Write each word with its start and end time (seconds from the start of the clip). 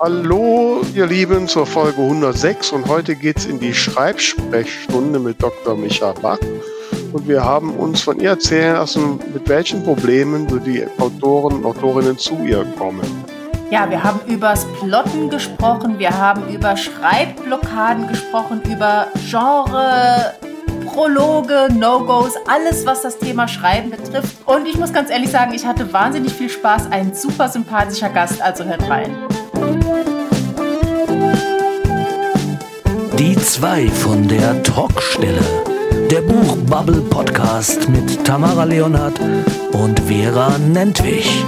Hallo, 0.00 0.82
ihr 0.94 1.06
Lieben, 1.06 1.48
zur 1.48 1.66
Folge 1.66 2.00
106 2.00 2.70
und 2.70 2.86
heute 2.86 3.16
geht 3.16 3.38
es 3.38 3.46
in 3.46 3.58
die 3.58 3.74
Schreibsprechstunde 3.74 5.18
mit 5.18 5.42
Dr. 5.42 5.76
Micha 5.76 6.12
Bach. 6.12 6.38
Und 7.12 7.26
wir 7.26 7.44
haben 7.44 7.72
uns 7.74 8.02
von 8.02 8.20
ihr 8.20 8.30
erzählen 8.30 8.74
lassen, 8.74 9.18
mit 9.34 9.48
welchen 9.48 9.82
Problemen 9.82 10.48
so 10.48 10.58
die 10.58 10.86
Autoren 11.00 11.56
und 11.56 11.64
Autorinnen 11.64 12.16
zu 12.16 12.38
ihr 12.44 12.64
kommen. 12.78 13.02
Ja, 13.72 13.90
wir 13.90 14.04
haben 14.04 14.20
übers 14.28 14.66
Plotten 14.78 15.30
gesprochen, 15.30 15.98
wir 15.98 16.16
haben 16.16 16.48
über 16.48 16.76
Schreibblockaden 16.76 18.06
gesprochen, 18.06 18.62
über 18.70 19.08
Genre, 19.28 20.34
Prologe, 20.86 21.68
No-Gos, 21.74 22.34
alles, 22.46 22.86
was 22.86 23.02
das 23.02 23.18
Thema 23.18 23.48
Schreiben 23.48 23.90
betrifft. 23.90 24.36
Und 24.46 24.68
ich 24.68 24.78
muss 24.78 24.92
ganz 24.92 25.10
ehrlich 25.10 25.30
sagen, 25.30 25.52
ich 25.54 25.66
hatte 25.66 25.92
wahnsinnig 25.92 26.32
viel 26.32 26.50
Spaß. 26.50 26.92
Ein 26.92 27.14
super 27.14 27.48
sympathischer 27.48 28.10
Gast, 28.10 28.40
also 28.40 28.62
hört 28.62 28.88
rein. 28.88 29.16
Die 33.28 33.36
zwei 33.36 33.86
von 33.88 34.26
der 34.26 34.62
Talkstelle. 34.62 35.42
Der 36.10 36.22
Buchbubble 36.22 37.02
Podcast 37.10 37.86
mit 37.90 38.24
Tamara 38.24 38.64
Leonhardt 38.64 39.20
und 39.72 40.00
Vera 40.00 40.56
Nentwich. 40.56 41.44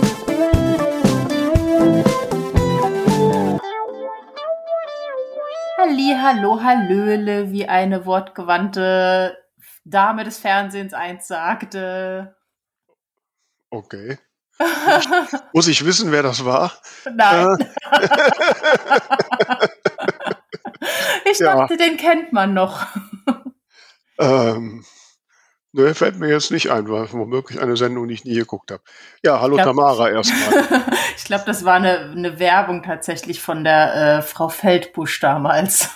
Halli, 5.79 6.15
hallo, 6.21 6.63
hallöle, 6.63 7.51
wie 7.51 7.67
eine 7.67 8.05
wortgewandte 8.05 9.39
Dame 9.87 10.25
des 10.25 10.37
Fernsehens 10.37 10.93
eins 10.93 11.29
sagte. 11.29 12.37
Okay. 13.71 14.19
Muss 15.55 15.67
ich 15.67 15.83
wissen, 15.87 16.13
wer 16.13 16.23
das 16.23 16.45
war? 16.45 16.73
Nein. 17.15 17.57
ich 21.31 21.39
dachte, 21.39 21.75
ja. 21.75 21.87
den 21.87 21.97
kennt 21.97 22.33
man 22.33 22.55
noch. 22.55 22.87
ähm, 24.19 24.85
ne, 25.73 25.95
fällt 25.95 26.19
mir 26.19 26.29
jetzt 26.29 26.51
nicht 26.51 26.71
ein, 26.71 26.89
weil 26.89 27.11
womöglich 27.13 27.61
eine 27.61 27.77
Sendung, 27.77 28.09
die 28.09 28.15
ich 28.15 28.25
nie 28.25 28.35
geguckt 28.35 28.71
habe. 28.71 28.83
Ja, 29.23 29.41
hallo 29.41 29.57
glaub, 29.57 29.67
Tamara 29.67 30.11
erstmal. 30.11 30.65
ich 31.17 31.25
glaube, 31.25 31.45
das 31.47 31.65
war 31.65 31.75
eine, 31.75 32.11
eine, 32.11 32.39
Werbung 32.39 32.83
tatsächlich 32.83 33.41
von 33.41 33.65
der 33.65 34.19
äh, 34.19 34.23
Frau 34.23 34.49
Feldbusch 34.49 35.21
damals. 35.21 35.89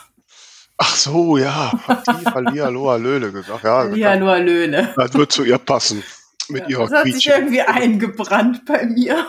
Ach 0.77 0.96
so, 0.96 1.36
ja. 1.36 1.72
Hat 1.86 2.06
die 2.06 2.27
Hallihalloa 2.27 2.96
Löhle 2.96 3.30
gesagt. 3.30 3.62
Ja, 3.62 3.78
Hallihalloa 3.78 4.38
Löhle. 4.38 4.92
Das 4.96 5.14
wird 5.14 5.30
zu 5.30 5.44
ihr 5.44 5.58
passen 5.58 6.02
mit 6.48 6.62
ja, 6.62 6.70
ihrer 6.70 6.82
Das 6.82 6.92
hat 6.92 7.02
Quietschen. 7.02 7.20
sich 7.20 7.32
irgendwie 7.32 7.62
eingebrannt 7.62 8.64
bei 8.64 8.84
mir. 8.84 9.27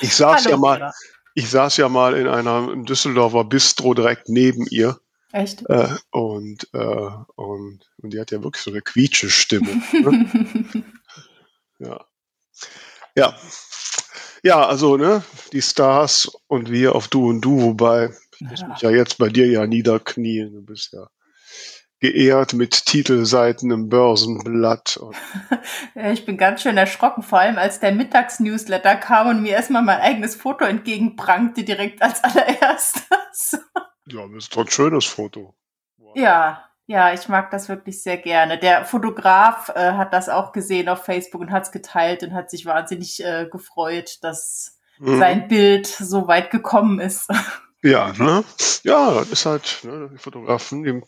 Ich 0.00 0.14
saß 0.14 0.44
Hallo, 0.44 0.50
ja 0.50 0.56
mal, 0.56 0.92
ich 1.38 1.50
saß 1.50 1.76
ja 1.76 1.88
mal 1.88 2.16
in 2.16 2.26
einer 2.26 2.74
Düsseldorfer 2.74 3.44
Bistro 3.44 3.94
direkt 3.94 4.28
neben 4.28 4.66
ihr. 4.66 4.98
Echt? 5.30 5.62
Äh, 5.70 5.94
und, 6.10 6.68
äh, 6.72 7.10
und, 7.36 7.78
und 7.98 8.12
die 8.12 8.18
hat 8.18 8.32
ja 8.32 8.42
wirklich 8.42 8.64
so 8.64 8.72
eine 8.72 8.82
quietsche 8.82 9.30
Stimme. 9.30 9.80
ne? 9.92 10.84
ja. 11.78 12.04
Ja. 13.14 13.38
Ja, 14.42 14.66
also, 14.66 14.96
ne, 14.96 15.22
die 15.52 15.62
Stars 15.62 16.28
und 16.48 16.72
wir 16.72 16.96
auf 16.96 17.06
Du 17.06 17.28
und 17.28 17.40
Du, 17.40 17.62
wobei 17.62 18.10
ich 18.32 18.40
muss 18.40 18.66
mich 18.66 18.80
ja 18.80 18.90
jetzt 18.90 19.18
bei 19.18 19.28
dir 19.28 19.46
ja 19.46 19.64
niederknien. 19.64 20.52
Du 20.52 20.62
bist 20.62 20.92
ja 20.92 21.08
geehrt 22.00 22.52
mit 22.52 22.86
Titelseiten 22.86 23.70
im 23.70 23.88
Börsenblatt. 23.88 25.00
ich 25.94 26.24
bin 26.24 26.36
ganz 26.36 26.62
schön 26.62 26.76
erschrocken, 26.76 27.22
vor 27.22 27.40
allem 27.40 27.58
als 27.58 27.80
der 27.80 27.92
Mittagsnewsletter 27.92 28.96
kam 28.96 29.28
und 29.28 29.42
mir 29.42 29.52
erstmal 29.52 29.82
mein 29.82 30.00
eigenes 30.00 30.36
Foto 30.36 30.64
entgegenprangte, 30.64 31.64
direkt 31.64 32.02
als 32.02 32.22
allererstes. 32.22 33.60
ja, 34.06 34.26
das 34.28 34.44
ist 34.44 34.56
doch 34.56 34.64
ein 34.64 34.70
schönes 34.70 35.06
Foto. 35.06 35.54
Wow. 35.96 36.16
Ja, 36.16 36.64
ja, 36.86 37.12
ich 37.12 37.28
mag 37.28 37.50
das 37.50 37.68
wirklich 37.68 38.02
sehr 38.02 38.16
gerne. 38.16 38.58
Der 38.58 38.84
Fotograf 38.84 39.70
äh, 39.74 39.92
hat 39.92 40.14
das 40.14 40.30
auch 40.30 40.52
gesehen 40.52 40.88
auf 40.88 41.04
Facebook 41.04 41.42
und 41.42 41.50
hat 41.50 41.64
es 41.64 41.72
geteilt 41.72 42.22
und 42.22 42.32
hat 42.32 42.48
sich 42.48 42.64
wahnsinnig 42.64 43.22
äh, 43.22 43.46
gefreut, 43.50 44.18
dass 44.22 44.78
mhm. 44.98 45.18
sein 45.18 45.48
Bild 45.48 45.86
so 45.86 46.28
weit 46.28 46.50
gekommen 46.50 46.98
ist. 47.00 47.28
Ja, 47.82 48.12
ne? 48.12 48.44
Ja, 48.82 49.14
das 49.14 49.28
ist 49.28 49.46
halt, 49.46 49.80
ne, 49.84 50.10
die 50.12 50.18
Fotografen, 50.18 50.82
die 50.82 51.00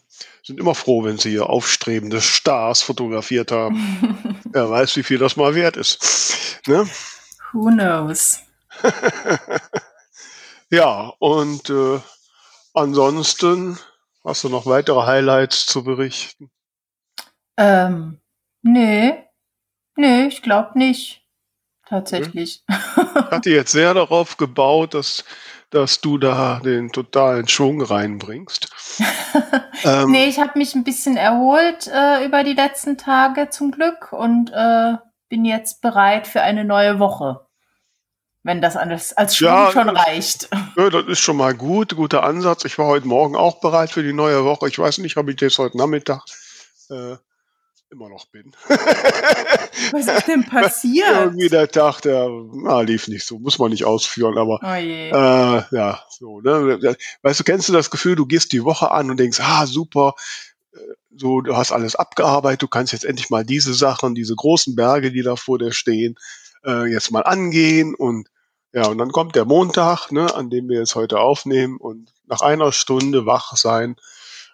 sind 0.45 0.61
immer 0.61 0.75
froh, 0.75 1.03
wenn 1.05 1.19
sie 1.19 1.31
hier 1.31 1.49
aufstrebende 1.49 2.21
Stars 2.21 2.83
fotografiert 2.83 3.51
haben. 3.51 4.41
Wer 4.53 4.71
weiß, 4.71 4.97
wie 4.97 5.03
viel 5.03 5.19
das 5.19 5.37
mal 5.37 5.55
wert 5.55 5.77
ist. 5.77 6.61
Ne? 6.67 6.89
Who 7.53 7.71
knows? 7.71 8.41
ja, 10.71 11.13
und 11.19 11.71
äh, 11.71 12.01
ansonsten 12.75 13.79
hast 14.25 14.45
du 14.45 14.49
noch 14.49 14.67
weitere 14.67 15.05
Highlights 15.07 15.67
zu 15.67 15.83
berichten? 15.83 16.51
Ähm, 17.57 18.21
nee. 18.63 19.25
Nee, 19.97 20.27
ich 20.27 20.43
glaube 20.43 20.79
nicht. 20.79 21.21
Tatsächlich. 21.89 22.63
Ich 22.69 22.77
hatte 22.97 23.51
jetzt 23.51 23.73
sehr 23.73 23.93
darauf 23.95 24.37
gebaut, 24.37 24.95
dass 24.95 25.25
dass 25.71 26.01
du 26.01 26.19
da 26.19 26.61
den 26.63 26.91
totalen 26.91 27.47
Schwung 27.49 27.81
reinbringst. 27.81 28.69
ähm, 29.85 30.11
nee, 30.11 30.27
ich 30.27 30.41
habe 30.41 30.59
mich 30.59 30.75
ein 30.75 30.85
bisschen 30.85 31.17
erholt 31.17 31.87
äh, 31.87 32.25
über 32.25 32.45
die 32.45 32.55
letzten 32.55 32.99
Tage 32.99 33.49
zum 33.51 33.71
Glück 33.71 34.13
und 34.13 34.51
äh, 34.53 34.95
bin 35.29 35.45
jetzt 35.45 35.81
bereit 35.81 36.27
für 36.27 36.43
eine 36.43 36.65
neue 36.65 36.99
Woche. 36.99 37.47
Wenn 38.43 38.61
das 38.61 38.77
alles 38.77 39.13
als 39.13 39.37
Schwung 39.37 39.49
ja, 39.49 39.71
schon 39.71 39.89
reicht. 39.89 40.49
Ja, 40.77 40.89
das 40.89 41.07
ist 41.07 41.21
schon 41.21 41.37
mal 41.37 41.55
gut, 41.55 41.95
guter 41.97 42.23
Ansatz. 42.23 42.65
Ich 42.65 42.79
war 42.79 42.87
heute 42.87 43.07
Morgen 43.07 43.37
auch 43.37 43.61
bereit 43.61 43.91
für 43.91 44.03
die 44.03 44.13
neue 44.13 44.45
Woche. 44.45 44.69
Ich 44.69 44.79
weiß 44.79 44.99
nicht, 44.99 45.17
ob 45.17 45.29
ich 45.29 45.37
das 45.37 45.59
heute 45.59 45.77
Nachmittag 45.77 46.23
äh, 46.91 47.17
immer 47.91 48.09
noch 48.09 48.27
bin. 48.27 48.53
Was 48.69 50.07
ist 50.07 50.29
denn 50.29 50.45
passiert? 50.45 51.09
Irgendwie 51.11 51.49
der 51.49 51.69
Tag, 51.69 52.01
der 52.01 52.29
na, 52.53 52.81
lief 52.83 53.09
nicht 53.09 53.27
so, 53.27 53.39
muss 53.39 53.59
man 53.59 53.71
nicht 53.71 53.85
ausführen, 53.85 54.39
aber 54.39 54.61
oh 54.63 54.67
äh, 54.67 55.77
ja, 55.77 56.01
so, 56.09 56.41
ne? 56.41 56.97
Weißt 57.23 57.41
du, 57.41 57.45
kennst 57.45 57.69
du 57.69 57.73
das 57.73 57.91
Gefühl, 57.91 58.17
du 58.17 58.27
gehst 58.27 58.53
die 58.53 58.65
Woche 58.65 58.91
an 58.91 59.11
und 59.11 59.19
denkst, 59.19 59.41
ah, 59.41 59.67
super, 59.67 60.15
äh, 60.73 60.79
so, 61.17 61.41
du 61.41 61.57
hast 61.57 61.73
alles 61.73 61.97
abgearbeitet, 61.97 62.63
du 62.63 62.69
kannst 62.69 62.93
jetzt 62.93 63.05
endlich 63.05 63.31
mal 63.31 63.45
diese 63.45 63.75
Sachen, 63.75 64.15
diese 64.15 64.37
großen 64.37 64.77
Berge, 64.77 65.11
die 65.11 65.23
da 65.23 65.37
vor 65.37 65.59
dir 65.59 65.73
stehen, 65.73 66.17
äh, 66.65 66.87
jetzt 66.87 67.11
mal 67.11 67.23
angehen 67.23 67.95
und 67.95 68.29
ja, 68.73 68.87
und 68.87 68.99
dann 68.99 69.11
kommt 69.11 69.35
der 69.35 69.47
Montag, 69.47 70.13
ne, 70.13 70.33
an 70.33 70.49
dem 70.49 70.69
wir 70.69 70.79
jetzt 70.79 70.95
heute 70.95 71.19
aufnehmen 71.19 71.77
und 71.77 72.13
nach 72.27 72.41
einer 72.41 72.71
Stunde 72.71 73.27
wach 73.27 73.57
sein, 73.57 73.97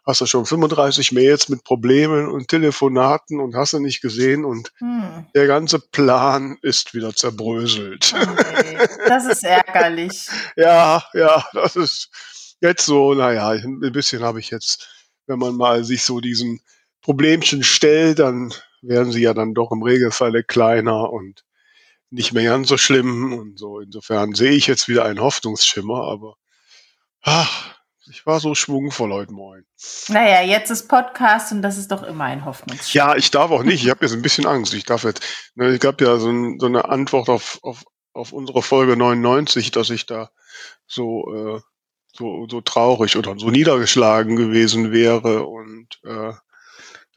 hast 0.06 0.20
du 0.20 0.26
schon 0.26 0.46
35 0.46 1.10
Mails 1.12 1.48
mit 1.48 1.64
Problemen 1.64 2.28
und 2.28 2.48
Telefonaten 2.48 3.40
und 3.40 3.56
hast 3.56 3.72
du 3.72 3.80
nicht 3.80 4.00
gesehen 4.00 4.44
und 4.44 4.72
hm. 4.78 5.26
der 5.34 5.48
ganze 5.48 5.80
Plan 5.80 6.56
ist 6.62 6.94
wieder 6.94 7.14
zerbröselt. 7.14 8.14
Okay. 8.14 8.88
Das 9.08 9.26
ist 9.26 9.42
ärgerlich. 9.42 10.28
ja, 10.56 11.02
ja, 11.12 11.44
das 11.52 11.74
ist 11.74 12.10
jetzt 12.60 12.86
so, 12.86 13.14
naja, 13.14 13.50
ein 13.50 13.80
bisschen 13.92 14.22
habe 14.22 14.38
ich 14.38 14.50
jetzt, 14.50 14.88
wenn 15.26 15.40
man 15.40 15.56
mal 15.56 15.82
sich 15.82 16.04
so 16.04 16.20
diesen 16.20 16.60
Problemchen 17.02 17.64
stellt, 17.64 18.20
dann 18.20 18.54
werden 18.82 19.10
sie 19.10 19.22
ja 19.22 19.34
dann 19.34 19.54
doch 19.54 19.72
im 19.72 19.82
Regelfall 19.82 20.44
kleiner 20.44 21.10
und 21.10 21.42
nicht 22.10 22.32
mehr 22.32 22.44
ganz 22.44 22.68
so 22.68 22.76
schlimm 22.76 23.32
und 23.32 23.58
so. 23.58 23.80
Insofern 23.80 24.34
sehe 24.34 24.52
ich 24.52 24.68
jetzt 24.68 24.86
wieder 24.86 25.04
einen 25.04 25.20
Hoffnungsschimmer, 25.20 26.02
aber 26.04 26.36
ach, 27.22 27.75
ich 28.08 28.26
war 28.26 28.40
so 28.40 28.54
schwungvoll 28.54 29.12
heute 29.12 29.32
Morgen. 29.32 29.64
Naja, 30.08 30.42
jetzt 30.42 30.70
ist 30.70 30.88
Podcast 30.88 31.52
und 31.52 31.62
das 31.62 31.76
ist 31.76 31.90
doch 31.90 32.02
immer 32.02 32.24
ein 32.24 32.44
Hoffnungsschimmer. 32.44 33.06
Ja, 33.06 33.16
ich 33.16 33.30
darf 33.30 33.50
auch 33.50 33.62
nicht. 33.62 33.82
Ich 33.84 33.90
habe 33.90 34.04
jetzt 34.04 34.14
ein 34.14 34.22
bisschen 34.22 34.46
Angst. 34.46 34.74
Ich 34.74 34.84
darf 34.84 35.04
jetzt, 35.04 35.22
ne, 35.54 35.74
ich 35.74 35.80
gab 35.80 36.00
ja 36.00 36.16
so, 36.18 36.30
ein, 36.30 36.58
so, 36.60 36.66
eine 36.66 36.86
Antwort 36.86 37.28
auf, 37.28 37.58
auf, 37.62 37.84
auf 38.12 38.32
unsere 38.32 38.62
Folge 38.62 38.96
99, 38.96 39.70
dass 39.70 39.90
ich 39.90 40.06
da 40.06 40.30
so, 40.86 41.34
äh, 41.34 41.60
so, 42.12 42.46
so 42.48 42.60
traurig 42.60 43.16
oder 43.16 43.34
so 43.38 43.50
niedergeschlagen 43.50 44.36
gewesen 44.36 44.92
wäre. 44.92 45.46
Und 45.46 46.00
äh, 46.04 46.32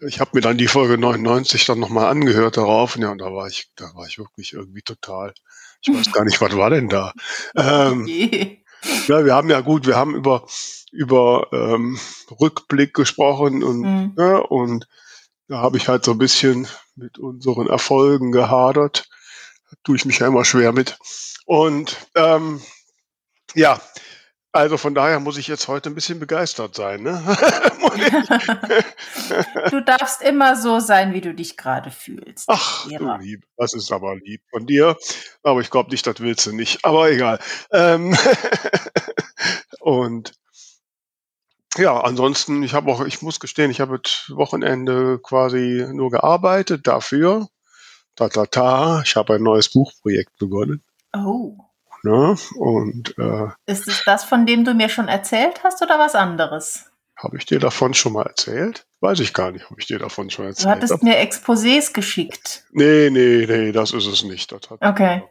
ich 0.01 0.19
habe 0.19 0.31
mir 0.33 0.41
dann 0.41 0.57
die 0.57 0.67
Folge 0.67 0.97
99 0.97 1.65
dann 1.65 1.79
nochmal 1.79 2.07
angehört 2.07 2.57
darauf. 2.57 2.95
Und 2.95 3.03
ja, 3.03 3.11
und 3.11 3.19
da 3.19 3.33
war 3.33 3.47
ich, 3.47 3.71
da 3.75 3.93
war 3.95 4.07
ich 4.07 4.17
wirklich 4.17 4.53
irgendwie 4.53 4.81
total. 4.81 5.33
Ich 5.81 5.93
weiß 5.93 6.11
gar 6.13 6.25
nicht, 6.25 6.41
was 6.41 6.55
war 6.57 6.69
denn 6.69 6.89
da? 6.89 7.13
Ähm, 7.55 8.03
okay. 8.03 8.63
Ja, 9.07 9.25
wir 9.25 9.33
haben 9.33 9.49
ja 9.49 9.61
gut, 9.61 9.85
wir 9.87 9.95
haben 9.95 10.15
über 10.15 10.45
über 10.91 11.47
ähm, 11.51 11.99
Rückblick 12.39 12.93
gesprochen 12.93 13.63
und, 13.63 13.81
mhm. 13.81 14.13
ne, 14.15 14.41
und 14.41 14.87
da 15.47 15.59
habe 15.59 15.77
ich 15.77 15.87
halt 15.87 16.03
so 16.03 16.11
ein 16.11 16.17
bisschen 16.17 16.67
mit 16.95 17.17
unseren 17.17 17.67
Erfolgen 17.67 18.31
gehadert. 18.31 19.09
Da 19.69 19.77
tue 19.83 19.95
ich 19.95 20.05
mich 20.05 20.19
ja 20.19 20.27
immer 20.27 20.45
schwer 20.45 20.71
mit. 20.71 20.97
Und 21.45 21.97
ähm, 22.15 22.61
ja, 23.55 23.81
also 24.51 24.77
von 24.77 24.95
daher 24.95 25.19
muss 25.19 25.37
ich 25.37 25.47
jetzt 25.47 25.67
heute 25.67 25.89
ein 25.89 25.95
bisschen 25.95 26.19
begeistert 26.19 26.73
sein. 26.73 27.03
Ne? 27.03 27.21
du 29.69 29.81
darfst 29.81 30.23
immer 30.23 30.55
so 30.55 30.79
sein, 30.79 31.13
wie 31.13 31.21
du 31.21 31.35
dich 31.35 31.55
gerade 31.55 31.91
fühlst. 31.91 32.45
Ach, 32.47 32.87
du 32.87 33.17
lieb, 33.19 33.45
das 33.57 33.73
ist 33.73 33.91
aber 33.91 34.15
lieb 34.15 34.41
von 34.49 34.65
dir. 34.65 34.97
Aber 35.43 35.61
ich 35.61 35.69
glaube 35.69 35.91
nicht, 35.91 36.07
das 36.07 36.19
willst 36.19 36.47
du 36.47 36.55
nicht. 36.55 36.83
Aber 36.83 37.11
egal. 37.11 37.39
Ähm 37.71 38.17
Und 39.79 40.33
ja, 41.77 42.01
ansonsten, 42.01 42.63
ich 42.63 42.73
habe 42.73 42.91
auch, 42.91 43.05
ich 43.05 43.21
muss 43.21 43.39
gestehen, 43.39 43.71
ich 43.71 43.79
habe 43.79 43.97
jetzt 43.97 44.35
Wochenende 44.35 45.19
quasi 45.19 45.85
nur 45.91 46.09
gearbeitet 46.09 46.87
dafür. 46.87 47.47
Ta 48.15 48.29
ta 48.29 48.47
ta, 48.47 49.03
ich 49.05 49.15
habe 49.15 49.35
ein 49.35 49.43
neues 49.43 49.69
Buchprojekt 49.69 50.35
begonnen. 50.39 50.83
Oh. 51.13 51.68
Ne? 52.03 52.35
Und 52.55 53.15
äh, 53.17 53.47
Ist 53.65 53.87
es 53.87 54.03
das, 54.05 54.23
von 54.23 54.45
dem 54.45 54.63
du 54.65 54.73
mir 54.73 54.89
schon 54.89 55.07
erzählt 55.07 55.63
hast 55.63 55.81
oder 55.81 55.99
was 55.99 56.15
anderes? 56.15 56.85
habe 57.21 57.35
ich 57.35 57.45
dir 57.45 57.59
davon 57.59 57.93
schon 57.93 58.13
mal 58.13 58.25
erzählt? 58.25 58.85
Weiß 59.01 59.19
ich 59.19 59.33
gar 59.33 59.51
nicht, 59.51 59.69
ob 59.69 59.77
ich 59.77 59.87
dir 59.87 59.99
davon 59.99 60.29
schon 60.29 60.45
Du 60.45 60.49
erzählt 60.51 60.69
hattest 60.69 60.93
habe. 60.93 61.03
mir 61.05 61.17
Exposés 61.19 61.91
geschickt. 61.93 62.63
Nee, 62.71 63.09
nee, 63.09 63.45
nee, 63.45 63.73
das 63.73 63.91
ist 63.91 64.05
es 64.05 64.23
nicht. 64.23 64.49
Das 64.53 64.61
hat 64.69 64.81
Okay. 64.81 65.23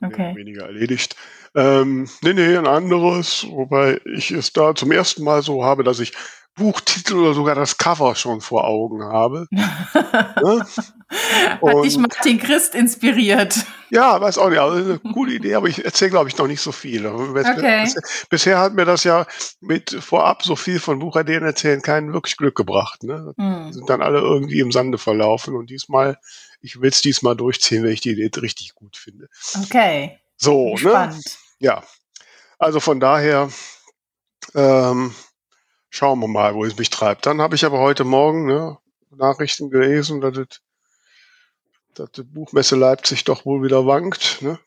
Okay. 0.00 0.36
weniger 0.36 0.66
erledigt. 0.66 1.16
Ähm, 1.56 2.08
nee, 2.22 2.34
nee, 2.34 2.56
ein 2.56 2.68
anderes, 2.68 3.44
wobei 3.50 4.00
ich 4.04 4.30
es 4.30 4.52
da 4.52 4.76
zum 4.76 4.92
ersten 4.92 5.24
Mal 5.24 5.42
so 5.42 5.64
habe, 5.64 5.82
dass 5.82 5.98
ich 5.98 6.12
Buchtitel 6.58 7.14
oder 7.16 7.34
sogar 7.34 7.54
das 7.54 7.78
Cover 7.78 8.14
schon 8.14 8.40
vor 8.40 8.64
Augen 8.64 9.02
habe. 9.02 9.46
ne? 9.50 10.66
Hat 11.62 11.84
dich 11.84 11.96
Martin 11.96 12.38
Christ 12.38 12.74
inspiriert. 12.74 13.56
Ja, 13.90 14.20
weiß 14.20 14.36
auch 14.38 14.50
nicht, 14.50 14.58
also 14.58 14.76
eine 14.76 14.98
coole 15.14 15.32
Idee, 15.32 15.54
aber 15.54 15.68
ich 15.68 15.84
erzähle, 15.84 16.10
glaube 16.10 16.28
ich, 16.28 16.36
noch 16.36 16.46
nicht 16.46 16.60
so 16.60 16.72
viel. 16.72 17.02
Bis- 17.32 17.46
Okay. 17.48 17.84
Bisher, 17.84 18.02
bisher 18.28 18.58
hat 18.58 18.74
mir 18.74 18.84
das 18.84 19.04
ja 19.04 19.26
mit 19.60 19.90
vorab 19.90 20.42
so 20.42 20.56
viel 20.56 20.78
von 20.80 20.98
Buchideen 20.98 21.42
erzählen 21.44 21.80
keinen 21.80 22.12
wirklich 22.12 22.36
Glück 22.36 22.54
gebracht. 22.56 23.02
Ne? 23.02 23.32
Hm. 23.38 23.72
sind 23.72 23.88
dann 23.88 24.02
alle 24.02 24.18
irgendwie 24.18 24.60
im 24.60 24.72
Sande 24.72 24.98
verlaufen 24.98 25.54
und 25.56 25.70
diesmal, 25.70 26.18
ich 26.60 26.80
will 26.80 26.90
es 26.90 27.00
diesmal 27.00 27.36
durchziehen, 27.36 27.82
wenn 27.84 27.92
ich 27.92 28.00
die 28.02 28.10
Idee 28.10 28.30
richtig 28.40 28.74
gut 28.74 28.96
finde. 28.96 29.28
Okay. 29.64 30.18
So, 30.36 30.72
ne? 30.72 30.78
Spannend. 30.78 31.38
Ja. 31.58 31.82
Also 32.58 32.80
von 32.80 33.00
daher 33.00 33.48
ähm, 34.54 35.14
schauen 35.90 36.20
wir 36.20 36.28
mal, 36.28 36.54
wo 36.54 36.64
es 36.64 36.76
mich 36.76 36.90
treibt. 36.90 37.26
Dann 37.26 37.40
habe 37.40 37.54
ich 37.54 37.64
aber 37.64 37.78
heute 37.78 38.04
Morgen 38.04 38.46
ne, 38.46 38.78
Nachrichten 39.10 39.70
gelesen, 39.70 40.20
dass, 40.20 40.36
es, 40.36 40.60
dass 41.94 42.12
die 42.12 42.22
Buchmesse 42.22 42.76
Leipzig 42.76 43.24
doch 43.24 43.44
wohl 43.44 43.62
wieder 43.62 43.86
wankt. 43.86 44.42
Ne? 44.42 44.58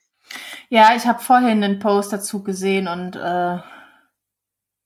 Ja, 0.70 0.96
ich 0.96 1.06
habe 1.06 1.22
vorhin 1.22 1.64
einen 1.64 1.80
Post 1.80 2.14
dazu 2.14 2.44
gesehen 2.44 2.88
und 2.88 3.16
äh, 3.16 3.58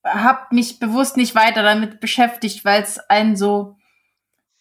habe 0.03 0.39
mich 0.51 0.79
bewusst 0.79 1.17
nicht 1.17 1.35
weiter 1.35 1.63
damit 1.63 1.99
beschäftigt, 1.99 2.65
weil 2.65 2.81
es 2.81 2.99
einen 2.99 3.35
so, 3.35 3.77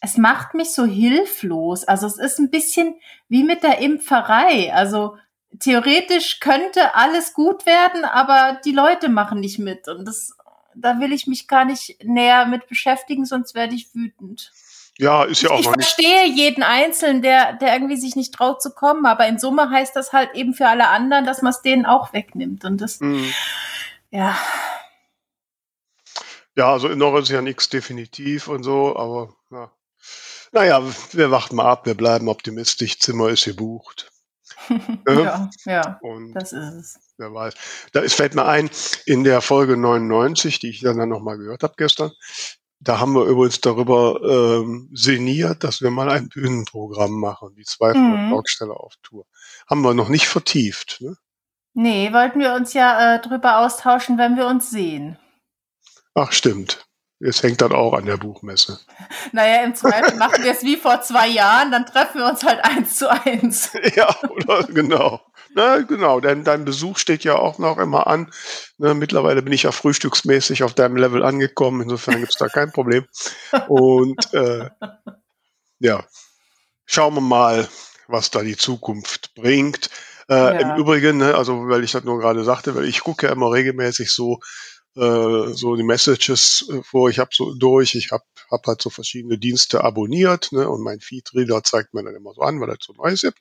es 0.01 0.17
macht 0.17 0.55
mich 0.55 0.73
so 0.73 0.85
hilflos. 0.85 1.85
Also 1.85 2.07
es 2.07 2.19
ist 2.19 2.39
ein 2.39 2.51
bisschen 2.51 2.95
wie 3.29 3.45
mit 3.45 3.63
der 3.63 3.79
Impferei. 3.79 4.73
Also 4.73 5.17
theoretisch 5.61 6.41
könnte 6.41 6.95
alles 6.95 7.35
gut 7.35 7.67
werden, 7.67 8.05
aber 8.05 8.61
die 8.65 8.73
Leute 8.73 9.09
machen 9.09 9.41
nicht 9.41 9.59
mit 9.59 9.89
und 9.89 10.05
das, 10.05 10.37
da 10.77 11.01
will 11.01 11.13
ich 11.13 11.27
mich 11.27 11.49
gar 11.49 11.65
nicht 11.65 12.03
näher 12.05 12.47
mit 12.47 12.67
beschäftigen, 12.69 13.25
sonst 13.27 13.55
werde 13.55 13.75
ich 13.75 13.95
wütend. 13.95 14.53
Ja, 14.99 15.25
ist 15.25 15.43
ja 15.43 15.51
auch 15.51 15.59
ich 15.61 15.67
nicht. 15.67 15.75
verstehe 15.75 16.27
jeden 16.29 16.63
Einzelnen, 16.63 17.21
der, 17.23 17.55
der 17.55 17.73
irgendwie 17.75 17.97
sich 17.97 18.15
nicht 18.17 18.33
traut 18.35 18.63
zu 18.63 18.71
kommen, 18.73 19.07
aber 19.07 19.27
in 19.27 19.39
Summe 19.41 19.71
heißt 19.71 19.97
das 19.97 20.13
halt 20.13 20.35
eben 20.35 20.55
für 20.55 20.69
alle 20.69 20.89
anderen, 20.89 21.25
dass 21.25 21.43
man 21.43 21.51
es 21.51 21.63
denen 21.63 21.85
auch 21.87 22.13
wegnimmt. 22.13 22.65
Und 22.65 22.81
das, 22.81 23.01
Hm. 23.01 23.35
ja, 24.11 24.39
Ja, 26.57 26.73
also 26.73 26.89
noch 26.89 27.17
ist 27.17 27.31
ja 27.31 27.43
nichts 27.43 27.69
definitiv 27.69 28.47
und 28.49 28.63
so, 28.63 28.97
aber 28.97 29.35
ja. 29.51 29.73
naja, 30.53 30.83
wir 31.13 31.31
warten 31.33 31.57
mal 31.57 31.67
ab, 31.67 31.87
wir 31.87 31.97
bleiben 31.97 32.29
optimistisch, 32.29 32.99
Zimmer 33.01 33.31
ist 33.31 33.45
gebucht. 33.45 34.13
ja, 35.09 35.51
ja, 35.65 35.99
Und 36.03 36.33
das 36.35 36.53
ist 36.53 36.75
es. 36.75 37.01
Wer 37.19 37.33
weiß. 37.33 37.55
Da 37.93 38.01
ist, 38.01 38.15
fällt 38.15 38.35
mir 38.35 38.47
ein, 38.47 38.71
in 39.07 39.25
der 39.25 39.41
Folge 39.41 39.77
99, 39.77 40.59
die 40.59 40.71
ich 40.71 40.81
dann, 40.81 40.99
dann 40.99 41.09
nochmal 41.09 41.39
gehört 41.39 41.63
habe 41.63 41.75
gestern, 41.77 42.13
da 42.81 43.01
haben 43.01 43.15
wir 43.15 43.25
übrigens 43.25 43.61
darüber 43.61 44.21
ähm, 44.23 44.91
sinniert, 44.93 45.65
dass 45.65 45.81
wir 45.81 45.91
mal 45.91 46.11
ein 46.11 46.29
Bühnenprogramm 46.29 47.13
machen, 47.19 47.55
die 47.57 47.65
zwei 47.65 47.95
Mhm. 47.95 48.31
Talkstelle 48.31 48.75
auf 48.75 48.95
Tour. 49.03 49.25
Haben 49.69 49.83
wir 49.83 49.95
noch 49.95 50.09
nicht 50.11 50.29
vertieft. 50.29 51.01
Ne? 51.01 51.17
Nee, 51.73 52.13
wollten 52.13 52.41
wir 52.41 52.55
uns 52.55 52.75
ja 52.75 53.15
äh, 53.15 53.21
drüber 53.21 53.59
austauschen, 53.59 54.19
wenn 54.19 54.37
wir 54.37 54.47
uns 54.47 54.71
sehen. 54.71 55.19
Ach, 56.15 56.33
stimmt. 56.33 56.87
Jetzt 57.21 57.43
hängt 57.43 57.63
das 57.63 57.71
auch 57.71 57.95
an 57.95 58.05
der 58.07 58.17
Buchmesse. 58.17 58.79
Naja, 59.33 59.65
im 59.65 59.75
Zweifel 59.75 60.17
machen 60.17 60.45
wir 60.45 60.53
es 60.53 60.63
wie 60.63 60.77
vor 60.77 61.01
zwei 61.01 61.27
Jahren, 61.29 61.71
dann 61.73 61.87
treffen 61.87 62.19
wir 62.19 62.29
uns 62.29 62.45
halt 62.45 62.63
eins 62.65 62.97
zu 62.97 63.11
eins. 63.11 63.73
ja, 63.97 64.15
oder 64.29 64.63
genau. 64.65 65.21
Na, 65.55 65.79
genau, 65.83 66.21
denn 66.21 66.43
dein 66.45 66.65
Besuch 66.65 66.99
steht 66.99 67.23
ja 67.25 67.37
auch 67.37 67.59
noch 67.59 67.79
immer 67.79 68.07
an. 68.09 68.31
Ne, 68.79 68.95
mittlerweile 68.95 69.41
bin 69.43 69.53
ich 69.53 69.63
ja 69.65 69.73
frühstücksmäßig 69.73 70.65
auf 70.65 70.75
deinem 70.75 70.97
Level 70.97 71.23
angekommen, 71.25 71.83
insofern 71.83 72.19
gibt's 72.21 72.37
da 72.39 72.49
kein 72.49 72.73
Problem. 72.73 73.07
Und 73.69 74.33
äh, 74.35 74.69
ja, 75.79 76.05
schauen 76.87 77.15
wir 77.15 77.21
mal, 77.21 77.69
was 78.09 78.31
da 78.31 78.43
die 78.43 78.57
Zukunft 78.57 79.35
bringt. 79.35 79.91
Äh, 80.29 80.35
Ja. 80.35 80.51
Im 80.53 80.77
Übrigen, 80.81 81.19
ne, 81.19 81.35
also 81.37 81.69
weil 81.69 81.85
ich 81.85 81.93
das 81.93 82.05
nur 82.05 82.19
gerade 82.21 82.45
sagte, 82.45 82.75
weil 82.77 82.87
ich 82.87 83.01
gucke 83.03 83.27
ja 83.27 83.33
immer 83.33 83.53
regelmäßig 83.53 84.11
so 84.13 84.41
äh, 84.97 85.53
so 85.55 85.77
die 85.77 85.85
Messages 85.85 86.69
äh, 86.73 86.83
vor, 86.83 87.11
ich 87.11 87.19
habe 87.21 87.31
so 87.35 87.55
durch, 87.55 87.95
ich 87.97 88.13
habe 88.13 88.25
hab 88.51 88.67
halt 88.67 88.83
so 88.83 88.91
verschiedene 88.91 89.39
Dienste 89.39 89.85
abonniert 89.85 90.53
ne, 90.53 90.69
und 90.69 90.83
mein 90.83 91.01
Feedreader 91.01 91.65
zeigt 91.65 91.95
mir 91.95 92.05
dann 92.05 92.17
immer 92.17 92.35
so 92.35 92.43
an, 92.43 92.61
weil 92.61 92.71
es 92.71 92.79
so 92.87 92.95
Neues 92.95 93.23
gibt. 93.23 93.41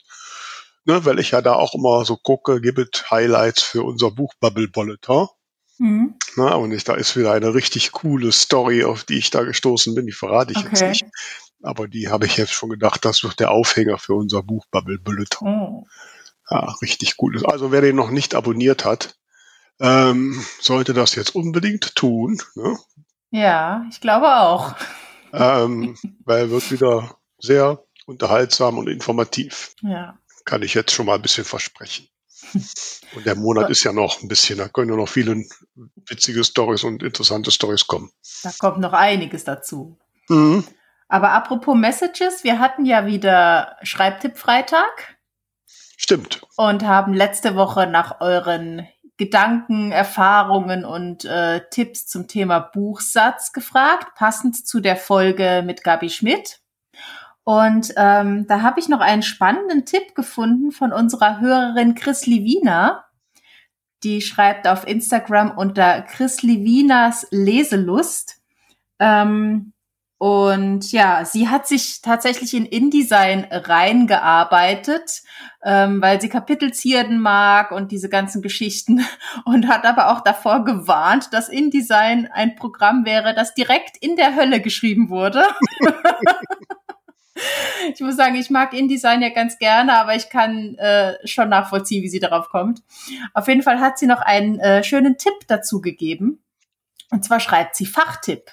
Ne, 0.85 1.05
weil 1.05 1.19
ich 1.19 1.31
ja 1.31 1.41
da 1.41 1.53
auch 1.53 1.73
immer 1.73 2.03
so 2.03 2.17
gucke, 2.17 2.59
gibt 2.59 2.95
es 2.97 3.09
Highlights 3.09 3.63
für 3.63 3.83
unser 3.83 4.11
Buchbubble-Bulletin. 4.11 5.27
Mhm. 5.77 6.15
Ne, 6.35 6.57
und 6.57 6.71
ich, 6.71 6.83
da 6.83 6.95
ist 6.95 7.15
wieder 7.15 7.31
eine 7.31 7.53
richtig 7.53 7.91
coole 7.93 8.31
Story, 8.31 8.83
auf 8.83 9.05
die 9.05 9.17
ich 9.17 9.29
da 9.29 9.43
gestoßen 9.43 9.95
bin, 9.95 10.05
die 10.05 10.11
verrate 10.11 10.51
ich 10.51 10.59
jetzt 10.59 10.81
Okay. 10.81 10.89
nicht. 10.89 11.05
Aber 11.61 11.87
die 11.87 12.09
habe 12.09 12.25
ich 12.25 12.35
jetzt 12.35 12.51
schon 12.51 12.69
gedacht, 12.69 13.05
das 13.05 13.23
wird 13.23 13.39
der 13.39 13.51
Aufhänger 13.51 13.97
für 13.97 14.13
unser 14.15 14.43
Buchbubble-Bulletin. 14.43 15.47
Oh. 15.47 15.87
Ja, 16.49 16.75
richtig 16.81 17.15
cool. 17.19 17.41
Also 17.45 17.71
wer 17.71 17.79
den 17.79 17.95
noch 17.95 18.11
nicht 18.11 18.35
abonniert 18.35 18.83
hat, 18.83 19.15
ähm, 19.79 20.43
sollte 20.59 20.93
das 20.93 21.15
jetzt 21.15 21.33
unbedingt 21.33 21.95
tun, 21.95 22.41
ne? 22.55 22.77
Ja, 23.31 23.85
ich 23.89 24.01
glaube 24.01 24.27
auch. 24.35 24.75
ähm, 25.31 25.97
weil 26.25 26.51
wird 26.51 26.69
wieder 26.69 27.17
sehr 27.39 27.83
unterhaltsam 28.05 28.77
und 28.77 28.87
informativ. 28.87 29.73
Ja. 29.81 30.19
Kann 30.45 30.61
ich 30.61 30.73
jetzt 30.73 30.91
schon 30.91 31.05
mal 31.05 31.15
ein 31.15 31.21
bisschen 31.21 31.45
versprechen. 31.45 32.07
Und 33.15 33.25
der 33.25 33.35
Monat 33.35 33.69
ist 33.69 33.83
ja 33.83 33.93
noch 33.93 34.21
ein 34.21 34.27
bisschen, 34.27 34.57
da 34.57 34.67
können 34.67 34.89
ja 34.89 34.95
noch 34.95 35.07
viele 35.09 35.43
witzige 36.07 36.43
Stories 36.43 36.83
und 36.83 37.03
interessante 37.03 37.51
Stories 37.51 37.87
kommen. 37.87 38.11
Da 38.43 38.51
kommt 38.59 38.79
noch 38.79 38.93
einiges 38.93 39.43
dazu. 39.43 39.97
Mhm. 40.29 40.63
Aber 41.07 41.31
apropos 41.31 41.75
Messages, 41.75 42.43
wir 42.43 42.59
hatten 42.59 42.85
ja 42.85 43.05
wieder 43.05 43.77
Schreibtipp-Freitag 43.83 45.17
Stimmt. 45.95 46.41
und 46.57 46.83
haben 46.83 47.13
letzte 47.13 47.55
Woche 47.55 47.87
nach 47.87 48.19
euren 48.19 48.87
Gedanken, 49.17 49.91
Erfahrungen 49.91 50.85
und 50.85 51.23
äh, 51.25 51.61
Tipps 51.69 52.07
zum 52.07 52.27
Thema 52.27 52.59
Buchsatz 52.59 53.51
gefragt, 53.53 54.15
passend 54.15 54.65
zu 54.65 54.79
der 54.79 54.95
Folge 54.97 55.61
mit 55.63 55.83
Gabi 55.83 56.09
Schmidt. 56.09 56.61
Und 57.43 57.93
ähm, 57.97 58.47
da 58.47 58.61
habe 58.61 58.79
ich 58.79 58.87
noch 58.87 59.01
einen 59.01 59.23
spannenden 59.23 59.85
Tipp 59.85 60.15
gefunden 60.15 60.71
von 60.71 60.93
unserer 60.93 61.41
Hörerin 61.41 61.95
Chris 61.95 62.25
Livina. 62.25 63.05
Die 64.03 64.21
schreibt 64.21 64.67
auf 64.67 64.87
Instagram 64.87 65.57
unter 65.57 66.01
Chris 66.03 66.41
Livinas 66.41 67.27
Leselust. 67.31 68.41
Ähm, 68.99 69.73
und 70.17 70.93
ja, 70.93 71.25
sie 71.25 71.49
hat 71.49 71.67
sich 71.67 72.01
tatsächlich 72.01 72.53
in 72.53 72.65
InDesign 72.65 73.45
reingearbeitet, 73.51 75.21
ähm, 75.65 76.01
weil 76.01 76.21
sie 76.21 76.29
Kapitelzierden 76.29 77.19
mag 77.19 77.71
und 77.71 77.91
diese 77.91 78.07
ganzen 78.07 78.41
Geschichten 78.41 79.03
und 79.45 79.67
hat 79.67 79.83
aber 79.83 80.13
auch 80.13 80.21
davor 80.21 80.63
gewarnt, 80.63 81.33
dass 81.33 81.49
InDesign 81.49 82.29
ein 82.31 82.55
Programm 82.55 83.03
wäre, 83.03 83.33
das 83.35 83.53
direkt 83.53 83.97
in 83.97 84.15
der 84.15 84.33
Hölle 84.37 84.61
geschrieben 84.61 85.09
wurde. 85.09 85.43
ich 87.93 88.01
muss 88.01 88.15
sagen, 88.15 88.35
ich 88.35 88.49
mag 88.49 88.73
InDesign 88.73 89.21
ja 89.21 89.29
ganz 89.29 89.57
gerne, 89.57 89.97
aber 89.97 90.15
ich 90.15 90.29
kann 90.29 90.75
äh, 90.75 91.15
schon 91.25 91.49
nachvollziehen, 91.49 92.03
wie 92.03 92.09
sie 92.09 92.19
darauf 92.19 92.49
kommt. 92.49 92.81
Auf 93.33 93.47
jeden 93.47 93.63
Fall 93.63 93.79
hat 93.79 93.97
sie 93.97 94.07
noch 94.07 94.21
einen 94.21 94.59
äh, 94.59 94.83
schönen 94.83 95.17
Tipp 95.17 95.33
dazu 95.47 95.81
gegeben. 95.81 96.43
Und 97.09 97.25
zwar 97.25 97.39
schreibt 97.39 97.75
sie 97.75 97.85
Fachtipp. 97.85 98.51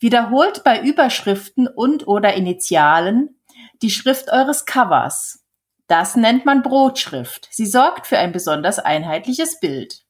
Wiederholt 0.00 0.62
bei 0.64 0.80
Überschriften 0.80 1.66
und 1.66 2.06
oder 2.06 2.34
Initialen 2.34 3.40
die 3.82 3.90
Schrift 3.90 4.30
eures 4.30 4.66
Covers. 4.66 5.44
Das 5.88 6.16
nennt 6.16 6.44
man 6.44 6.62
Brotschrift. 6.62 7.48
Sie 7.50 7.66
sorgt 7.66 8.06
für 8.06 8.18
ein 8.18 8.30
besonders 8.32 8.78
einheitliches 8.78 9.58
Bild. 9.58 10.04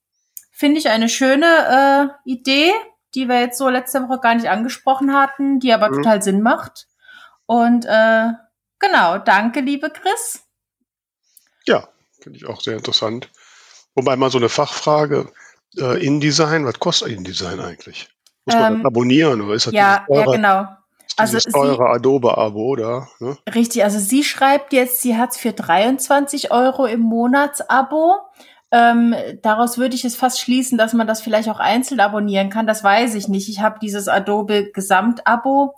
Finde 0.51 0.79
ich 0.79 0.89
eine 0.91 1.09
schöne 1.09 2.11
äh, 2.27 2.31
Idee, 2.31 2.73
die 3.15 3.29
wir 3.29 3.41
jetzt 3.41 3.59
so 3.59 3.69
letzte 3.69 4.03
Woche 4.03 4.19
gar 4.21 4.35
nicht 4.35 4.49
angesprochen 4.49 5.15
hatten, 5.15 5.61
die 5.61 5.73
aber 5.73 5.91
Mhm. 5.91 5.95
total 5.97 6.23
Sinn 6.23 6.43
macht. 6.43 6.88
Und 7.49 7.87
äh, 7.87 8.33
genau, 8.79 9.17
danke, 9.19 9.61
liebe 9.61 9.89
Chris. 9.89 10.45
Ja, 11.65 11.89
finde 12.21 12.37
ich 12.37 12.47
auch 12.47 12.61
sehr 12.61 12.77
interessant. 12.77 13.31
Wobei 13.95 14.17
mal 14.17 14.31
so 14.31 14.37
eine 14.37 14.51
Fachfrage, 14.51 15.33
äh, 15.79 16.05
InDesign. 16.05 16.67
Was 16.67 16.79
kostet 16.79 17.09
InDesign 17.09 17.59
eigentlich? 17.59 18.11
Muss 18.45 18.55
man 18.55 18.75
Ähm, 18.75 18.83
das 18.83 18.87
abonnieren 18.87 19.41
oder 19.41 19.55
ist 19.55 19.67
das 19.67 19.73
Ja, 19.73 20.05
dieses 20.07 20.19
ja, 20.19 20.25
teure, 20.25 20.37
genau. 20.37 20.67
Also 21.17 21.39
teure 21.39 21.89
Adobe-Abo 21.89 22.77
da? 22.77 23.09
Ne? 23.19 23.39
Richtig, 23.55 23.83
also 23.83 23.99
sie 23.99 24.25
schreibt 24.25 24.75
jetzt, 24.75 25.01
sie 25.01 25.17
hat 25.17 25.31
es 25.31 25.39
für 25.39 25.53
23 25.53 26.53
Euro 26.53 26.85
im 26.85 27.01
Monatsabo. 27.01 28.19
Ähm, 28.71 29.15
daraus 29.43 29.79
würde 29.79 29.95
ich 29.95 30.05
es 30.05 30.17
fast 30.17 30.39
schließen, 30.39 30.77
dass 30.77 30.93
man 30.93 31.07
das 31.07 31.23
vielleicht 31.23 31.49
auch 31.49 31.61
einzeln 31.61 32.01
abonnieren 32.01 32.51
kann. 32.51 32.67
Das 32.67 32.85
weiß 32.85 33.15
ich 33.15 33.27
nicht. 33.27 33.49
Ich 33.49 33.61
habe 33.61 33.79
dieses 33.81 34.07
Adobe 34.07 34.71
Gesamtabo 34.71 35.75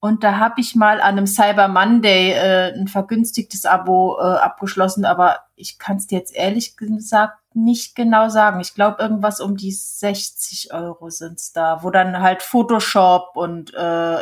und 0.00 0.24
da 0.24 0.38
habe 0.38 0.60
ich 0.60 0.74
mal 0.74 1.00
an 1.00 1.18
einem 1.18 1.26
Cyber 1.26 1.68
Monday 1.68 2.32
äh, 2.32 2.72
ein 2.74 2.88
vergünstigtes 2.88 3.66
Abo 3.66 4.18
äh, 4.18 4.22
abgeschlossen, 4.22 5.04
aber 5.04 5.40
ich 5.56 5.78
kann 5.78 5.98
es 5.98 6.06
dir 6.06 6.18
jetzt 6.18 6.34
ehrlich 6.34 6.76
gesagt 6.76 7.34
nicht 7.52 7.94
genau 7.96 8.28
sagen. 8.30 8.60
Ich 8.60 8.74
glaube, 8.74 9.02
irgendwas 9.02 9.40
um 9.40 9.56
die 9.56 9.72
60 9.72 10.72
Euro 10.72 11.10
sind's 11.10 11.52
da, 11.52 11.82
wo 11.82 11.90
dann 11.90 12.20
halt 12.20 12.42
Photoshop 12.42 13.32
und 13.34 13.74
äh, 13.74 14.18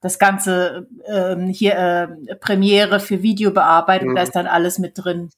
das 0.00 0.18
ganze 0.18 0.88
ähm, 1.06 1.48
hier 1.48 1.76
äh, 1.76 2.34
Premiere 2.36 2.98
für 2.98 3.22
Videobearbeitung, 3.22 4.10
Mhm. 4.10 4.14
da 4.16 4.22
ist 4.22 4.34
dann 4.34 4.46
alles 4.46 4.78
mit 4.78 4.92
drin. 4.96 5.30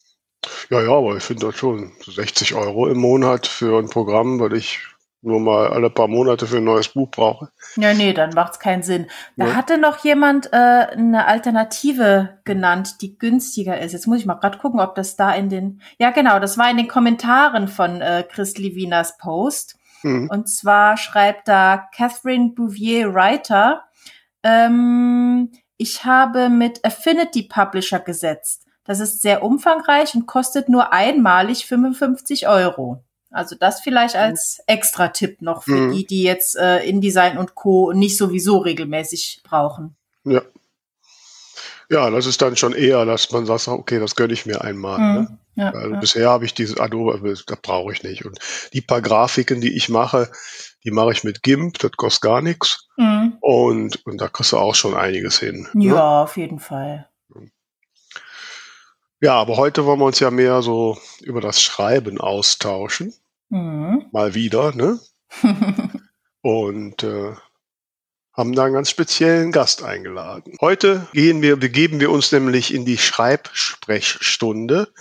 Ja, 0.70 0.80
ja, 0.82 0.90
aber 0.92 1.16
ich 1.16 1.22
finde 1.22 1.46
das 1.46 1.56
schon. 1.56 1.92
So 2.00 2.12
60 2.12 2.54
Euro 2.54 2.86
im 2.86 2.98
Monat 2.98 3.46
für 3.46 3.78
ein 3.78 3.88
Programm, 3.88 4.38
weil 4.40 4.54
ich 4.54 4.80
nur 5.24 5.40
mal 5.40 5.68
alle 5.68 5.90
paar 5.90 6.08
Monate 6.08 6.46
für 6.46 6.58
ein 6.58 6.64
neues 6.64 6.88
Buch 6.88 7.08
brauche. 7.10 7.48
Ja, 7.76 7.94
nee, 7.94 8.12
dann 8.12 8.30
macht's 8.34 8.58
keinen 8.58 8.82
Sinn. 8.82 9.06
Da 9.36 9.46
Ja. 9.46 9.54
hatte 9.54 9.78
noch 9.78 10.04
jemand 10.04 10.52
äh, 10.52 10.56
eine 10.56 11.26
Alternative 11.26 12.38
genannt, 12.44 13.00
die 13.00 13.18
günstiger 13.18 13.80
ist. 13.80 13.92
Jetzt 13.92 14.06
muss 14.06 14.18
ich 14.18 14.26
mal 14.26 14.34
gerade 14.34 14.58
gucken, 14.58 14.80
ob 14.80 14.94
das 14.94 15.16
da 15.16 15.32
in 15.32 15.48
den. 15.48 15.80
Ja, 15.98 16.10
genau, 16.10 16.38
das 16.38 16.58
war 16.58 16.70
in 16.70 16.76
den 16.76 16.88
Kommentaren 16.88 17.68
von 17.68 18.00
äh, 18.00 18.24
Chris 18.30 18.58
Levinas 18.58 19.16
Post. 19.18 19.76
Mhm. 20.02 20.28
Und 20.30 20.48
zwar 20.48 20.96
schreibt 20.96 21.48
da 21.48 21.88
Catherine 21.94 22.52
Bouvier 22.54 23.14
Writer, 23.14 23.84
ähm, 24.42 25.50
ich 25.76 26.04
habe 26.04 26.48
mit 26.50 26.84
Affinity 26.84 27.42
Publisher 27.44 27.98
gesetzt. 28.00 28.66
Das 28.84 29.00
ist 29.00 29.22
sehr 29.22 29.42
umfangreich 29.42 30.14
und 30.14 30.26
kostet 30.26 30.68
nur 30.68 30.92
einmalig 30.92 31.66
55 31.66 32.46
Euro. 32.48 33.02
Also 33.34 33.56
das 33.58 33.80
vielleicht 33.80 34.16
als 34.16 34.60
Extra-Tipp 34.66 35.42
noch 35.42 35.64
für 35.64 35.72
Mhm. 35.72 35.92
die, 35.92 36.06
die 36.06 36.22
jetzt 36.22 36.56
äh, 36.56 36.84
InDesign 36.84 37.36
und 37.38 37.54
Co. 37.54 37.92
nicht 37.92 38.16
sowieso 38.16 38.58
regelmäßig 38.58 39.42
brauchen. 39.44 39.96
Ja. 40.24 40.42
Ja, 41.90 42.08
das 42.10 42.24
ist 42.24 42.40
dann 42.40 42.56
schon 42.56 42.72
eher, 42.72 43.04
dass 43.04 43.30
man 43.30 43.44
sagt, 43.44 43.68
okay, 43.68 43.98
das 44.00 44.16
gönne 44.16 44.32
ich 44.32 44.46
mir 44.46 44.62
einmal. 44.62 44.98
Ne? 44.98 45.20
Mhm. 45.28 45.38
Ja, 45.56 45.70
Also 45.70 45.90
ja. 45.90 46.00
bisher 46.00 46.30
habe 46.30 46.44
ich 46.46 46.54
dieses 46.54 46.80
Adobe, 46.80 47.20
das 47.34 47.44
brauche 47.60 47.92
ich 47.92 48.02
nicht. 48.02 48.24
Und 48.24 48.38
die 48.72 48.80
paar 48.80 49.02
Grafiken, 49.02 49.60
die 49.60 49.76
ich 49.76 49.88
mache, 49.90 50.30
die 50.84 50.90
mache 50.90 51.12
ich 51.12 51.24
mit 51.24 51.42
GIMP, 51.42 51.78
das 51.78 51.92
kostet 51.92 52.22
gar 52.22 52.40
nichts. 52.40 52.88
Mhm. 52.96 53.36
Und, 53.40 54.04
und 54.06 54.18
da 54.20 54.28
kriegst 54.28 54.52
du 54.52 54.56
auch 54.58 54.74
schon 54.74 54.94
einiges 54.94 55.38
hin. 55.38 55.68
ne? 55.74 55.86
ja, 55.86 56.22
auf 56.22 56.36
jeden 56.38 56.58
Fall. 56.58 57.08
Ja, 59.20 59.34
aber 59.34 59.56
heute 59.56 59.86
wollen 59.86 60.00
wir 60.00 60.04
uns 60.06 60.20
ja 60.20 60.30
mehr 60.30 60.60
so 60.62 60.98
über 61.22 61.40
das 61.40 61.62
Schreiben 61.62 62.20
austauschen. 62.20 63.14
Mhm. 63.54 64.06
Mal 64.10 64.34
wieder, 64.34 64.74
ne? 64.74 64.98
Und 66.42 67.04
äh, 67.04 67.36
haben 68.32 68.52
da 68.52 68.64
einen 68.64 68.74
ganz 68.74 68.90
speziellen 68.90 69.52
Gast 69.52 69.84
eingeladen. 69.84 70.56
Heute 70.60 71.06
gehen 71.12 71.40
wir, 71.40 71.54
begeben 71.54 72.00
wir 72.00 72.10
uns 72.10 72.32
nämlich 72.32 72.74
in 72.74 72.84
die 72.84 72.98
Schreibsprechstunde. 72.98 74.92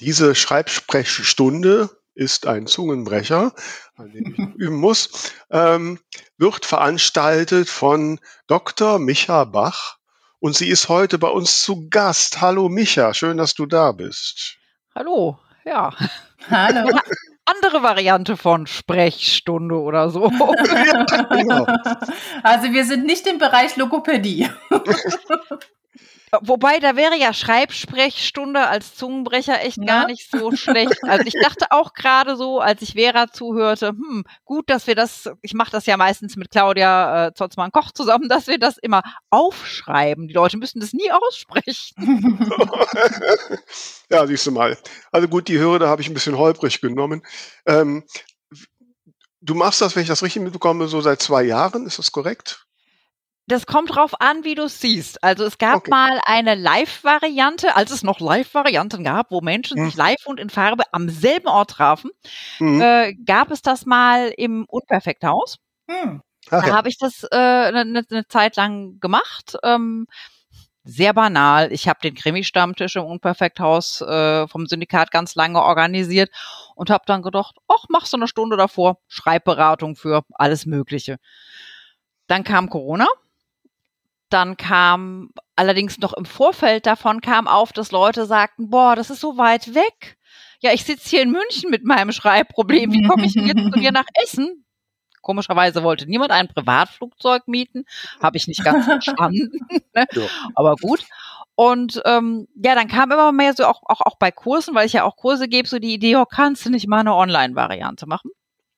Diese 0.00 0.34
Schreibsprechstunde 0.34 1.88
ist 2.14 2.48
ein 2.48 2.66
Zungenbrecher, 2.66 3.54
an 3.94 4.10
dem 4.10 4.26
ich 4.26 4.38
noch 4.38 4.54
üben 4.56 4.76
muss, 4.76 5.32
ähm, 5.50 6.00
wird 6.36 6.66
veranstaltet 6.66 7.68
von 7.68 8.18
Dr. 8.48 8.98
Micha 8.98 9.44
Bach. 9.44 9.98
Und 10.40 10.56
sie 10.56 10.68
ist 10.68 10.88
heute 10.88 11.18
bei 11.18 11.28
uns 11.28 11.62
zu 11.62 11.88
Gast. 11.90 12.40
Hallo 12.40 12.68
Micha, 12.68 13.14
schön, 13.14 13.36
dass 13.36 13.54
du 13.54 13.66
da 13.66 13.92
bist. 13.92 14.56
Hallo, 14.96 15.38
ja. 15.64 15.94
Hallo. 16.50 16.90
Andere 17.64 17.82
Variante 17.82 18.36
von 18.36 18.66
Sprechstunde 18.66 19.80
oder 19.80 20.10
so. 20.10 20.30
Genau. 21.30 21.66
Also 22.42 22.72
wir 22.72 22.84
sind 22.84 23.06
nicht 23.06 23.26
im 23.26 23.38
Bereich 23.38 23.76
Logopädie. 23.76 24.50
Wobei, 26.42 26.78
da 26.78 26.96
wäre 26.96 27.16
ja 27.16 27.32
Schreibsprechstunde 27.32 28.66
als 28.66 28.94
Zungenbrecher 28.94 29.60
echt 29.62 29.78
Ja. 29.78 29.84
gar 29.84 30.06
nicht 30.06 30.30
so 30.30 30.54
schlecht. 30.56 31.02
Also 31.02 31.24
ich 31.26 31.34
dachte 31.42 31.66
auch 31.70 31.92
gerade 31.92 32.36
so, 32.36 32.60
als 32.60 32.82
ich 32.82 32.92
Vera 32.94 33.28
zuhörte, 33.30 33.88
hm, 33.88 34.24
gut, 34.44 34.70
dass 34.70 34.86
wir 34.86 34.94
das, 34.94 35.28
ich 35.42 35.54
mache 35.54 35.70
das 35.70 35.86
ja 35.86 35.96
meistens 35.96 36.36
mit 36.36 36.50
Claudia 36.50 37.26
äh, 37.26 37.34
Zotzmann-Koch 37.34 37.92
zusammen, 37.92 38.28
dass 38.28 38.46
wir 38.46 38.58
das 38.58 38.78
immer 38.78 39.02
aufschreiben. 39.30 40.28
Die 40.28 40.34
Leute 40.34 40.56
müssen 40.56 40.80
das 40.80 40.92
nie 40.92 41.10
aussprechen. 41.10 41.94
ja, 44.10 44.26
siehst 44.26 44.46
du 44.46 44.50
mal. 44.52 44.76
Also 45.12 45.28
gut, 45.28 45.48
die 45.48 45.58
Hürde 45.58 45.88
habe 45.88 46.02
ich 46.02 46.08
ein 46.08 46.14
bisschen 46.14 46.38
holprig 46.38 46.80
genommen. 46.80 47.22
Ähm, 47.66 48.04
du 49.40 49.54
machst 49.54 49.80
das, 49.80 49.94
wenn 49.94 50.02
ich 50.02 50.08
das 50.08 50.22
richtig 50.22 50.42
mitbekomme, 50.42 50.88
so 50.88 51.00
seit 51.00 51.20
zwei 51.20 51.42
Jahren, 51.42 51.86
ist 51.86 51.98
das 51.98 52.12
korrekt? 52.12 52.66
Das 53.46 53.66
kommt 53.66 53.94
drauf 53.94 54.20
an, 54.20 54.42
wie 54.44 54.54
du 54.54 54.62
es 54.64 54.80
siehst. 54.80 55.22
Also 55.22 55.44
es 55.44 55.58
gab 55.58 55.76
Okay. 55.76 55.90
mal 55.90 56.18
eine 56.24 56.54
Live-Variante, 56.54 57.76
als 57.76 57.90
es 57.90 58.02
noch 58.02 58.18
Live-Varianten 58.20 59.04
gab, 59.04 59.30
wo 59.30 59.42
Menschen 59.42 59.76
Hm. 59.78 59.84
sich 59.86 59.96
live 59.96 60.24
und 60.26 60.40
in 60.40 60.48
Farbe 60.48 60.84
am 60.92 61.10
selben 61.10 61.48
Ort 61.48 61.70
trafen, 61.72 62.10
Mhm. 62.58 62.80
äh, 62.80 63.14
gab 63.14 63.50
es 63.50 63.60
das 63.60 63.84
mal 63.84 64.32
im 64.36 64.64
Unperfekthaus. 64.66 65.58
Hm. 65.90 66.22
Ach 66.50 66.64
Da 66.64 66.74
habe 66.74 66.88
ich 66.88 66.96
das 66.98 67.24
eine 67.26 67.80
äh, 67.80 67.84
ne, 67.84 68.04
ne 68.08 68.26
Zeit 68.28 68.56
lang 68.56 68.98
gemacht. 69.00 69.56
Ähm, 69.62 70.06
sehr 70.84 71.14
banal. 71.14 71.72
Ich 71.72 71.88
habe 71.88 72.00
den 72.02 72.14
Krimi-Stammtisch 72.14 72.96
im 72.96 73.04
Unperfekthaus 73.04 74.00
äh, 74.02 74.46
vom 74.48 74.66
Syndikat 74.66 75.10
ganz 75.10 75.34
lange 75.34 75.62
organisiert 75.62 76.30
und 76.76 76.90
habe 76.90 77.04
dann 77.06 77.22
gedacht, 77.22 77.56
ach, 77.68 77.84
machst 77.90 78.12
du 78.12 78.18
eine 78.18 78.28
Stunde 78.28 78.56
davor, 78.56 78.98
Schreibberatung 79.08 79.96
für 79.96 80.22
alles 80.34 80.66
Mögliche. 80.66 81.16
Dann 82.26 82.44
kam 82.44 82.70
Corona. 82.70 83.06
Dann 84.30 84.56
kam 84.56 85.30
allerdings 85.56 85.98
noch 85.98 86.12
im 86.14 86.24
Vorfeld 86.24 86.86
davon 86.86 87.20
kam 87.20 87.46
auf, 87.46 87.72
dass 87.72 87.92
Leute 87.92 88.26
sagten, 88.26 88.70
boah, 88.70 88.96
das 88.96 89.10
ist 89.10 89.20
so 89.20 89.36
weit 89.36 89.74
weg. 89.74 90.16
Ja, 90.60 90.72
ich 90.72 90.84
sitze 90.84 91.10
hier 91.10 91.22
in 91.22 91.30
München 91.30 91.70
mit 91.70 91.84
meinem 91.84 92.10
Schreibproblem. 92.12 92.92
Wie 92.92 93.06
komme 93.06 93.26
ich 93.26 93.34
denn 93.34 93.46
jetzt 93.46 93.72
zu 93.72 93.78
dir 93.78 93.92
nach 93.92 94.06
Essen? 94.22 94.64
Komischerweise 95.20 95.82
wollte 95.82 96.06
niemand 96.06 96.30
ein 96.32 96.48
Privatflugzeug 96.48 97.48
mieten. 97.48 97.84
Habe 98.22 98.36
ich 98.36 98.46
nicht 98.46 98.64
ganz 98.64 98.84
verstanden. 98.84 99.50
ne? 99.94 100.06
Ja. 100.12 100.22
Aber 100.54 100.76
gut. 100.76 101.04
Und 101.54 102.02
ähm, 102.04 102.48
ja, 102.56 102.74
dann 102.74 102.88
kam 102.88 103.12
immer 103.12 103.32
mehr 103.32 103.54
so 103.54 103.64
auch, 103.64 103.82
auch, 103.84 104.00
auch 104.00 104.16
bei 104.18 104.30
Kursen, 104.30 104.74
weil 104.74 104.86
ich 104.86 104.92
ja 104.94 105.04
auch 105.04 105.16
Kurse 105.16 105.48
gebe, 105.48 105.68
so 105.68 105.78
die 105.78 105.94
Idee, 105.94 106.16
oh, 106.16 106.24
kannst 106.24 106.66
du 106.66 106.70
nicht 106.70 106.88
mal 106.88 107.00
eine 107.00 107.14
Online-Variante 107.14 108.06
machen? 108.06 108.30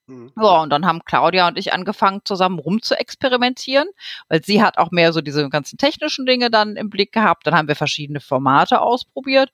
Mhm. 0.07 0.33
Ja, 0.41 0.63
und 0.63 0.71
dann 0.71 0.87
haben 0.87 1.05
Claudia 1.05 1.49
und 1.49 1.59
ich 1.59 1.73
angefangen, 1.73 2.21
zusammen 2.25 2.59
rum 2.59 2.83
zu 2.83 2.95
experimentieren, 2.99 3.89
weil 4.29 4.45
sie 4.45 4.63
hat 4.63 4.79
auch 4.79 4.91
mehr 4.91 5.13
so 5.13 5.21
diese 5.21 5.49
ganzen 5.49 5.79
technischen 5.79 6.27
Dinge 6.27 6.51
dann 6.51 6.77
im 6.77 6.91
Blick 6.91 7.13
gehabt. 7.13 7.47
Dann 7.47 7.55
haben 7.55 7.69
wir 7.69 7.77
verschiedene 7.77 8.21
Formate 8.21 8.81
ausprobiert. 8.81 9.53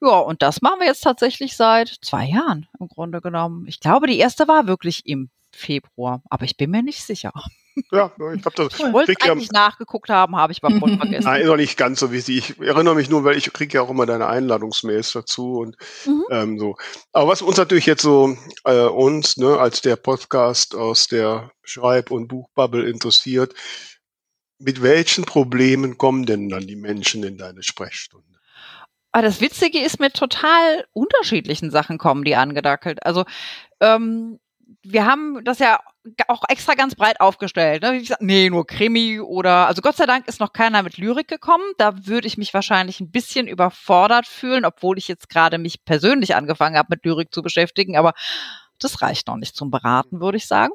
Ja, 0.00 0.18
und 0.18 0.42
das 0.42 0.62
machen 0.62 0.80
wir 0.80 0.86
jetzt 0.86 1.02
tatsächlich 1.02 1.56
seit 1.56 1.88
zwei 2.02 2.26
Jahren 2.26 2.68
im 2.78 2.88
Grunde 2.88 3.20
genommen. 3.20 3.66
Ich 3.66 3.80
glaube, 3.80 4.06
die 4.06 4.18
erste 4.18 4.46
war 4.46 4.68
wirklich 4.68 5.06
im 5.06 5.28
Februar, 5.52 6.22
aber 6.30 6.44
ich 6.44 6.56
bin 6.56 6.70
mir 6.70 6.82
nicht 6.82 7.02
sicher. 7.02 7.32
Ja, 7.90 8.12
ich 8.34 8.44
habe 8.44 8.54
das. 8.54 8.74
Ich 8.78 8.92
wollte 8.92 9.14
krieg 9.14 9.26
ja, 9.26 9.32
eigentlich 9.32 9.50
nachgeguckt 9.52 10.10
haben, 10.10 10.36
habe 10.36 10.52
ich 10.52 10.62
aber 10.62 10.78
voll 10.78 10.96
vergessen. 10.96 11.24
Nein, 11.24 11.42
ist 11.42 11.48
auch 11.48 11.56
nicht 11.56 11.76
ganz 11.76 12.00
so 12.00 12.12
wichtig. 12.12 12.50
Ich 12.50 12.66
erinnere 12.66 12.94
mich 12.94 13.08
nur, 13.08 13.24
weil 13.24 13.36
ich 13.36 13.52
kriege 13.52 13.74
ja 13.74 13.82
auch 13.82 13.90
immer 13.90 14.06
deine 14.06 14.26
Einladungsmails 14.26 15.12
dazu 15.12 15.58
und 15.58 15.76
Mhm. 16.04 16.24
ähm, 16.30 16.58
so. 16.58 16.76
Aber 17.12 17.28
was 17.30 17.42
uns 17.42 17.56
natürlich 17.56 17.86
jetzt 17.86 18.02
so 18.02 18.36
äh, 18.64 18.86
uns 18.86 19.36
ne, 19.36 19.58
als 19.58 19.80
der 19.80 19.96
Podcast 19.96 20.74
aus 20.74 21.06
der 21.06 21.50
Schreib- 21.62 22.10
und 22.10 22.28
Buchbubble 22.28 22.88
interessiert, 22.88 23.54
mit 24.58 24.82
welchen 24.82 25.24
Problemen 25.24 25.98
kommen 25.98 26.26
denn 26.26 26.48
dann 26.48 26.66
die 26.66 26.76
Menschen 26.76 27.22
in 27.22 27.38
deine 27.38 27.62
Sprechstunde? 27.62 28.26
Aber 29.12 29.22
das 29.22 29.40
Witzige 29.40 29.80
ist, 29.80 30.00
mit 30.00 30.14
total 30.14 30.84
unterschiedlichen 30.92 31.70
Sachen 31.70 31.98
kommen 31.98 32.24
die 32.24 32.36
angedackelt. 32.36 33.04
Also 33.06 33.24
ähm, 33.80 34.38
wir 34.82 35.06
haben 35.06 35.42
das 35.44 35.58
ja 35.58 35.80
auch 36.28 36.42
extra 36.48 36.74
ganz 36.74 36.94
breit 36.94 37.20
aufgestellt. 37.20 37.82
Ne? 37.82 37.94
Wie 37.94 38.00
gesagt, 38.00 38.22
nee, 38.22 38.50
nur 38.50 38.66
Krimi 38.66 39.20
oder 39.20 39.66
also 39.66 39.82
Gott 39.82 39.96
sei 39.96 40.06
Dank 40.06 40.28
ist 40.28 40.40
noch 40.40 40.52
keiner 40.52 40.82
mit 40.82 40.98
Lyrik 40.98 41.28
gekommen. 41.28 41.64
Da 41.78 42.06
würde 42.06 42.26
ich 42.26 42.38
mich 42.38 42.52
wahrscheinlich 42.54 43.00
ein 43.00 43.10
bisschen 43.10 43.48
überfordert 43.48 44.26
fühlen, 44.26 44.64
obwohl 44.64 44.98
ich 44.98 45.08
jetzt 45.08 45.28
gerade 45.28 45.58
mich 45.58 45.84
persönlich 45.84 46.34
angefangen 46.34 46.76
habe, 46.76 46.88
mit 46.90 47.04
Lyrik 47.04 47.32
zu 47.32 47.42
beschäftigen. 47.42 47.96
Aber 47.96 48.12
das 48.78 49.02
reicht 49.02 49.26
noch 49.28 49.36
nicht 49.36 49.56
zum 49.56 49.70
Beraten, 49.70 50.20
würde 50.20 50.36
ich 50.36 50.46
sagen. 50.46 50.72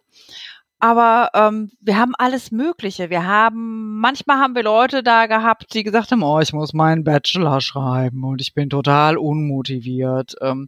Aber 0.80 1.30
ähm, 1.34 1.72
wir 1.80 1.98
haben 1.98 2.14
alles 2.18 2.52
Mögliche. 2.52 3.10
Wir 3.10 3.26
haben, 3.26 4.00
manchmal 4.00 4.38
haben 4.38 4.56
wir 4.56 4.64
Leute 4.64 5.02
da 5.02 5.28
gehabt, 5.28 5.74
die 5.74 5.84
gesagt 5.84 6.12
haben, 6.12 6.24
oh, 6.24 6.40
ich 6.40 6.52
muss 6.52 6.74
meinen 6.74 7.04
Bachelor 7.04 7.62
schreiben 7.62 8.24
und 8.24 8.42
ich 8.42 8.54
bin 8.54 8.70
total 8.70 9.18
unmotiviert. 9.18 10.36
Ähm, 10.42 10.68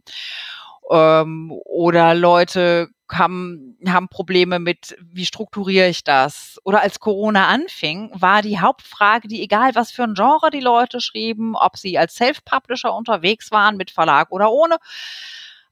Ähm, 0.88 1.52
oder 1.64 2.14
Leute 2.14 2.88
haben, 3.12 3.78
haben 3.86 4.08
Probleme 4.08 4.58
mit, 4.58 4.96
wie 5.00 5.26
strukturiere 5.26 5.88
ich 5.88 6.04
das? 6.04 6.58
Oder 6.64 6.80
als 6.80 7.00
Corona 7.00 7.48
anfing, 7.48 8.10
war 8.14 8.42
die 8.42 8.58
Hauptfrage, 8.60 9.28
die 9.28 9.42
egal 9.42 9.74
was 9.74 9.90
für 9.90 10.02
ein 10.02 10.14
Genre 10.14 10.50
die 10.50 10.60
Leute 10.60 11.00
schrieben, 11.00 11.54
ob 11.54 11.76
sie 11.76 11.98
als 11.98 12.14
Self-Publisher 12.14 12.94
unterwegs 12.94 13.50
waren, 13.50 13.76
mit 13.76 13.90
Verlag 13.90 14.30
oder 14.32 14.50
ohne, 14.50 14.78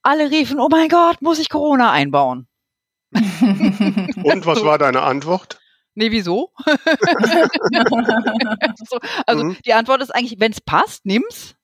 alle 0.02 0.30
riefen, 0.30 0.60
oh 0.60 0.68
mein 0.70 0.88
Gott, 0.88 1.22
muss 1.22 1.38
ich 1.38 1.48
Corona 1.48 1.90
einbauen? 1.90 2.46
Und 3.12 4.46
was 4.46 4.64
war 4.64 4.78
deine 4.78 5.02
Antwort? 5.02 5.58
Nee, 5.94 6.10
wieso? 6.10 6.52
so, 8.88 8.98
also 9.26 9.44
mhm. 9.44 9.56
die 9.64 9.74
Antwort 9.74 10.02
ist 10.02 10.10
eigentlich, 10.14 10.40
wenn 10.40 10.52
es 10.52 10.60
passt, 10.60 11.06
nimm's. 11.06 11.54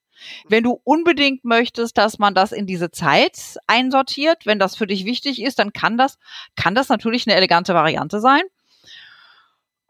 Wenn 0.49 0.65
du 0.65 0.81
unbedingt 0.85 1.45
möchtest, 1.45 1.99
dass 1.99 2.19
man 2.19 2.35
das 2.35 2.53
in 2.53 2.67
diese 2.67 2.91
Zeit 2.91 3.59
einsortiert, 3.67 4.47
wenn 4.47 4.59
das 4.59 4.77
für 4.77 4.87
dich 4.87 5.05
wichtig 5.05 5.43
ist, 5.43 5.59
dann 5.59 5.73
kann 5.73 5.97
das, 5.97 6.19
kann 6.57 6.75
das 6.75 6.89
natürlich 6.89 7.27
eine 7.27 7.37
elegante 7.37 7.75
Variante 7.75 8.21
sein. 8.21 8.43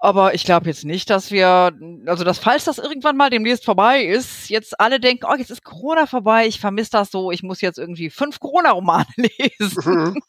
Aber 0.02 0.32
ich 0.32 0.44
glaube 0.44 0.66
jetzt 0.66 0.86
nicht, 0.86 1.10
dass 1.10 1.30
wir, 1.30 1.72
also 2.06 2.24
dass 2.24 2.38
falls 2.38 2.64
das 2.64 2.78
irgendwann 2.78 3.18
mal 3.18 3.28
demnächst 3.28 3.66
vorbei 3.66 4.02
ist, 4.02 4.48
jetzt 4.48 4.80
alle 4.80 4.98
denken, 4.98 5.26
oh, 5.30 5.34
jetzt 5.36 5.50
ist 5.50 5.62
Corona 5.62 6.06
vorbei, 6.06 6.46
ich 6.46 6.58
vermisse 6.58 6.92
das 6.92 7.10
so, 7.10 7.30
ich 7.30 7.42
muss 7.42 7.60
jetzt 7.60 7.78
irgendwie 7.78 8.08
fünf 8.08 8.40
Corona-Romane 8.40 9.04
lesen. 9.16 9.82
Mhm. 9.84 10.22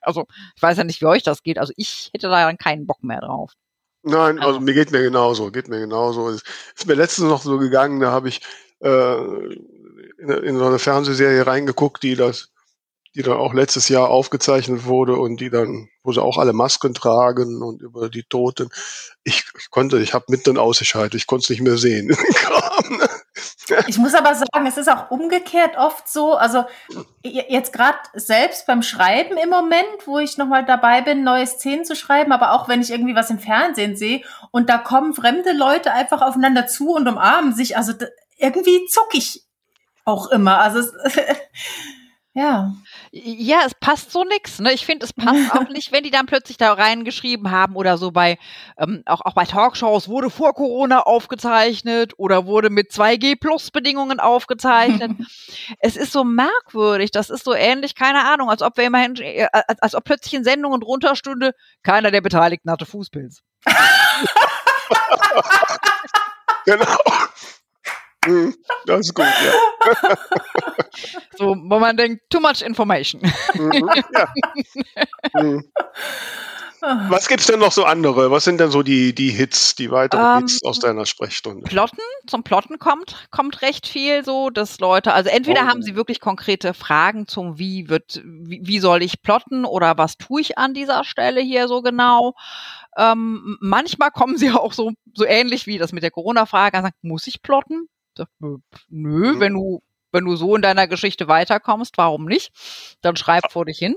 Also 0.00 0.26
ich 0.56 0.62
weiß 0.62 0.76
ja 0.76 0.84
nicht, 0.84 1.00
wie 1.00 1.06
euch 1.06 1.22
das 1.22 1.44
geht. 1.44 1.58
Also 1.58 1.72
ich 1.76 2.10
hätte 2.12 2.28
da 2.28 2.44
dann 2.44 2.58
keinen 2.58 2.84
Bock 2.84 3.04
mehr 3.04 3.20
drauf. 3.20 3.52
Nein, 4.02 4.38
also, 4.38 4.54
also 4.54 4.60
mir 4.60 4.74
geht 4.74 4.90
mir 4.90 5.02
genauso, 5.02 5.52
geht 5.52 5.68
mir 5.68 5.78
genauso. 5.78 6.28
Es 6.28 6.42
ist 6.76 6.88
mir 6.88 6.94
letztens 6.94 7.28
noch 7.28 7.42
so 7.42 7.58
gegangen, 7.58 8.00
da 8.00 8.10
habe 8.10 8.28
ich 8.28 8.40
äh, 8.82 9.16
in, 10.18 10.28
in 10.28 10.58
so 10.58 10.66
eine 10.66 10.78
Fernsehserie 10.78 11.46
reingeguckt, 11.46 12.02
die 12.02 12.16
das 12.16 12.52
die 13.14 13.22
dann 13.22 13.36
auch 13.36 13.52
letztes 13.52 13.88
Jahr 13.88 14.08
aufgezeichnet 14.08 14.86
wurde 14.86 15.16
und 15.16 15.38
die 15.40 15.50
dann, 15.50 15.88
wo 16.02 16.12
sie 16.12 16.22
auch 16.22 16.38
alle 16.38 16.54
Masken 16.54 16.94
tragen 16.94 17.62
und 17.62 17.82
über 17.82 18.08
die 18.08 18.22
Toten. 18.22 18.70
Ich, 19.22 19.44
ich 19.58 19.70
konnte, 19.70 19.98
ich 20.00 20.14
habe 20.14 20.24
mitten 20.28 20.56
ausgeschaltet, 20.56 21.14
ich 21.14 21.26
konnte 21.26 21.44
es 21.44 21.50
nicht 21.50 21.60
mehr 21.60 21.76
sehen. 21.76 22.08
ich 23.86 23.98
muss 23.98 24.14
aber 24.14 24.34
sagen, 24.34 24.66
es 24.66 24.78
ist 24.78 24.90
auch 24.90 25.10
umgekehrt 25.10 25.76
oft 25.76 26.08
so, 26.08 26.34
also 26.34 26.64
jetzt 27.22 27.74
gerade 27.74 27.98
selbst 28.14 28.66
beim 28.66 28.82
Schreiben 28.82 29.36
im 29.36 29.50
Moment, 29.50 30.06
wo 30.06 30.18
ich 30.18 30.38
nochmal 30.38 30.64
dabei 30.64 31.02
bin, 31.02 31.22
neue 31.22 31.46
Szenen 31.46 31.84
zu 31.84 31.94
schreiben, 31.94 32.32
aber 32.32 32.52
auch 32.52 32.66
wenn 32.66 32.80
ich 32.80 32.90
irgendwie 32.90 33.14
was 33.14 33.28
im 33.28 33.38
Fernsehen 33.38 33.94
sehe 33.94 34.22
und 34.52 34.70
da 34.70 34.78
kommen 34.78 35.12
fremde 35.12 35.52
Leute 35.52 35.92
einfach 35.92 36.22
aufeinander 36.22 36.66
zu 36.66 36.94
und 36.94 37.06
umarmen 37.06 37.54
sich, 37.54 37.76
also 37.76 37.92
irgendwie 38.42 38.86
zuck 38.86 39.14
ich 39.14 39.42
auch 40.04 40.30
immer. 40.30 40.58
Also 40.58 40.80
es, 40.80 40.92
ja. 42.34 42.72
Ja, 43.12 43.60
es 43.64 43.74
passt 43.74 44.10
so 44.10 44.24
nix. 44.24 44.58
Ne? 44.58 44.72
Ich 44.72 44.84
finde, 44.84 45.04
es 45.04 45.12
passt 45.12 45.52
auch 45.52 45.68
nicht, 45.70 45.92
wenn 45.92 46.02
die 46.02 46.10
dann 46.10 46.26
plötzlich 46.26 46.56
da 46.56 46.72
reingeschrieben 46.72 47.52
haben 47.52 47.76
oder 47.76 47.98
so 47.98 48.10
bei, 48.10 48.38
ähm, 48.78 49.02
auch, 49.06 49.20
auch 49.20 49.34
bei 49.34 49.44
Talkshows 49.44 50.08
wurde 50.08 50.28
vor 50.28 50.54
Corona 50.54 51.00
aufgezeichnet 51.02 52.14
oder 52.16 52.46
wurde 52.46 52.68
mit 52.68 52.90
2G-Plus-Bedingungen 52.90 54.18
aufgezeichnet. 54.18 55.12
es 55.78 55.96
ist 55.96 56.12
so 56.12 56.24
merkwürdig. 56.24 57.12
Das 57.12 57.30
ist 57.30 57.44
so 57.44 57.54
ähnlich, 57.54 57.94
keine 57.94 58.24
Ahnung, 58.24 58.50
als 58.50 58.62
ob 58.62 58.76
wir 58.76 58.84
immerhin, 58.84 59.14
äh, 59.16 59.46
als, 59.52 59.80
als 59.80 59.94
ob 59.94 60.02
plötzlich 60.02 60.34
in 60.34 60.42
Sendungen 60.42 60.80
drunter 60.80 61.14
stünde, 61.14 61.54
keiner 61.84 62.10
der 62.10 62.22
Beteiligten 62.22 62.70
hatte 62.70 62.86
Fußpilz. 62.86 63.42
genau. 66.64 66.96
Das 68.86 69.00
ist 69.00 69.14
gut, 69.14 69.24
ja. 69.24 70.16
so, 71.36 71.56
wo 71.56 71.78
man 71.78 71.96
denkt, 71.96 72.22
too 72.30 72.40
much 72.40 72.62
information. 72.62 73.20
Mhm, 73.54 73.90
ja. 74.14 74.28
Mhm. 75.40 75.64
Was 76.82 77.28
gibt's 77.28 77.46
denn 77.46 77.60
noch 77.60 77.70
so 77.70 77.84
andere? 77.84 78.32
Was 78.32 78.42
sind 78.42 78.58
denn 78.58 78.72
so 78.72 78.82
die, 78.82 79.14
die 79.14 79.30
Hits, 79.30 79.76
die 79.76 79.92
weiteren 79.92 80.38
ähm, 80.38 80.38
Hits 80.40 80.64
aus 80.64 80.80
deiner 80.80 81.06
Sprechstunde? 81.06 81.62
Plotten, 81.62 82.02
zum 82.26 82.42
Plotten 82.42 82.80
kommt, 82.80 83.28
kommt 83.30 83.62
recht 83.62 83.86
viel 83.86 84.24
so, 84.24 84.50
dass 84.50 84.80
Leute, 84.80 85.12
also 85.12 85.30
entweder 85.30 85.62
oh. 85.62 85.66
haben 85.68 85.82
sie 85.82 85.94
wirklich 85.94 86.18
konkrete 86.18 86.74
Fragen 86.74 87.28
zum 87.28 87.56
wie 87.56 87.88
wird, 87.88 88.20
wie, 88.24 88.62
wie 88.64 88.80
soll 88.80 89.04
ich 89.04 89.22
plotten 89.22 89.64
oder 89.64 89.96
was 89.96 90.16
tue 90.16 90.40
ich 90.40 90.58
an 90.58 90.74
dieser 90.74 91.04
Stelle 91.04 91.40
hier 91.40 91.68
so 91.68 91.82
genau. 91.82 92.34
Ähm, 92.98 93.56
manchmal 93.60 94.10
kommen 94.10 94.36
sie 94.36 94.50
auch 94.50 94.72
so, 94.72 94.90
so 95.14 95.24
ähnlich 95.24 95.68
wie 95.68 95.78
das 95.78 95.92
mit 95.92 96.02
der 96.02 96.10
Corona-Frage, 96.10 96.78
sagen, 96.78 96.96
muss 97.02 97.28
ich 97.28 97.42
plotten? 97.42 97.88
Nö, 98.38 98.58
mhm. 98.88 99.40
wenn 99.40 99.54
du, 99.54 99.82
wenn 100.12 100.24
du 100.24 100.36
so 100.36 100.56
in 100.56 100.62
deiner 100.62 100.86
Geschichte 100.86 101.28
weiterkommst, 101.28 101.96
warum 101.96 102.26
nicht? 102.26 102.52
Dann 103.00 103.16
schreib 103.16 103.50
vor 103.50 103.64
dich 103.64 103.78
hin. 103.78 103.96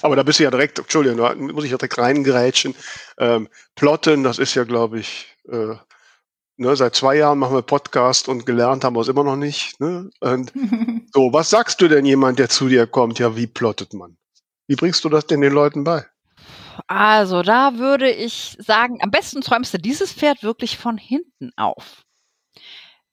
Aber 0.00 0.16
da 0.16 0.22
bist 0.22 0.38
du 0.38 0.44
ja 0.44 0.50
direkt, 0.50 0.78
Entschuldigung, 0.78 1.18
da 1.18 1.34
muss 1.34 1.64
ich 1.64 1.70
ja 1.70 1.76
direkt 1.76 1.98
reingerätschen. 1.98 2.74
Ähm, 3.18 3.48
Plotten, 3.74 4.22
das 4.22 4.38
ist 4.38 4.54
ja, 4.54 4.64
glaube 4.64 5.00
ich, 5.00 5.26
äh, 5.48 5.74
ne, 6.56 6.76
seit 6.76 6.94
zwei 6.94 7.16
Jahren 7.16 7.38
machen 7.38 7.56
wir 7.56 7.62
Podcast 7.62 8.28
und 8.28 8.46
gelernt 8.46 8.84
haben 8.84 8.94
wir 8.96 9.00
es 9.00 9.08
immer 9.08 9.24
noch 9.24 9.36
nicht. 9.36 9.80
Ne? 9.80 10.10
Und 10.20 10.52
so, 11.12 11.32
was 11.32 11.50
sagst 11.50 11.80
du 11.80 11.88
denn 11.88 12.06
jemand, 12.06 12.38
der 12.38 12.48
zu 12.48 12.68
dir 12.68 12.86
kommt? 12.86 13.18
Ja, 13.18 13.36
wie 13.36 13.46
plottet 13.46 13.92
man? 13.92 14.16
Wie 14.68 14.76
bringst 14.76 15.04
du 15.04 15.08
das 15.08 15.26
denn 15.26 15.40
den 15.40 15.52
Leuten 15.52 15.84
bei? 15.84 16.06
Also, 16.86 17.42
da 17.42 17.78
würde 17.78 18.10
ich 18.10 18.56
sagen, 18.58 18.98
am 19.02 19.10
besten 19.10 19.42
träumst 19.42 19.74
du 19.74 19.78
dieses 19.78 20.12
Pferd 20.12 20.42
wirklich 20.42 20.78
von 20.78 20.96
hinten 20.96 21.50
auf 21.56 22.04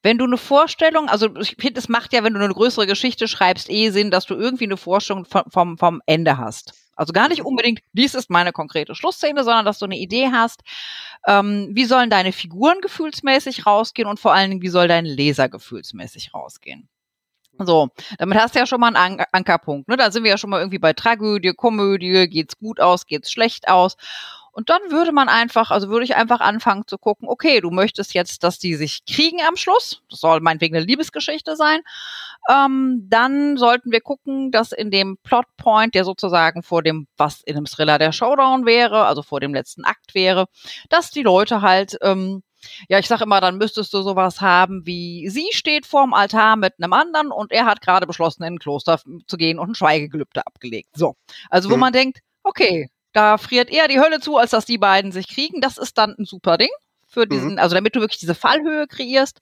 wenn 0.01 0.17
du 0.17 0.25
eine 0.25 0.37
Vorstellung, 0.37 1.09
also 1.09 1.35
ich 1.37 1.55
finde, 1.59 1.79
es 1.79 1.89
macht 1.89 2.13
ja, 2.13 2.23
wenn 2.23 2.33
du 2.33 2.39
eine 2.39 2.53
größere 2.53 2.87
Geschichte 2.87 3.27
schreibst, 3.27 3.69
eh 3.69 3.89
Sinn, 3.89 4.11
dass 4.11 4.25
du 4.25 4.35
irgendwie 4.35 4.65
eine 4.65 4.77
Vorstellung 4.77 5.25
vom, 5.25 5.43
vom, 5.49 5.77
vom 5.77 6.01
Ende 6.05 6.37
hast. 6.37 6.73
Also 6.95 7.13
gar 7.13 7.29
nicht 7.29 7.45
unbedingt, 7.45 7.79
dies 7.93 8.13
ist 8.13 8.29
meine 8.29 8.51
konkrete 8.51 8.93
Schlussszene, 8.95 9.43
sondern 9.43 9.65
dass 9.65 9.79
du 9.79 9.85
eine 9.85 9.97
Idee 9.97 10.29
hast, 10.31 10.61
ähm, 11.27 11.69
wie 11.71 11.85
sollen 11.85 12.09
deine 12.09 12.33
Figuren 12.33 12.81
gefühlsmäßig 12.81 13.65
rausgehen 13.65 14.07
und 14.07 14.19
vor 14.19 14.33
allen 14.33 14.49
Dingen, 14.49 14.61
wie 14.61 14.69
soll 14.69 14.87
dein 14.87 15.05
Leser 15.05 15.47
gefühlsmäßig 15.47 16.33
rausgehen. 16.33 16.89
So, 17.57 17.89
damit 18.17 18.37
hast 18.37 18.55
du 18.55 18.59
ja 18.59 18.65
schon 18.65 18.79
mal 18.79 18.95
einen 18.95 19.19
An 19.19 19.25
Ankerpunkt. 19.33 19.89
Ne? 19.89 19.97
Da 19.97 20.11
sind 20.11 20.23
wir 20.23 20.31
ja 20.31 20.37
schon 20.37 20.49
mal 20.49 20.59
irgendwie 20.59 20.79
bei 20.79 20.93
Tragödie, 20.93 21.53
Komödie, 21.53 22.27
geht's 22.29 22.57
gut 22.57 22.79
aus, 22.79 23.05
geht's 23.05 23.31
schlecht 23.31 23.67
aus. 23.67 23.97
Und 24.51 24.69
dann 24.69 24.81
würde 24.89 25.11
man 25.11 25.29
einfach, 25.29 25.71
also 25.71 25.89
würde 25.89 26.05
ich 26.05 26.15
einfach 26.15 26.39
anfangen 26.39 26.83
zu 26.87 26.97
gucken, 26.97 27.27
okay, 27.27 27.61
du 27.61 27.69
möchtest 27.69 28.13
jetzt, 28.13 28.43
dass 28.43 28.59
die 28.59 28.75
sich 28.75 29.05
kriegen 29.05 29.39
am 29.47 29.55
Schluss. 29.55 30.01
Das 30.09 30.19
soll 30.19 30.41
meinetwegen 30.41 30.75
eine 30.75 30.85
Liebesgeschichte 30.85 31.55
sein. 31.55 31.81
Ähm, 32.49 33.07
dann 33.09 33.57
sollten 33.57 33.91
wir 33.91 34.01
gucken, 34.01 34.51
dass 34.51 34.71
in 34.71 34.91
dem 34.91 35.17
Plotpoint, 35.23 35.93
der 35.95 36.05
sozusagen 36.05 36.63
vor 36.63 36.83
dem, 36.83 37.07
was 37.17 37.41
in 37.41 37.55
einem 37.55 37.65
Thriller 37.65 37.99
der 37.99 38.11
Showdown 38.11 38.65
wäre, 38.65 39.05
also 39.05 39.21
vor 39.21 39.39
dem 39.39 39.53
letzten 39.53 39.83
Akt 39.83 40.15
wäre, 40.15 40.47
dass 40.89 41.11
die 41.11 41.23
Leute 41.23 41.61
halt, 41.61 41.97
ähm, 42.01 42.43
ja, 42.89 42.99
ich 42.99 43.07
sag 43.07 43.21
immer, 43.21 43.41
dann 43.41 43.57
müsstest 43.57 43.93
du 43.93 44.01
sowas 44.01 44.41
haben 44.41 44.85
wie, 44.85 45.29
sie 45.29 45.47
steht 45.51 45.85
vorm 45.85 46.13
Altar 46.13 46.55
mit 46.55 46.73
einem 46.77 46.93
anderen 46.93 47.31
und 47.31 47.51
er 47.51 47.65
hat 47.65 47.81
gerade 47.81 48.07
beschlossen, 48.07 48.43
in 48.43 48.55
ein 48.55 48.59
Kloster 48.59 48.99
zu 49.27 49.37
gehen 49.37 49.59
und 49.59 49.71
ein 49.71 49.75
Schweigegelübde 49.75 50.45
abgelegt. 50.45 50.89
So. 50.95 51.15
Also, 51.49 51.69
wo 51.69 51.73
hm. 51.73 51.79
man 51.79 51.93
denkt, 51.93 52.19
okay, 52.43 52.89
da 53.19 53.37
friert 53.37 53.69
eher 53.69 53.89
die 53.89 53.99
Hölle 53.99 54.21
zu, 54.21 54.37
als 54.37 54.51
dass 54.51 54.65
die 54.65 54.77
beiden 54.77 55.11
sich 55.11 55.27
kriegen. 55.27 55.59
Das 55.59 55.77
ist 55.77 55.97
dann 55.97 56.15
ein 56.17 56.23
super 56.23 56.57
Ding 56.57 56.69
für 57.05 57.27
diesen, 57.27 57.53
mhm. 57.53 57.59
also 57.59 57.75
damit 57.75 57.95
du 57.95 57.99
wirklich 57.99 58.19
diese 58.19 58.35
Fallhöhe 58.35 58.87
kreierst. 58.87 59.41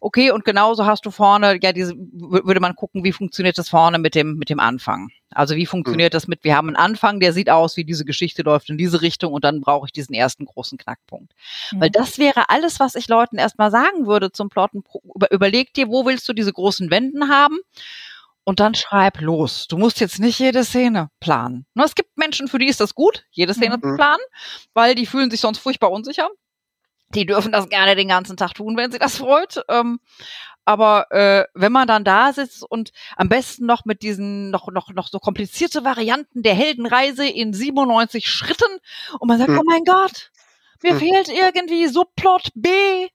Okay, 0.00 0.30
und 0.32 0.44
genauso 0.44 0.86
hast 0.86 1.06
du 1.06 1.10
vorne, 1.10 1.58
ja, 1.62 1.72
diese, 1.72 1.94
würde 1.96 2.60
man 2.60 2.74
gucken, 2.74 3.04
wie 3.04 3.12
funktioniert 3.12 3.58
das 3.58 3.68
vorne 3.68 3.98
mit 3.98 4.14
dem, 4.14 4.36
mit 4.38 4.50
dem 4.50 4.60
Anfang. 4.60 5.08
Also 5.30 5.54
wie 5.54 5.66
funktioniert 5.66 6.12
mhm. 6.12 6.16
das 6.16 6.26
mit, 6.26 6.42
wir 6.42 6.56
haben 6.56 6.66
einen 6.68 6.76
Anfang, 6.76 7.20
der 7.20 7.32
sieht 7.32 7.48
aus, 7.48 7.76
wie 7.76 7.84
diese 7.84 8.04
Geschichte 8.04 8.42
läuft 8.42 8.70
in 8.70 8.76
diese 8.76 9.00
Richtung 9.00 9.32
und 9.32 9.44
dann 9.44 9.60
brauche 9.60 9.86
ich 9.86 9.92
diesen 9.92 10.14
ersten 10.14 10.44
großen 10.44 10.76
Knackpunkt. 10.76 11.32
Mhm. 11.70 11.80
Weil 11.80 11.90
das 11.90 12.18
wäre 12.18 12.50
alles, 12.50 12.80
was 12.80 12.96
ich 12.96 13.06
Leuten 13.06 13.38
erstmal 13.38 13.70
sagen 13.70 14.06
würde 14.06 14.32
zum 14.32 14.48
Plotten. 14.48 14.82
Überleg 15.30 15.72
dir, 15.74 15.88
wo 15.88 16.04
willst 16.04 16.28
du 16.28 16.32
diese 16.32 16.52
großen 16.52 16.90
Wänden 16.90 17.28
haben? 17.28 17.58
Und 18.46 18.60
dann 18.60 18.74
schreib 18.76 19.20
los. 19.20 19.66
Du 19.66 19.76
musst 19.76 19.98
jetzt 19.98 20.20
nicht 20.20 20.38
jede 20.38 20.64
Szene 20.64 21.10
planen. 21.18 21.66
Es 21.74 21.96
gibt 21.96 22.16
Menschen, 22.16 22.46
für 22.46 22.60
die 22.60 22.68
ist 22.68 22.80
das 22.80 22.94
gut, 22.94 23.24
jede 23.32 23.52
Szene 23.52 23.76
mhm. 23.76 23.82
zu 23.82 23.96
planen, 23.96 24.22
weil 24.72 24.94
die 24.94 25.04
fühlen 25.04 25.32
sich 25.32 25.40
sonst 25.40 25.58
furchtbar 25.58 25.90
unsicher. 25.90 26.28
Die 27.08 27.26
dürfen 27.26 27.50
das 27.50 27.68
gerne 27.68 27.96
den 27.96 28.08
ganzen 28.08 28.36
Tag 28.36 28.54
tun, 28.54 28.76
wenn 28.76 28.92
sie 28.92 29.00
das 29.00 29.16
freut. 29.16 29.64
Ähm, 29.68 29.98
aber 30.64 31.10
äh, 31.10 31.44
wenn 31.54 31.72
man 31.72 31.88
dann 31.88 32.04
da 32.04 32.32
sitzt 32.32 32.62
und 32.62 32.92
am 33.16 33.28
besten 33.28 33.66
noch 33.66 33.84
mit 33.84 34.02
diesen 34.02 34.50
noch 34.50 34.68
noch 34.68 34.90
noch 34.92 35.08
so 35.08 35.18
komplizierte 35.18 35.84
Varianten 35.84 36.42
der 36.42 36.54
Heldenreise 36.54 37.26
in 37.26 37.52
97 37.52 38.28
Schritten 38.28 38.78
und 39.18 39.28
man 39.28 39.38
sagt, 39.38 39.50
mhm. 39.50 39.58
oh 39.58 39.64
mein 39.66 39.82
Gott, 39.84 40.30
mir 40.84 40.94
mhm. 40.94 40.98
fehlt 41.00 41.28
irgendwie 41.28 41.88
Subplot 41.88 42.50
B, 42.54 42.68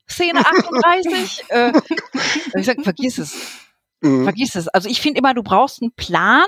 Szene 0.10 0.40
38. 0.46 1.44
äh, 1.50 1.72
ich 2.56 2.66
sag, 2.66 2.82
vergiss 2.84 3.18
es. 3.18 3.71
Mhm. 4.02 4.24
Vergiss 4.24 4.56
es. 4.56 4.68
Also 4.68 4.90
ich 4.90 5.02
finde 5.02 5.20
immer, 5.20 5.34
du 5.34 5.44
brauchst 5.44 5.82
einen 5.82 5.94
Plan, 5.94 6.46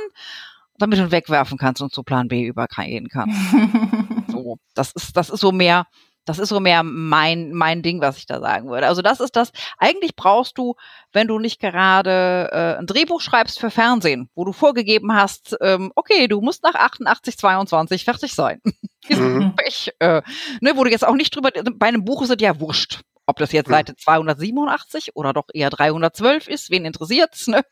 damit 0.77 0.99
du 0.99 1.03
ihn 1.03 1.11
wegwerfen 1.11 1.57
kannst 1.57 1.81
und 1.81 1.93
zu 1.93 2.03
Plan 2.03 2.27
B 2.27 2.43
übergehen 2.45 3.07
kannst. 3.09 3.39
so, 4.27 4.57
das 4.73 4.91
ist, 4.93 5.15
das 5.15 5.29
ist 5.29 5.39
so 5.39 5.51
mehr, 5.51 5.85
Das 6.25 6.39
ist 6.39 6.49
so 6.49 6.59
mehr 6.61 6.83
mein, 6.83 7.51
mein 7.51 7.81
Ding, 7.83 7.99
was 8.01 8.17
ich 8.17 8.25
da 8.25 8.39
sagen 8.39 8.69
würde. 8.69 8.87
Also 8.87 9.01
das 9.01 9.19
ist 9.19 9.35
das, 9.35 9.51
eigentlich 9.77 10.15
brauchst 10.15 10.57
du, 10.57 10.75
wenn 11.11 11.27
du 11.27 11.37
nicht 11.37 11.59
gerade 11.59 12.49
äh, 12.51 12.79
ein 12.79 12.87
Drehbuch 12.87 13.19
schreibst 13.21 13.59
für 13.59 13.69
Fernsehen, 13.69 14.29
wo 14.33 14.45
du 14.45 14.53
vorgegeben 14.53 15.13
hast, 15.13 15.57
ähm, 15.61 15.91
okay, 15.95 16.27
du 16.29 16.39
musst 16.41 16.63
nach 16.63 16.75
88, 16.75 17.37
22 17.37 18.05
fertig 18.05 18.33
sein. 18.33 18.61
Mhm. 19.09 19.53
Pech, 19.57 19.91
äh, 19.99 20.21
ne, 20.61 20.77
wo 20.77 20.85
du 20.85 20.89
jetzt 20.89 21.05
auch 21.05 21.15
nicht 21.15 21.35
drüber, 21.35 21.49
bei 21.75 21.87
einem 21.87 22.05
Buch 22.05 22.21
ist 22.21 22.29
es 22.29 22.37
ja 22.39 22.57
wurscht. 22.61 23.01
Ob 23.25 23.37
das 23.37 23.51
jetzt. 23.53 23.69
Seite 23.69 23.95
287 23.95 25.15
oder 25.15 25.31
doch 25.33 25.45
eher 25.53 25.69
312 25.69 26.47
ist, 26.47 26.69
wen 26.71 26.85
interessiert's, 26.85 27.47
ne? 27.47 27.63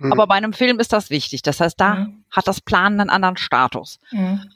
Mhm. 0.00 0.12
Aber 0.12 0.26
bei 0.26 0.34
einem 0.34 0.52
Film 0.52 0.80
ist 0.80 0.92
das 0.92 1.10
wichtig. 1.10 1.42
Das 1.42 1.60
heißt, 1.60 1.80
da 1.80 1.94
Mhm. 1.96 2.24
hat 2.30 2.48
das 2.48 2.60
Planen 2.60 3.00
einen 3.00 3.10
anderen 3.10 3.36
Status. 3.36 3.98
Mhm. 4.10 4.50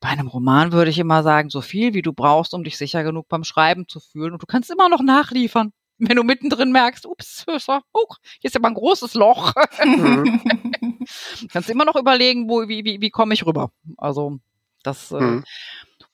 Bei 0.00 0.08
einem 0.10 0.26
Roman 0.28 0.72
würde 0.72 0.90
ich 0.90 0.98
immer 0.98 1.22
sagen, 1.22 1.48
so 1.48 1.62
viel 1.62 1.94
wie 1.94 2.02
du 2.02 2.12
brauchst, 2.12 2.52
um 2.52 2.64
dich 2.64 2.76
sicher 2.76 3.02
genug 3.04 3.28
beim 3.28 3.44
Schreiben 3.44 3.88
zu 3.88 4.00
fühlen. 4.00 4.34
Und 4.34 4.42
du 4.42 4.46
kannst 4.46 4.70
immer 4.70 4.90
noch 4.90 5.00
nachliefern. 5.00 5.72
Wenn 5.96 6.16
du 6.16 6.24
mittendrin 6.24 6.72
merkst, 6.72 7.06
ups, 7.06 7.44
oh, 7.46 8.06
hier 8.40 8.48
ist 8.48 8.54
ja 8.54 8.60
mal 8.60 8.68
ein 8.68 8.74
großes 8.74 9.14
Loch. 9.14 9.54
Mhm. 9.82 10.42
kannst 11.52 11.70
immer 11.70 11.84
noch 11.84 11.96
überlegen, 11.96 12.48
wo, 12.50 12.68
wie, 12.68 12.84
wie, 12.84 13.00
wie 13.00 13.10
komme 13.10 13.32
ich 13.32 13.46
rüber. 13.46 13.70
Also 13.96 14.38
das 14.82 15.12
äh, 15.12 15.20
Mhm. 15.20 15.44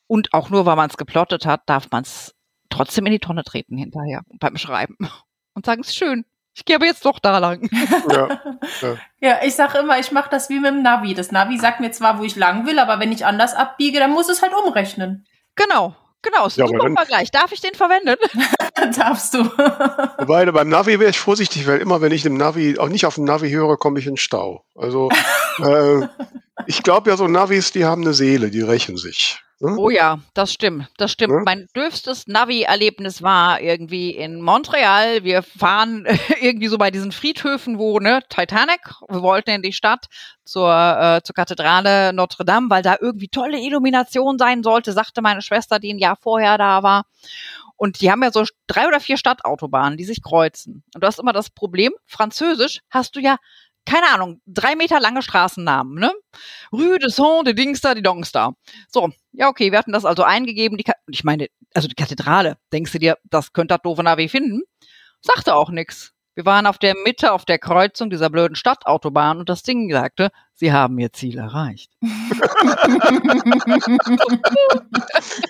und 0.07 0.33
auch 0.35 0.50
nur, 0.50 0.66
weil 0.66 0.76
man 0.76 0.90
es 0.90 0.96
geplottet 0.96 1.46
hat, 1.46 1.62
darf 1.66 1.90
man 1.90 2.03
es 2.03 2.35
trotzdem 2.85 3.07
in 3.07 3.12
die 3.12 3.19
Tonne 3.19 3.45
treten 3.45 3.77
hinterher 3.77 4.23
beim 4.38 4.57
Schreiben 4.57 4.97
und 5.55 5.66
sagen, 5.66 5.83
es 5.83 5.88
ist 5.88 5.97
schön. 5.97 6.25
Ich 6.53 6.64
gehe 6.64 6.77
aber 6.77 6.87
jetzt 6.87 7.05
doch 7.07 7.21
da 7.21 7.38
lang. 7.38 7.69
Ja. 8.11 8.40
Ja, 9.21 9.38
ich 9.45 9.55
sage 9.55 9.79
immer, 9.79 9.99
ich 10.01 10.11
mache 10.11 10.29
das 10.31 10.49
wie 10.51 10.59
mit 10.59 10.73
dem 10.73 10.83
Navi. 10.83 11.14
Das 11.14 11.31
Navi 11.31 11.59
sagt 11.59 11.79
mir 11.81 11.93
zwar, 11.93 12.19
wo 12.19 12.25
ich 12.25 12.35
lang 12.37 12.66
will, 12.66 12.79
aber 12.81 12.99
wenn 12.99 13.12
ich 13.12 13.25
anders 13.25 13.55
abbiege, 13.55 13.99
dann 14.01 14.11
muss 14.11 14.29
es 14.29 14.43
halt 14.43 14.53
umrechnen. 14.53 15.27
Genau, 15.55 15.95
genau, 16.23 16.47
ist 16.47 16.59
ein 16.59 16.62
Ja, 16.62 16.66
super 16.66 16.83
dann- 16.85 16.97
Vergleich. 16.97 17.31
Darf 17.31 17.53
ich 17.53 17.61
den 17.61 17.75
verwenden? 17.75 18.16
Darfst 18.97 19.35
du. 19.35 19.45
Wobei 19.45 20.45
beim 20.51 20.69
Navi 20.69 20.99
wäre 20.99 21.11
ich 21.11 21.19
vorsichtig, 21.21 21.66
weil 21.69 21.79
immer 21.79 22.01
wenn 22.01 22.12
ich 22.12 22.23
dem 22.23 22.35
Navi, 22.37 22.79
auch 22.79 22.88
nicht 22.88 23.07
auf 23.07 23.14
dem 23.14 23.25
Navi 23.25 23.51
höre, 23.51 23.77
komme 23.77 24.01
ich 24.01 24.07
in 24.09 24.16
Stau. 24.16 24.64
Also 24.75 25.09
äh, 25.62 26.07
ich 26.66 26.83
glaube 26.83 27.11
ja, 27.11 27.16
so 27.16 27.29
Navis, 27.29 27.71
die 27.73 27.85
haben 27.85 28.03
eine 28.03 28.12
Seele, 28.14 28.51
die 28.51 28.62
rächen 28.62 28.97
sich. 28.97 29.40
Ne? 29.61 29.77
Oh 29.77 29.90
ja, 29.90 30.20
das 30.33 30.55
stimmt, 30.55 30.88
das 30.96 31.12
stimmt. 31.12 31.35
Ja. 31.35 31.42
Mein 31.44 31.66
dürfstes 31.77 32.27
Navi-Erlebnis 32.27 33.23
war 33.23 33.61
irgendwie 33.61 34.11
in 34.11 34.40
Montreal. 34.40 35.23
Wir 35.23 35.42
fahren 35.42 36.07
irgendwie 36.40 36.68
so 36.68 36.79
bei 36.79 36.90
diesen 36.90 37.12
Friedhöfen, 37.12 37.79
wo, 37.79 37.99
ne, 37.99 38.20
Titanic, 38.31 38.81
wir 39.09 39.20
wollten 39.20 39.51
in 39.51 39.61
die 39.61 39.75
Stadt 39.75 40.07
zur, 40.44 40.73
äh, 40.73 41.23
zur 41.23 41.35
Kathedrale 41.35 42.14
Notre 42.14 42.46
Dame, 42.46 42.70
weil 42.70 42.83
da 42.83 42.96
irgendwie 42.99 43.29
tolle 43.29 43.61
Illumination 43.61 44.38
sein 44.38 44.62
sollte, 44.62 44.92
sagte 44.92 45.20
meine 45.20 45.42
Schwester, 45.42 45.79
die 45.79 45.92
ein 45.92 45.99
Jahr 45.99 46.16
vorher 46.16 46.57
da 46.57 46.83
war. 46.83 47.05
Und 47.77 48.01
die 48.01 48.11
haben 48.11 48.23
ja 48.23 48.33
so 48.33 48.44
drei 48.66 48.88
oder 48.88 49.01
vier 49.01 49.18
Stadtautobahnen, 49.18 49.99
die 49.99 50.05
sich 50.05 50.23
kreuzen. 50.23 50.85
Und 50.94 51.03
du 51.03 51.07
hast 51.07 51.18
immer 51.18 51.33
das 51.33 51.51
Problem, 51.51 51.92
Französisch 52.07 52.81
hast 52.90 53.16
du 53.16 53.20
ja, 53.20 53.37
keine 53.87 54.09
Ahnung, 54.09 54.40
drei 54.47 54.77
Meter 54.77 55.01
lange 55.01 55.23
Straßennamen, 55.23 55.95
ne? 55.95 56.12
Rue 56.73 56.99
de 56.99 57.11
Saint, 57.11 57.47
de 57.47 57.55
Dingster, 57.55 57.95
die 57.95 58.03
Dongster. 58.03 58.53
So, 58.88 59.11
ja, 59.33 59.49
okay, 59.49 59.73
wir 59.73 59.79
hatten 59.79 59.93
das 59.93 60.05
also 60.05 60.23
eingegeben. 60.23 60.79
Die, 60.79 60.85
ich 61.09 61.25
meine, 61.25 61.49
also 61.75 61.88
die 61.88 61.95
Kathedrale, 61.95 62.57
denkst 62.73 62.93
du 62.93 62.99
dir, 62.99 63.19
das 63.25 63.53
könnte 63.53 63.75
das 63.75 63.83
doofe 63.83 64.03
Navi 64.03 64.29
finden? 64.29 64.62
Sagte 65.21 65.55
auch 65.55 65.71
nix. 65.71 66.12
Wir 66.35 66.45
waren 66.45 66.66
auf 66.66 66.79
der 66.79 66.95
Mitte, 67.05 67.33
auf 67.33 67.45
der 67.45 67.59
Kreuzung 67.59 68.09
dieser 68.09 68.31
blöden 68.31 68.55
Stadtautobahn 68.55 69.38
und 69.38 69.49
das 69.49 69.62
Ding 69.62 69.90
sagte, 69.90 70.31
sie 70.55 70.73
haben 70.73 70.99
ihr 70.99 71.12
Ziel 71.12 71.38
erreicht. 71.38 71.90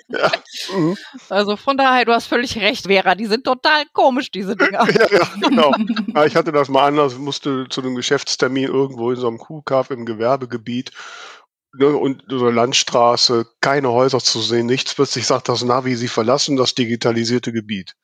Ja. 0.09 0.31
Mhm. 0.75 0.97
Also 1.29 1.55
von 1.55 1.77
daher, 1.77 2.05
du 2.05 2.13
hast 2.13 2.27
völlig 2.27 2.57
recht, 2.57 2.87
Vera, 2.87 3.15
die 3.15 3.25
sind 3.25 3.43
total 3.43 3.83
komisch, 3.93 4.31
diese 4.31 4.55
Dinger. 4.55 4.87
ja, 4.89 5.07
ja, 5.11 5.27
genau. 5.41 5.71
Ja, 6.13 6.25
ich 6.25 6.35
hatte 6.35 6.51
das 6.51 6.69
mal 6.69 6.87
anders, 6.87 7.17
musste 7.17 7.67
zu 7.69 7.81
einem 7.81 7.95
Geschäftstermin 7.95 8.65
irgendwo 8.65 9.11
in 9.11 9.17
so 9.17 9.27
einem 9.27 9.37
Kuhkaff 9.37 9.91
im 9.91 10.05
Gewerbegebiet 10.05 10.91
ne, 11.73 11.87
und 11.87 12.23
so 12.27 12.45
eine 12.45 12.51
Landstraße, 12.51 13.47
keine 13.61 13.89
Häuser 13.89 14.19
zu 14.19 14.39
sehen, 14.39 14.65
nichts. 14.65 14.95
Plötzlich 14.95 15.25
sagt 15.25 15.49
das 15.49 15.63
Navi, 15.63 15.95
sie 15.95 16.07
verlassen 16.07 16.57
das 16.57 16.75
digitalisierte 16.75 17.51
Gebiet. 17.51 17.95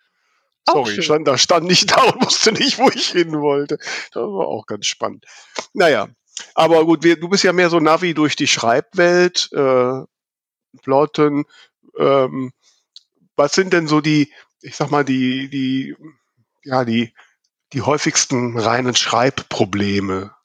Sorry, 0.69 0.95
schön. 0.95 1.03
stand, 1.03 1.27
da 1.27 1.38
stand 1.38 1.65
nicht 1.65 1.91
da 1.95 2.03
und 2.03 2.25
wusste 2.25 2.51
nicht, 2.51 2.77
wo 2.77 2.89
ich 2.89 3.08
hin 3.10 3.39
wollte. 3.39 3.77
Das 3.77 4.21
war 4.21 4.47
auch 4.47 4.65
ganz 4.65 4.86
spannend. 4.86 5.25
Naja, 5.73 6.10
aber 6.56 6.86
gut, 6.86 7.03
wir, 7.03 7.19
du 7.19 7.30
bist 7.30 7.43
ja 7.43 7.53
mehr 7.53 7.69
so 7.69 7.80
Navi 7.80 8.13
durch 8.13 8.36
die 8.36 8.47
Schreibwelt, 8.47 9.49
äh, 9.53 10.01
Plotten. 10.82 11.45
Ähm, 11.97 12.51
was 13.36 13.53
sind 13.53 13.73
denn 13.73 13.88
so 13.88 14.01
die, 14.01 14.32
ich 14.62 14.75
sag 14.75 14.91
mal, 14.91 15.06
die, 15.06 15.49
die, 15.49 15.95
ja, 16.63 16.86
die, 16.86 17.13
die 17.73 17.82
häufigsten 17.82 18.58
reinen 18.60 18.95
Schreibprobleme? 18.95 20.36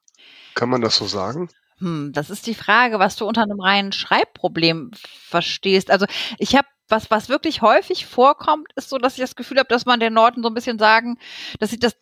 Kann 0.55 0.69
man 0.69 0.81
das 0.81 0.97
so 0.97 1.07
sagen? 1.07 1.49
Hm, 1.79 2.13
das 2.13 2.31
ist 2.31 2.47
die 2.47 2.55
Frage, 2.55 2.99
was 2.99 3.17
du 3.17 3.27
unter 3.27 3.43
einem 3.43 3.61
reinen 3.61 3.93
Schreibproblem 3.93 4.93
verstehst. 4.95 5.91
Also 5.91 6.07
ich 6.39 6.55
habe 6.55 6.69
was, 6.93 7.11
was 7.11 7.29
wirklich 7.31 7.63
häufig 7.63 8.07
vorkommt, 8.07 8.69
ist 8.77 8.91
so, 8.91 8.99
dass 8.99 9.15
ich 9.15 9.21
das 9.23 9.37
Gefühl 9.37 9.59
habe, 9.59 9.69
dass 9.71 9.87
man 9.87 10.01
den 10.01 10.15
Leuten 10.15 10.43
so 10.45 10.51
ein 10.51 10.55
bisschen 10.55 10.79
sagen, 10.79 11.19
dass 11.61 11.71
sie 11.71 11.81
das, 11.81 11.97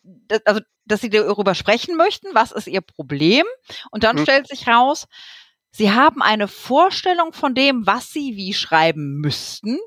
also 0.45 0.61
dass 0.85 1.01
sie 1.01 1.09
darüber 1.09 1.55
sprechen 1.55 1.97
möchten, 1.97 2.27
was 2.33 2.51
ist 2.51 2.67
ihr 2.67 2.81
Problem, 2.81 3.45
und 3.91 4.03
dann 4.03 4.17
Hm. 4.17 4.23
stellt 4.23 4.47
sich 4.47 4.67
raus, 4.67 5.07
sie 5.71 5.91
haben 5.93 6.21
eine 6.21 6.47
Vorstellung 6.49 7.33
von 7.33 7.55
dem, 7.55 7.87
was 7.87 8.11
sie 8.11 8.35
wie 8.37 8.53
schreiben 8.53 9.17
müssten, 9.21 9.79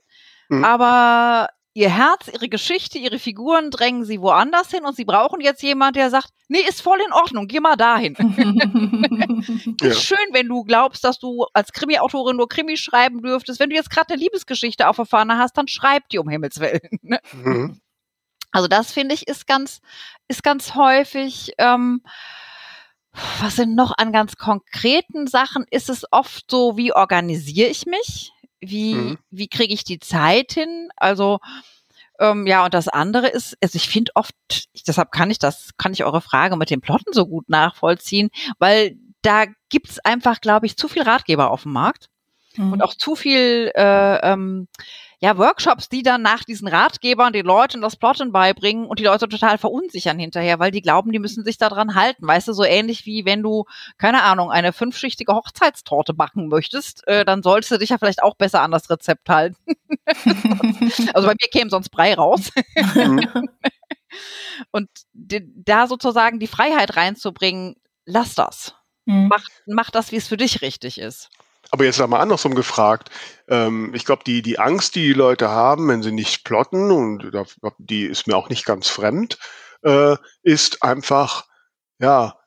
Hm. 0.50 0.64
aber 0.64 1.48
ihr 1.74 1.90
Herz, 1.90 2.28
ihre 2.32 2.48
Geschichte, 2.48 2.98
ihre 2.98 3.18
Figuren 3.18 3.70
drängen 3.70 4.04
sie 4.04 4.20
woanders 4.20 4.70
hin 4.70 4.84
und 4.84 4.96
sie 4.96 5.04
brauchen 5.04 5.40
jetzt 5.40 5.62
jemand, 5.62 5.96
der 5.96 6.08
sagt, 6.08 6.30
nee, 6.48 6.60
ist 6.60 6.80
voll 6.80 7.00
in 7.04 7.12
Ordnung, 7.12 7.48
geh 7.48 7.60
mal 7.60 7.76
dahin. 7.76 8.14
Ja. 9.80 9.88
Ist 9.88 10.02
schön, 10.02 10.16
wenn 10.32 10.48
du 10.48 10.62
glaubst, 10.64 11.04
dass 11.04 11.18
du 11.18 11.46
als 11.52 11.72
Krimi-Autorin 11.72 12.36
nur 12.36 12.48
Krimi 12.48 12.76
schreiben 12.76 13.22
dürftest. 13.22 13.60
Wenn 13.60 13.70
du 13.70 13.76
jetzt 13.76 13.90
gerade 13.90 14.14
eine 14.14 14.22
Liebesgeschichte 14.22 14.88
auf 14.88 14.96
der 14.96 15.04
Fahne 15.04 15.36
hast, 15.38 15.56
dann 15.58 15.68
schreib 15.68 16.08
die 16.08 16.18
um 16.18 16.28
Himmels 16.28 16.60
Willen. 16.60 16.80
ne? 17.02 17.18
Mhm. 17.32 17.80
Also 18.52 18.68
das 18.68 18.92
finde 18.92 19.14
ich 19.14 19.26
ist 19.26 19.46
ganz, 19.46 19.80
ist 20.28 20.42
ganz 20.42 20.74
häufig. 20.74 21.52
Ähm, 21.58 22.02
was 23.40 23.56
sind 23.56 23.74
noch 23.74 23.92
an 23.96 24.12
ganz 24.12 24.36
konkreten 24.36 25.26
Sachen? 25.26 25.66
Ist 25.70 25.90
es 25.90 26.04
oft 26.10 26.50
so, 26.50 26.76
wie 26.76 26.92
organisiere 26.92 27.68
ich 27.68 27.86
mich? 27.86 28.32
Wie, 28.68 28.94
Mhm. 28.94 29.18
wie 29.30 29.48
kriege 29.48 29.74
ich 29.74 29.84
die 29.84 29.98
Zeit 29.98 30.52
hin? 30.52 30.88
Also 30.96 31.38
ähm, 32.20 32.46
ja, 32.46 32.64
und 32.64 32.74
das 32.74 32.88
andere 32.88 33.26
ist, 33.28 33.56
also 33.62 33.76
ich 33.76 33.88
finde 33.88 34.12
oft, 34.14 34.34
ich, 34.72 34.84
deshalb 34.84 35.10
kann 35.10 35.30
ich 35.30 35.38
das, 35.38 35.70
kann 35.76 35.92
ich 35.92 36.04
eure 36.04 36.20
Frage 36.20 36.56
mit 36.56 36.70
den 36.70 36.80
Plotten 36.80 37.12
so 37.12 37.26
gut 37.26 37.48
nachvollziehen, 37.48 38.30
weil 38.58 38.96
da 39.22 39.46
gibt's 39.68 39.98
einfach, 39.98 40.40
glaube 40.40 40.66
ich, 40.66 40.76
zu 40.76 40.86
viel 40.86 41.02
Ratgeber 41.02 41.50
auf 41.50 41.62
dem 41.64 41.72
Markt 41.72 42.08
und 42.72 42.82
auch 42.82 42.94
zu 42.94 43.16
viel 43.16 43.72
äh, 43.74 44.32
ähm, 44.32 44.68
ja, 45.24 45.38
Workshops, 45.38 45.88
die 45.88 46.02
dann 46.02 46.20
nach 46.20 46.44
diesen 46.44 46.68
Ratgebern 46.68 47.32
den 47.32 47.46
Leuten 47.46 47.80
das 47.80 47.96
Plotten 47.96 48.30
beibringen 48.30 48.84
und 48.84 48.98
die 48.98 49.04
Leute 49.04 49.26
total 49.26 49.56
verunsichern 49.56 50.18
hinterher, 50.18 50.58
weil 50.58 50.70
die 50.70 50.82
glauben, 50.82 51.12
die 51.12 51.18
müssen 51.18 51.44
sich 51.44 51.56
daran 51.56 51.94
halten. 51.94 52.26
Weißt 52.26 52.46
du, 52.46 52.52
so 52.52 52.62
ähnlich 52.62 53.06
wie 53.06 53.24
wenn 53.24 53.42
du, 53.42 53.64
keine 53.96 54.22
Ahnung, 54.22 54.50
eine 54.50 54.74
fünfschichtige 54.74 55.32
Hochzeitstorte 55.32 56.12
backen 56.12 56.48
möchtest, 56.48 57.08
äh, 57.08 57.24
dann 57.24 57.42
solltest 57.42 57.72
du 57.72 57.78
dich 57.78 57.88
ja 57.88 57.96
vielleicht 57.96 58.22
auch 58.22 58.34
besser 58.34 58.60
an 58.60 58.70
das 58.70 58.90
Rezept 58.90 59.26
halten. 59.30 59.56
also 61.14 61.26
bei 61.26 61.32
mir 61.32 61.48
käme 61.50 61.70
sonst 61.70 61.88
Brei 61.88 62.12
raus. 62.12 62.50
Mhm. 62.94 63.48
Und 64.72 64.90
da 65.14 65.86
sozusagen 65.86 66.38
die 66.38 66.46
Freiheit 66.46 66.98
reinzubringen, 66.98 67.76
lass 68.04 68.34
das. 68.34 68.74
Mhm. 69.06 69.28
Mach, 69.28 69.44
mach 69.64 69.90
das, 69.90 70.12
wie 70.12 70.16
es 70.16 70.28
für 70.28 70.36
dich 70.36 70.60
richtig 70.60 70.98
ist. 70.98 71.30
Aber 71.74 71.86
jetzt 71.86 71.98
mal 71.98 72.20
andersrum 72.20 72.54
gefragt. 72.54 73.10
Ähm, 73.48 73.92
ich 73.96 74.04
glaube, 74.04 74.22
die, 74.24 74.42
die 74.42 74.60
Angst, 74.60 74.94
die 74.94 75.08
die 75.08 75.12
Leute 75.12 75.48
haben, 75.48 75.88
wenn 75.88 76.04
sie 76.04 76.12
nicht 76.12 76.44
plotten, 76.44 76.92
und 76.92 77.32
die 77.78 78.04
ist 78.04 78.28
mir 78.28 78.36
auch 78.36 78.48
nicht 78.48 78.64
ganz 78.64 78.86
fremd, 78.86 79.38
äh, 79.82 80.14
ist 80.44 80.84
einfach, 80.84 81.46
ja, 81.98 82.38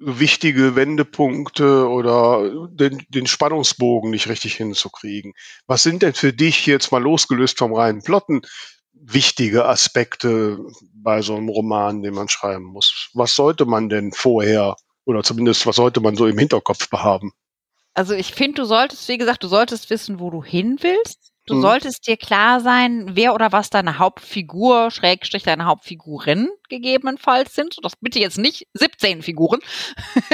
wichtige 0.00 0.76
Wendepunkte 0.76 1.86
oder 1.90 2.68
den, 2.70 3.04
den 3.10 3.26
Spannungsbogen 3.26 4.10
nicht 4.10 4.30
richtig 4.30 4.54
hinzukriegen. 4.54 5.34
Was 5.66 5.82
sind 5.82 6.00
denn 6.00 6.14
für 6.14 6.32
dich 6.32 6.64
jetzt 6.64 6.92
mal 6.92 7.02
losgelöst 7.02 7.58
vom 7.58 7.74
reinen 7.74 8.02
Plotten 8.02 8.40
wichtige 8.94 9.66
Aspekte 9.66 10.58
bei 10.94 11.20
so 11.20 11.36
einem 11.36 11.50
Roman, 11.50 12.00
den 12.00 12.14
man 12.14 12.30
schreiben 12.30 12.64
muss? 12.64 13.10
Was 13.12 13.36
sollte 13.36 13.66
man 13.66 13.90
denn 13.90 14.12
vorher 14.12 14.76
oder 15.04 15.22
zumindest 15.22 15.66
was 15.66 15.76
sollte 15.76 16.00
man 16.00 16.16
so 16.16 16.26
im 16.26 16.38
Hinterkopf 16.38 16.88
behaben? 16.88 17.34
Also 17.94 18.14
ich 18.14 18.32
finde, 18.34 18.62
du 18.62 18.64
solltest, 18.66 19.08
wie 19.08 19.18
gesagt, 19.18 19.42
du 19.42 19.48
solltest 19.48 19.90
wissen, 19.90 20.20
wo 20.20 20.30
du 20.30 20.42
hin 20.44 20.78
willst. 20.80 21.32
Du 21.46 21.54
Mhm. 21.56 21.62
solltest 21.62 22.06
dir 22.06 22.16
klar 22.16 22.60
sein, 22.60 23.10
wer 23.16 23.34
oder 23.34 23.50
was 23.50 23.70
deine 23.70 23.98
Hauptfigur, 23.98 24.90
Schrägstrich 24.90 25.42
deine 25.42 25.64
Hauptfigurin 25.64 26.48
gegebenenfalls 26.68 27.54
sind. 27.54 27.78
Das 27.82 27.96
bitte 27.96 28.20
jetzt 28.20 28.38
nicht 28.38 28.68
17 28.74 29.22
Figuren. 29.22 29.60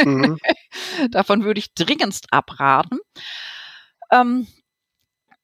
Mhm. 0.02 0.36
Davon 1.10 1.44
würde 1.44 1.60
ich 1.60 1.72
dringendst 1.74 2.32
abraten. 2.32 2.98
Ähm, 4.10 4.46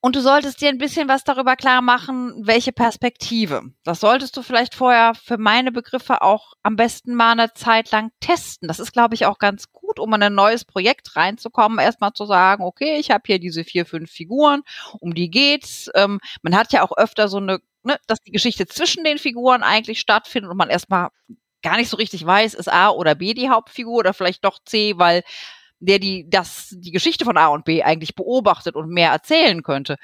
Und 0.04 0.16
du 0.16 0.20
solltest 0.20 0.60
dir 0.60 0.68
ein 0.68 0.78
bisschen 0.78 1.06
was 1.06 1.22
darüber 1.22 1.54
klar 1.54 1.80
machen, 1.80 2.34
welche 2.44 2.72
Perspektive. 2.72 3.62
Das 3.84 4.00
solltest 4.00 4.36
du 4.36 4.42
vielleicht 4.42 4.74
vorher 4.74 5.14
für 5.14 5.38
meine 5.38 5.70
Begriffe 5.70 6.22
auch 6.22 6.54
am 6.64 6.74
besten 6.74 7.14
mal 7.14 7.30
eine 7.30 7.54
Zeit 7.54 7.92
lang 7.92 8.10
testen. 8.18 8.66
Das 8.66 8.80
ist, 8.80 8.92
glaube 8.92 9.14
ich, 9.14 9.26
auch 9.26 9.38
ganz 9.38 9.70
gut, 9.70 10.00
um 10.00 10.12
in 10.14 10.24
ein 10.24 10.34
neues 10.34 10.64
Projekt 10.64 11.14
reinzukommen. 11.14 11.78
Erstmal 11.78 12.14
zu 12.14 12.26
sagen, 12.26 12.64
okay, 12.64 12.96
ich 12.98 13.12
habe 13.12 13.22
hier 13.26 13.38
diese 13.38 13.62
vier, 13.62 13.86
fünf 13.86 14.10
Figuren, 14.10 14.62
um 14.98 15.14
die 15.14 15.30
geht's. 15.30 15.88
Ähm, 15.94 16.18
man 16.42 16.56
hat 16.56 16.72
ja 16.72 16.82
auch 16.82 16.96
öfter 16.96 17.28
so 17.28 17.36
eine, 17.36 17.60
ne, 17.84 17.96
dass 18.08 18.18
die 18.26 18.32
Geschichte 18.32 18.66
zwischen 18.66 19.04
den 19.04 19.18
Figuren 19.18 19.62
eigentlich 19.62 20.00
stattfindet 20.00 20.50
und 20.50 20.56
man 20.56 20.68
erstmal 20.68 21.10
gar 21.62 21.76
nicht 21.76 21.90
so 21.90 21.96
richtig 21.96 22.26
weiß, 22.26 22.54
ist 22.54 22.72
A 22.72 22.90
oder 22.90 23.14
B 23.14 23.34
die 23.34 23.50
Hauptfigur 23.50 23.98
oder 23.98 24.14
vielleicht 24.14 24.44
doch 24.44 24.58
C, 24.64 24.94
weil 24.96 25.22
der 25.82 25.98
die 25.98 26.28
das 26.28 26.74
die 26.78 26.92
Geschichte 26.92 27.24
von 27.24 27.36
A 27.36 27.48
und 27.48 27.64
B 27.64 27.82
eigentlich 27.82 28.14
beobachtet 28.14 28.76
und 28.76 28.88
mehr 28.88 29.10
erzählen 29.10 29.62
könnte, 29.62 29.96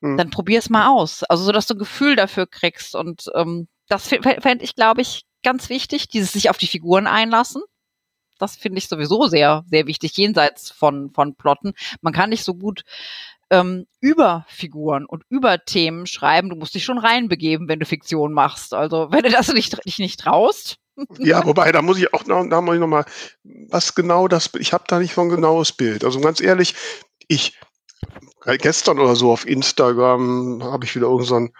mhm. 0.00 0.16
dann 0.16 0.30
probier's 0.30 0.70
mal 0.70 0.88
aus. 0.88 1.22
Also 1.24 1.44
so, 1.44 1.52
dass 1.52 1.66
du 1.66 1.74
ein 1.74 1.78
Gefühl 1.78 2.16
dafür 2.16 2.46
kriegst 2.46 2.94
und 2.94 3.24
ähm, 3.34 3.68
das 3.88 4.08
fände 4.08 4.64
ich, 4.64 4.74
glaube 4.74 5.02
ich, 5.02 5.24
ganz 5.42 5.68
wichtig, 5.68 6.08
dieses 6.08 6.32
sich 6.32 6.50
auf 6.50 6.56
die 6.56 6.66
Figuren 6.66 7.06
einlassen. 7.06 7.62
Das 8.38 8.56
finde 8.56 8.78
ich 8.78 8.88
sowieso 8.88 9.26
sehr, 9.26 9.64
sehr 9.70 9.86
wichtig, 9.86 10.16
jenseits 10.16 10.70
von, 10.70 11.10
von 11.12 11.34
Plotten. 11.34 11.74
Man 12.00 12.12
kann 12.12 12.30
nicht 12.30 12.42
so 12.42 12.54
gut 12.54 12.82
ähm, 13.50 13.86
über 14.00 14.44
Figuren 14.48 15.04
und 15.04 15.24
über 15.28 15.64
Themen 15.64 16.06
schreiben. 16.06 16.48
Du 16.48 16.56
musst 16.56 16.74
dich 16.74 16.84
schon 16.84 16.98
reinbegeben, 16.98 17.68
wenn 17.68 17.78
du 17.78 17.86
Fiktion 17.86 18.32
machst. 18.32 18.72
Also 18.74 19.12
wenn 19.12 19.22
du 19.22 19.30
das 19.30 19.52
nicht, 19.52 19.84
dich 19.84 19.98
nicht 19.98 20.18
traust, 20.18 20.78
ja, 21.18 21.44
wobei, 21.44 21.72
da 21.72 21.82
muss 21.82 21.98
ich 21.98 22.12
auch 22.14 22.24
noch, 22.26 22.44
da 22.48 22.60
muss 22.60 22.74
ich 22.74 22.80
noch 22.80 22.88
mal, 22.88 23.04
was 23.44 23.94
genau 23.94 24.28
das, 24.28 24.50
ich 24.58 24.72
habe 24.72 24.84
da 24.86 24.98
nicht 24.98 25.14
so 25.14 25.20
ein 25.22 25.28
genaues 25.28 25.72
Bild. 25.72 26.04
Also 26.04 26.20
ganz 26.20 26.40
ehrlich, 26.40 26.74
ich, 27.28 27.58
gestern 28.58 28.98
oder 28.98 29.16
so 29.16 29.32
auf 29.32 29.46
Instagram 29.46 30.62
habe 30.64 30.84
ich 30.84 30.94
wieder 30.94 31.06
irgendeinen 31.06 31.48
so 31.48 31.52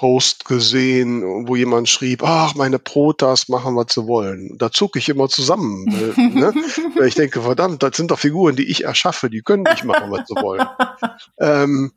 Post 0.00 0.46
gesehen, 0.46 1.46
wo 1.46 1.56
jemand 1.56 1.88
schrieb, 1.88 2.22
ach, 2.22 2.54
meine 2.54 2.78
Protas 2.78 3.48
machen, 3.48 3.76
was 3.76 3.92
sie 3.92 4.06
wollen. 4.06 4.56
Da 4.56 4.70
zucke 4.70 4.98
ich 4.98 5.10
immer 5.10 5.28
zusammen. 5.28 5.84
Ne? 5.84 6.54
weil 6.96 7.08
ich 7.08 7.16
denke, 7.16 7.42
verdammt, 7.42 7.82
das 7.82 7.98
sind 7.98 8.10
doch 8.10 8.18
Figuren, 8.18 8.56
die 8.56 8.70
ich 8.70 8.84
erschaffe, 8.84 9.28
die 9.28 9.42
können 9.42 9.64
nicht 9.64 9.84
machen, 9.84 10.10
was 10.10 10.26
sie 10.26 10.36
wollen. 10.36 10.66
ähm, 11.38 11.92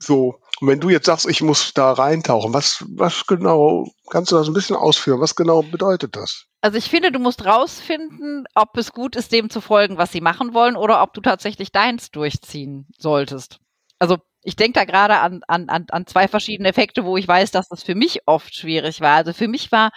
so, 0.00 0.41
und 0.62 0.68
wenn 0.68 0.78
du 0.78 0.90
jetzt 0.90 1.06
sagst, 1.06 1.28
ich 1.28 1.42
muss 1.42 1.74
da 1.74 1.90
reintauchen, 1.90 2.54
was, 2.54 2.84
was 2.90 3.26
genau, 3.26 3.88
kannst 4.10 4.30
du 4.30 4.36
das 4.36 4.46
ein 4.46 4.54
bisschen 4.54 4.76
ausführen? 4.76 5.20
Was 5.20 5.34
genau 5.34 5.62
bedeutet 5.62 6.14
das? 6.14 6.44
Also 6.60 6.78
ich 6.78 6.88
finde, 6.88 7.10
du 7.10 7.18
musst 7.18 7.44
rausfinden, 7.44 8.44
ob 8.54 8.76
es 8.76 8.92
gut 8.92 9.16
ist, 9.16 9.32
dem 9.32 9.50
zu 9.50 9.60
folgen, 9.60 9.98
was 9.98 10.12
sie 10.12 10.20
machen 10.20 10.54
wollen, 10.54 10.76
oder 10.76 11.02
ob 11.02 11.14
du 11.14 11.20
tatsächlich 11.20 11.72
deins 11.72 12.12
durchziehen 12.12 12.86
solltest. 12.96 13.58
Also 13.98 14.18
ich 14.44 14.54
denke 14.54 14.78
da 14.78 14.84
gerade 14.84 15.18
an, 15.18 15.40
an, 15.48 15.66
an 15.68 16.06
zwei 16.06 16.28
verschiedene 16.28 16.68
Effekte, 16.68 17.04
wo 17.04 17.16
ich 17.16 17.26
weiß, 17.26 17.50
dass 17.50 17.66
das 17.66 17.82
für 17.82 17.96
mich 17.96 18.20
oft 18.26 18.54
schwierig 18.54 19.00
war. 19.00 19.16
Also 19.16 19.32
für 19.32 19.48
mich 19.48 19.72
war 19.72 19.90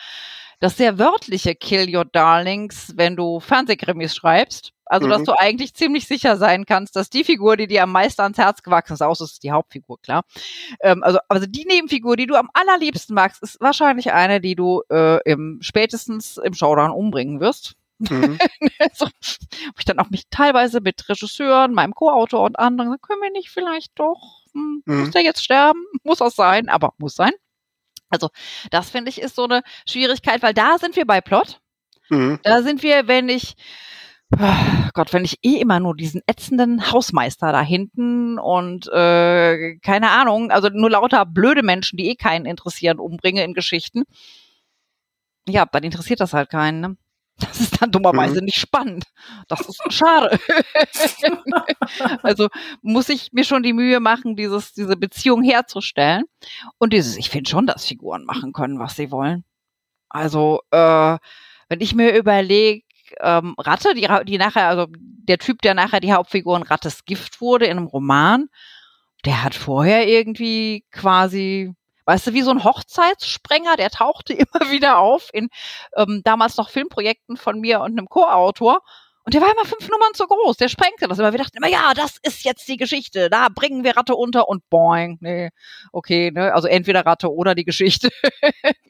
das 0.60 0.78
sehr 0.78 1.00
wörtliche 1.00 1.56
Kill 1.56 1.94
Your 1.96 2.06
Darlings, 2.06 2.94
wenn 2.96 3.16
du 3.16 3.40
Fernsehkrimis 3.40 4.16
schreibst. 4.16 4.72
Also, 4.88 5.08
mhm. 5.08 5.12
dass 5.12 5.24
du 5.24 5.34
eigentlich 5.34 5.74
ziemlich 5.74 6.08
sicher 6.08 6.38
sein 6.38 6.66
kannst, 6.66 6.96
dass 6.96 7.10
die 7.10 7.24
Figur, 7.24 7.58
die 7.58 7.66
dir 7.66 7.84
am 7.84 7.92
meisten 7.92 8.22
ans 8.22 8.38
Herz 8.38 8.62
gewachsen 8.62 8.94
ist, 8.94 9.02
außer 9.02 9.24
es 9.24 9.34
ist 9.34 9.44
die 9.44 9.52
Hauptfigur, 9.52 10.00
klar. 10.00 10.24
Ähm, 10.82 11.02
also, 11.04 11.18
also 11.28 11.48
die 11.48 11.66
Nebenfigur, 11.66 12.16
die 12.18 12.28
du 12.28 12.36
am 12.36 12.50
allerliebsten 12.54 13.16
magst, 13.16 13.42
ist 13.42 13.60
wahrscheinlich 13.60 14.12
eine, 14.12 14.42
die 14.42 14.56
du 14.56 14.84
äh, 14.92 15.20
im 15.26 15.58
spätestens 15.62 16.38
im 16.38 16.54
Showdown 16.54 16.92
umbringen 16.92 17.40
wirst. 17.40 17.74
Mhm. 17.98 18.38
so, 18.94 19.06
wo 19.08 19.80
ich 19.80 19.86
dann 19.86 20.00
auch 20.00 20.12
mich 20.12 20.26
teilweise 20.30 20.82
mit 20.82 21.10
Regisseuren, 21.10 21.74
meinem 21.74 21.96
Co-Autor 21.96 22.44
und 22.44 22.60
anderen, 22.60 22.96
können 23.02 23.22
wir 23.22 23.32
nicht 23.32 23.50
vielleicht 23.50 23.94
doch, 23.96 24.44
hm, 24.54 24.84
mhm. 24.86 25.00
muss 25.00 25.12
der 25.12 25.24
jetzt 25.24 25.44
sterben? 25.44 25.84
Muss 26.04 26.20
das 26.20 26.36
sein, 26.36 26.70
aber 26.70 26.94
muss 26.98 27.16
sein. 27.16 27.32
Also, 28.16 28.30
das 28.72 28.90
finde 28.90 29.10
ich 29.10 29.22
ist 29.22 29.36
so 29.36 29.44
eine 29.44 29.62
Schwierigkeit, 29.88 30.42
weil 30.42 30.54
da 30.54 30.78
sind 30.78 30.96
wir 30.96 31.06
bei 31.06 31.22
Plot. 31.22 31.60
Mhm. 32.10 32.40
Da 32.44 32.62
sind 32.62 32.84
wir, 32.84 33.08
wenn 33.08 33.30
ich 33.30 33.56
Oh 34.38 34.90
Gott, 34.94 35.14
wenn 35.14 35.24
ich 35.24 35.38
eh 35.44 35.58
immer 35.60 35.80
nur 35.80 35.96
diesen 35.96 36.22
ätzenden 36.26 36.92
Hausmeister 36.92 37.52
da 37.52 37.62
hinten 37.62 38.40
und 38.40 38.88
äh, 38.88 39.78
keine 39.78 40.10
Ahnung, 40.10 40.52
also 40.52 40.68
nur 40.70 40.90
lauter 40.90 41.26
blöde 41.26 41.62
Menschen, 41.64 41.98
die 41.98 42.10
eh 42.10 42.16
keinen 42.16 42.46
interessieren, 42.46 43.00
umbringe 43.00 43.44
in 43.44 43.54
Geschichten. 43.54 44.04
Ja, 45.48 45.66
dann 45.66 45.84
interessiert 45.84 46.20
das 46.22 46.34
halt 46.34 46.50
keinen. 46.50 46.82
Ne? 46.82 46.98
Das 47.38 47.60
ist 47.60 47.82
dann 47.82 47.92
dummerweise 47.92 48.40
mhm. 48.40 48.46
nicht 48.46 48.60
spannend. 48.60 49.06
Das 49.50 49.62
ist 49.62 49.82
schade. 49.90 50.40
also 52.24 52.48
muss 52.82 53.10
ich 53.10 53.34
mir 53.34 53.44
schon 53.44 53.64
die 53.64 53.74
Mühe 53.74 54.00
machen, 54.00 54.36
dieses, 54.36 54.74
diese 54.74 54.96
Beziehung 54.96 55.44
herzustellen. 55.44 56.24
Und 56.78 56.94
dieses, 56.94 57.18
ich 57.18 57.30
finde 57.30 57.50
schon, 57.50 57.68
dass 57.68 57.86
Figuren 57.86 58.24
machen 58.24 58.54
können, 58.54 58.80
was 58.80 58.96
sie 58.96 59.12
wollen. 59.12 59.44
Also, 60.08 60.62
äh, 60.72 61.18
wenn 61.68 61.82
ich 61.82 61.94
mir 61.94 62.16
überlege, 62.16 62.84
ähm, 63.20 63.56
Ratte, 63.58 63.94
die, 63.94 64.08
die 64.26 64.38
nachher, 64.38 64.68
also 64.68 64.88
der 64.98 65.38
Typ, 65.38 65.62
der 65.62 65.74
nachher 65.74 66.00
die 66.00 66.14
Hauptfigur 66.14 66.56
in 66.56 66.64
Rattes 66.64 67.06
Gift 67.06 67.42
wurde 67.42 67.66
in 67.66 67.78
einem 67.78 67.88
Roman, 67.88 68.48
der 69.26 69.44
hat 69.44 69.56
vorher 69.56 70.08
irgendwie 70.08 70.86
quasi, 70.92 71.74
weißt 72.06 72.28
du, 72.28 72.34
wie 72.34 72.42
so 72.42 72.52
ein 72.52 72.64
Hochzeitssprenger, 72.64 73.76
der 73.78 73.90
tauchte 73.90 74.34
immer 74.34 74.72
wieder 74.72 75.00
auf 75.00 75.30
in 75.34 75.50
ähm, 75.96 76.22
damals 76.24 76.58
noch 76.58 76.70
Filmprojekten 76.70 77.38
von 77.38 77.60
mir 77.60 77.82
und 77.82 77.92
einem 77.92 78.08
Co-Autor. 78.08 78.82
Und 79.24 79.34
der 79.34 79.42
war 79.42 79.52
immer 79.52 79.66
fünf 79.66 79.90
Nummern 79.90 80.14
zu 80.14 80.28
groß. 80.28 80.58
Der 80.58 80.70
sprengte 80.70 81.08
das 81.08 81.18
immer. 81.18 81.32
Wir 81.34 81.40
dachten 81.40 81.58
immer, 81.58 81.68
ja, 81.68 81.96
das 81.96 82.18
ist 82.22 82.44
jetzt 82.44 82.68
die 82.68 82.78
Geschichte. 82.78 83.28
Da 83.32 83.48
bringen 83.50 83.84
wir 83.84 83.98
Ratte 83.98 84.16
unter 84.16 84.48
und 84.48 84.70
boing. 84.70 85.18
Nee, 85.20 85.50
okay, 85.92 86.30
ne? 86.30 86.54
Also 86.54 86.68
entweder 86.68 87.08
Ratte 87.08 87.34
oder 87.34 87.56
die 87.56 87.66
Geschichte. 87.66 88.12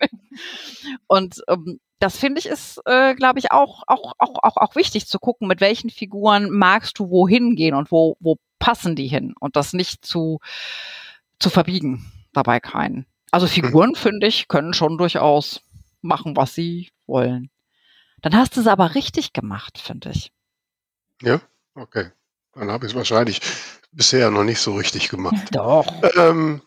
und 1.08 1.42
ähm, 1.48 1.80
das 2.00 2.18
finde 2.18 2.40
ich 2.40 2.48
ist, 2.48 2.82
äh, 2.86 3.16
glaube 3.16 3.40
ich, 3.40 3.54
auch, 3.54 3.84
auch, 3.88 4.12
auch, 4.18 4.36
auch, 4.44 4.58
auch 4.58 4.76
wichtig 4.76 5.08
zu 5.08 5.20
gucken, 5.20 5.48
mit 5.48 5.62
welchen 5.62 5.90
Figuren 5.90 6.50
magst 6.52 7.00
du 7.00 7.10
wohin 7.10 7.56
gehen 7.56 7.74
und 7.74 7.90
wo, 7.90 8.18
wo 8.20 8.36
passen 8.60 8.98
die 8.98 9.08
hin 9.08 9.34
und 9.40 9.56
das 9.56 9.72
nicht 9.72 10.06
zu, 10.06 10.40
zu 11.40 11.50
verbiegen 11.50 12.12
dabei 12.36 12.60
keinen. 12.60 13.06
Also 13.32 13.48
Figuren, 13.48 13.92
mhm. 13.92 13.96
finde 13.96 14.28
ich, 14.28 14.48
können 14.48 14.74
schon 14.74 14.98
durchaus 14.98 15.62
machen, 16.02 16.36
was 16.36 16.54
sie 16.54 16.92
wollen. 17.08 17.50
Dann 18.22 18.36
hast 18.36 18.56
du 18.56 18.62
es 18.62 18.68
aber 18.68 18.96
richtig 18.96 19.34
gemacht, 19.34 19.78
finde 19.78 20.12
ich. 20.12 20.32
Ja, 21.22 21.42
okay. 21.76 22.12
Dann 22.54 22.72
habe 22.72 22.86
ich 22.86 22.94
es 22.94 22.98
wahrscheinlich 22.98 23.42
bisher 23.92 24.32
noch 24.32 24.44
nicht 24.44 24.60
so 24.60 24.76
richtig 24.76 25.10
gemacht. 25.10 25.44
Doch. 25.52 25.86
Ähm, 26.16 26.62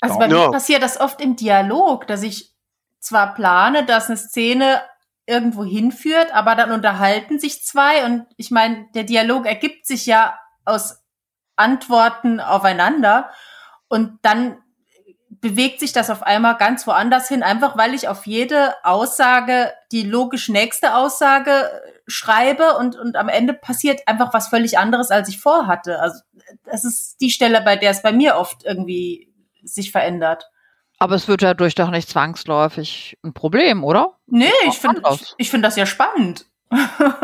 also 0.00 0.18
bei 0.18 0.28
ja. 0.28 0.46
mir 0.46 0.50
passiert 0.50 0.82
das 0.82 1.00
oft 1.00 1.20
im 1.20 1.36
Dialog, 1.36 2.06
dass 2.06 2.22
ich 2.22 2.54
zwar 2.98 3.34
plane, 3.34 3.86
dass 3.86 4.08
eine 4.08 4.16
Szene 4.16 4.82
irgendwo 5.26 5.64
hinführt, 5.64 6.34
aber 6.34 6.54
dann 6.54 6.72
unterhalten 6.72 7.38
sich 7.38 7.64
zwei 7.64 8.04
und 8.04 8.26
ich 8.36 8.50
meine, 8.50 8.86
der 8.94 9.04
Dialog 9.04 9.46
ergibt 9.46 9.86
sich 9.86 10.06
ja 10.06 10.38
aus 10.64 11.02
Antworten 11.56 12.40
aufeinander 12.40 13.30
und 13.88 14.18
dann 14.22 14.58
bewegt 15.44 15.78
sich 15.78 15.92
das 15.92 16.08
auf 16.08 16.22
einmal 16.22 16.56
ganz 16.56 16.86
woanders 16.86 17.28
hin, 17.28 17.42
einfach 17.42 17.76
weil 17.76 17.92
ich 17.92 18.08
auf 18.08 18.24
jede 18.24 18.74
Aussage 18.82 19.74
die 19.92 20.00
logisch 20.00 20.48
nächste 20.48 20.94
Aussage 20.96 21.70
schreibe 22.06 22.78
und, 22.78 22.96
und 22.96 23.16
am 23.16 23.28
Ende 23.28 23.52
passiert 23.52 24.08
einfach 24.08 24.32
was 24.32 24.48
völlig 24.48 24.78
anderes, 24.78 25.10
als 25.10 25.28
ich 25.28 25.38
vorhatte. 25.38 26.00
Also 26.00 26.20
das 26.64 26.84
ist 26.84 27.20
die 27.20 27.28
Stelle, 27.28 27.60
bei 27.60 27.76
der 27.76 27.90
es 27.90 28.00
bei 28.00 28.10
mir 28.10 28.36
oft 28.36 28.64
irgendwie 28.64 29.34
sich 29.62 29.92
verändert. 29.92 30.48
Aber 30.98 31.14
es 31.14 31.28
wird 31.28 31.42
dadurch 31.42 31.74
doch 31.74 31.90
nicht 31.90 32.08
zwangsläufig 32.08 33.18
ein 33.22 33.34
Problem, 33.34 33.84
oder? 33.84 34.16
Nee, 34.26 34.48
ich 34.66 34.78
finde 34.78 35.02
ich, 35.12 35.34
ich 35.36 35.50
find 35.50 35.62
das 35.62 35.76
ja 35.76 35.84
spannend. 35.84 36.46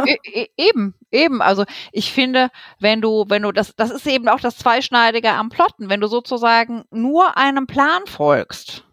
E 0.07 0.17
e 0.33 0.47
eben, 0.57 0.95
eben. 1.11 1.43
Also 1.43 1.65
ich 1.93 2.13
finde, 2.13 2.51
wenn 2.79 3.01
du, 3.01 3.25
wenn 3.29 3.43
du, 3.43 3.53
das, 3.53 3.75
das 3.77 3.91
ist 3.91 4.07
eben 4.07 4.29
auch 4.29 4.41
das 4.41 4.57
Zweischneidige 4.57 5.31
am 5.31 5.49
Plotten, 5.49 5.91
wenn 5.91 6.01
du 6.01 6.07
sozusagen 6.07 6.85
nur 6.91 7.37
einem 7.37 7.67
Plan 7.67 8.03
folgst. 8.07 8.85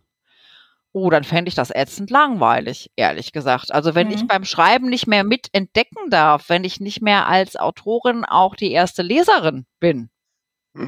Oh, 0.93 1.09
dann 1.09 1.23
fände 1.23 1.49
ich 1.49 1.55
das 1.55 1.69
ätzend 1.69 2.09
langweilig, 2.09 2.89
ehrlich 2.95 3.31
gesagt. 3.31 3.71
Also 3.71 3.93
wenn 3.93 4.07
mhm. 4.07 4.13
ich 4.13 4.27
beim 4.27 4.45
Schreiben 4.45 4.89
nicht 4.89 5.05
mehr 5.05 5.23
mit 5.23 5.47
entdecken 5.51 6.09
darf, 6.09 6.49
wenn 6.49 6.63
ich 6.63 6.79
nicht 6.79 7.01
mehr 7.01 7.27
als 7.27 7.55
Autorin 7.55 8.25
auch 8.25 8.55
die 8.55 8.71
erste 8.71 9.03
Leserin 9.03 9.65
bin. 9.79 10.09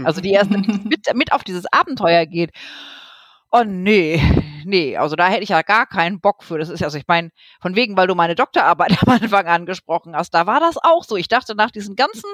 Also 0.04 0.22
die 0.22 0.32
erste, 0.32 0.62
die 0.62 0.72
mit, 0.88 1.14
mit 1.14 1.32
auf 1.32 1.44
dieses 1.44 1.66
Abenteuer 1.72 2.26
geht 2.26 2.52
Oh 3.52 3.64
nee, 3.66 4.22
nee, 4.64 4.96
also 4.96 5.16
da 5.16 5.28
hätte 5.28 5.44
ich 5.44 5.50
ja 5.50 5.64
gar 5.64 5.88
keinen 5.88 6.20
Bock 6.20 6.44
für. 6.44 6.60
Das 6.60 6.70
ist 6.70 6.82
ja, 6.82 6.88
also 6.88 6.98
ich 6.98 7.08
meine, 7.08 7.32
von 7.62 7.76
wegen, 7.76 7.98
weil 7.98 8.08
du 8.08 8.16
meine 8.16 8.36
Doktorarbeit 8.36 8.92
am 9.02 9.10
Anfang 9.10 9.48
angesprochen 9.48 10.16
hast, 10.16 10.34
da 10.34 10.46
war 10.46 10.60
das 10.60 10.78
auch 10.78 11.04
so. 11.04 11.16
Ich 11.16 11.28
dachte 11.28 11.56
nach 11.56 11.72
diesen 11.72 11.96
ganzen 11.96 12.30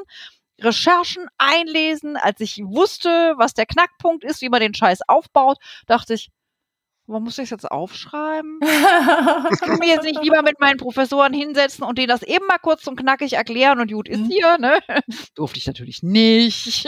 Recherchen 0.60 1.28
einlesen, 1.38 2.18
als 2.18 2.40
ich 2.42 2.62
wusste, 2.64 3.34
was 3.38 3.54
der 3.54 3.66
Knackpunkt 3.66 4.24
ist, 4.24 4.42
wie 4.42 4.50
man 4.50 4.62
den 4.62 4.74
Scheiß 4.74 5.00
aufbaut, 5.08 5.58
dachte 5.88 6.14
ich, 6.14 6.30
Warum 7.08 7.26
muss 7.26 7.38
ich 7.38 7.52
jetzt 7.52 7.70
aufschreiben? 7.70 8.60
ich 8.62 9.60
kann 9.60 9.78
mir 9.78 9.90
jetzt 9.90 10.06
nicht 10.06 10.24
lieber 10.24 10.42
mit 10.42 10.60
meinen 10.60 10.78
Professoren 10.78 11.34
hinsetzen 11.34 11.84
und 11.84 12.00
denen 12.00 12.08
das 12.08 12.24
eben 12.24 12.48
mal 12.48 12.58
kurz 12.58 12.88
und 12.88 12.96
knackig 12.96 13.34
erklären 13.34 13.80
und 13.80 13.92
gut 13.92 14.10
ist 14.10 14.22
mhm. 14.22 14.30
hier, 14.32 14.58
ne? 14.58 14.80
Durfte 15.36 15.60
ich 15.60 15.68
natürlich 15.68 16.02
nicht. 16.02 16.88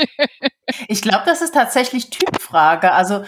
Ich 0.87 1.01
glaube, 1.03 1.23
das 1.27 1.41
ist 1.41 1.53
tatsächlich 1.53 2.09
Typfrage. 2.09 2.93
Also 2.93 3.25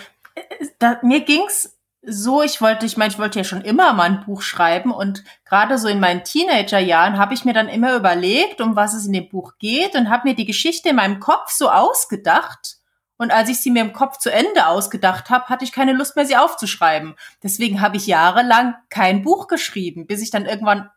da, 0.79 0.99
mir 1.03 1.21
ging's 1.21 1.79
so, 2.01 2.41
ich 2.41 2.61
wollte, 2.61 2.85
ich 2.85 2.95
meine, 2.95 3.11
ich 3.11 3.19
wollte 3.19 3.39
ja 3.39 3.43
schon 3.43 3.61
immer 3.61 3.91
mal 3.93 4.03
ein 4.03 4.25
Buch 4.25 4.41
schreiben 4.41 4.91
und 4.91 5.23
gerade 5.45 5.77
so 5.77 5.87
in 5.87 5.99
meinen 5.99 6.23
Teenagerjahren 6.23 7.17
habe 7.17 7.33
ich 7.33 7.43
mir 7.43 7.53
dann 7.53 7.67
immer 7.67 7.95
überlegt, 7.95 8.61
um 8.61 8.75
was 8.75 8.93
es 8.93 9.05
in 9.05 9.13
dem 9.13 9.27
Buch 9.27 9.53
geht 9.59 9.95
und 9.95 10.09
habe 10.09 10.29
mir 10.29 10.35
die 10.35 10.45
Geschichte 10.45 10.89
in 10.89 10.95
meinem 10.95 11.19
Kopf 11.19 11.51
so 11.51 11.69
ausgedacht. 11.69 12.77
Und 13.17 13.31
als 13.31 13.49
ich 13.49 13.59
sie 13.59 13.69
mir 13.69 13.81
im 13.81 13.91
Kopf 13.91 14.17
zu 14.17 14.31
Ende 14.31 14.67
ausgedacht 14.67 15.29
habe, 15.29 15.49
hatte 15.49 15.65
ich 15.65 15.73
keine 15.73 15.91
Lust 15.91 16.15
mehr, 16.15 16.25
sie 16.25 16.37
aufzuschreiben. 16.37 17.15
Deswegen 17.43 17.81
habe 17.81 17.97
ich 17.97 18.07
jahrelang 18.07 18.75
kein 18.89 19.21
Buch 19.21 19.47
geschrieben, 19.47 20.07
bis 20.07 20.21
ich 20.21 20.31
dann 20.31 20.45
irgendwann 20.45 20.89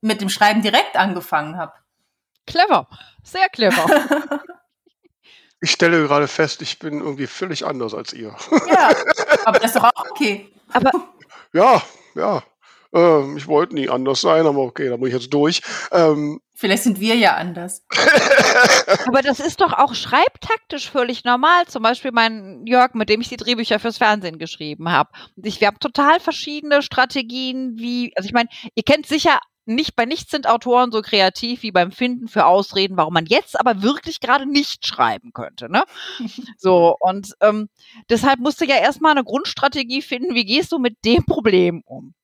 mit 0.00 0.20
dem 0.20 0.28
Schreiben 0.28 0.60
direkt 0.62 0.96
angefangen 0.96 1.56
habe. 1.56 1.74
Clever, 2.46 2.88
sehr 3.22 3.48
clever. 3.48 3.86
Ich 5.60 5.72
stelle 5.72 6.06
gerade 6.06 6.28
fest, 6.28 6.62
ich 6.62 6.78
bin 6.78 7.00
irgendwie 7.00 7.26
völlig 7.26 7.66
anders 7.66 7.94
als 7.94 8.12
ihr. 8.12 8.34
Ja, 8.68 8.90
aber 9.44 9.58
das 9.58 9.74
ist 9.74 9.76
doch 9.76 9.84
auch 9.84 10.10
okay. 10.10 10.52
Aber 10.72 10.90
ja, 11.52 11.82
ja. 12.14 12.42
Ähm, 12.92 13.36
ich 13.36 13.46
wollte 13.46 13.74
nie 13.74 13.88
anders 13.88 14.20
sein, 14.20 14.46
aber 14.46 14.60
okay, 14.60 14.88
da 14.88 14.96
muss 14.96 15.08
ich 15.08 15.14
jetzt 15.14 15.34
durch. 15.34 15.60
Ähm, 15.92 16.40
Vielleicht 16.54 16.82
sind 16.82 16.98
wir 16.98 17.14
ja 17.14 17.36
anders. 17.36 17.84
Aber 19.06 19.22
das 19.22 19.38
ist 19.38 19.60
doch 19.60 19.72
auch 19.72 19.94
schreibtaktisch 19.94 20.90
völlig 20.90 21.22
normal. 21.22 21.66
Zum 21.68 21.84
Beispiel 21.84 22.10
mein 22.10 22.66
Jörg, 22.66 22.94
mit 22.94 23.08
dem 23.08 23.20
ich 23.20 23.28
die 23.28 23.36
Drehbücher 23.36 23.78
fürs 23.78 23.98
Fernsehen 23.98 24.38
geschrieben 24.38 24.90
habe. 24.90 25.10
Und 25.36 25.46
ich, 25.46 25.60
wir 25.60 25.68
haben 25.68 25.78
total 25.78 26.18
verschiedene 26.18 26.82
Strategien, 26.82 27.74
wie, 27.76 28.12
also 28.16 28.26
ich 28.26 28.32
meine, 28.32 28.48
ihr 28.74 28.82
kennt 28.82 29.06
sicher 29.06 29.38
nicht, 29.68 29.96
bei 29.96 30.04
nichts 30.04 30.30
sind 30.30 30.48
Autoren 30.48 30.90
so 30.90 31.02
kreativ 31.02 31.62
wie 31.62 31.72
beim 31.72 31.92
Finden 31.92 32.28
für 32.28 32.46
Ausreden, 32.46 32.96
warum 32.96 33.14
man 33.14 33.26
jetzt 33.26 33.58
aber 33.58 33.82
wirklich 33.82 34.20
gerade 34.20 34.46
nicht 34.46 34.86
schreiben 34.86 35.32
könnte. 35.32 35.70
Ne? 35.70 35.84
So, 36.60 36.96
und 36.98 37.34
ähm, 37.40 37.68
deshalb 38.10 38.40
musst 38.40 38.60
du 38.60 38.64
ja 38.64 38.76
erstmal 38.76 39.12
eine 39.12 39.22
Grundstrategie 39.22 40.02
finden, 40.02 40.34
wie 40.34 40.44
gehst 40.44 40.72
du 40.72 40.78
mit 40.78 40.96
dem 41.04 41.24
Problem 41.24 41.82
um. 41.84 42.14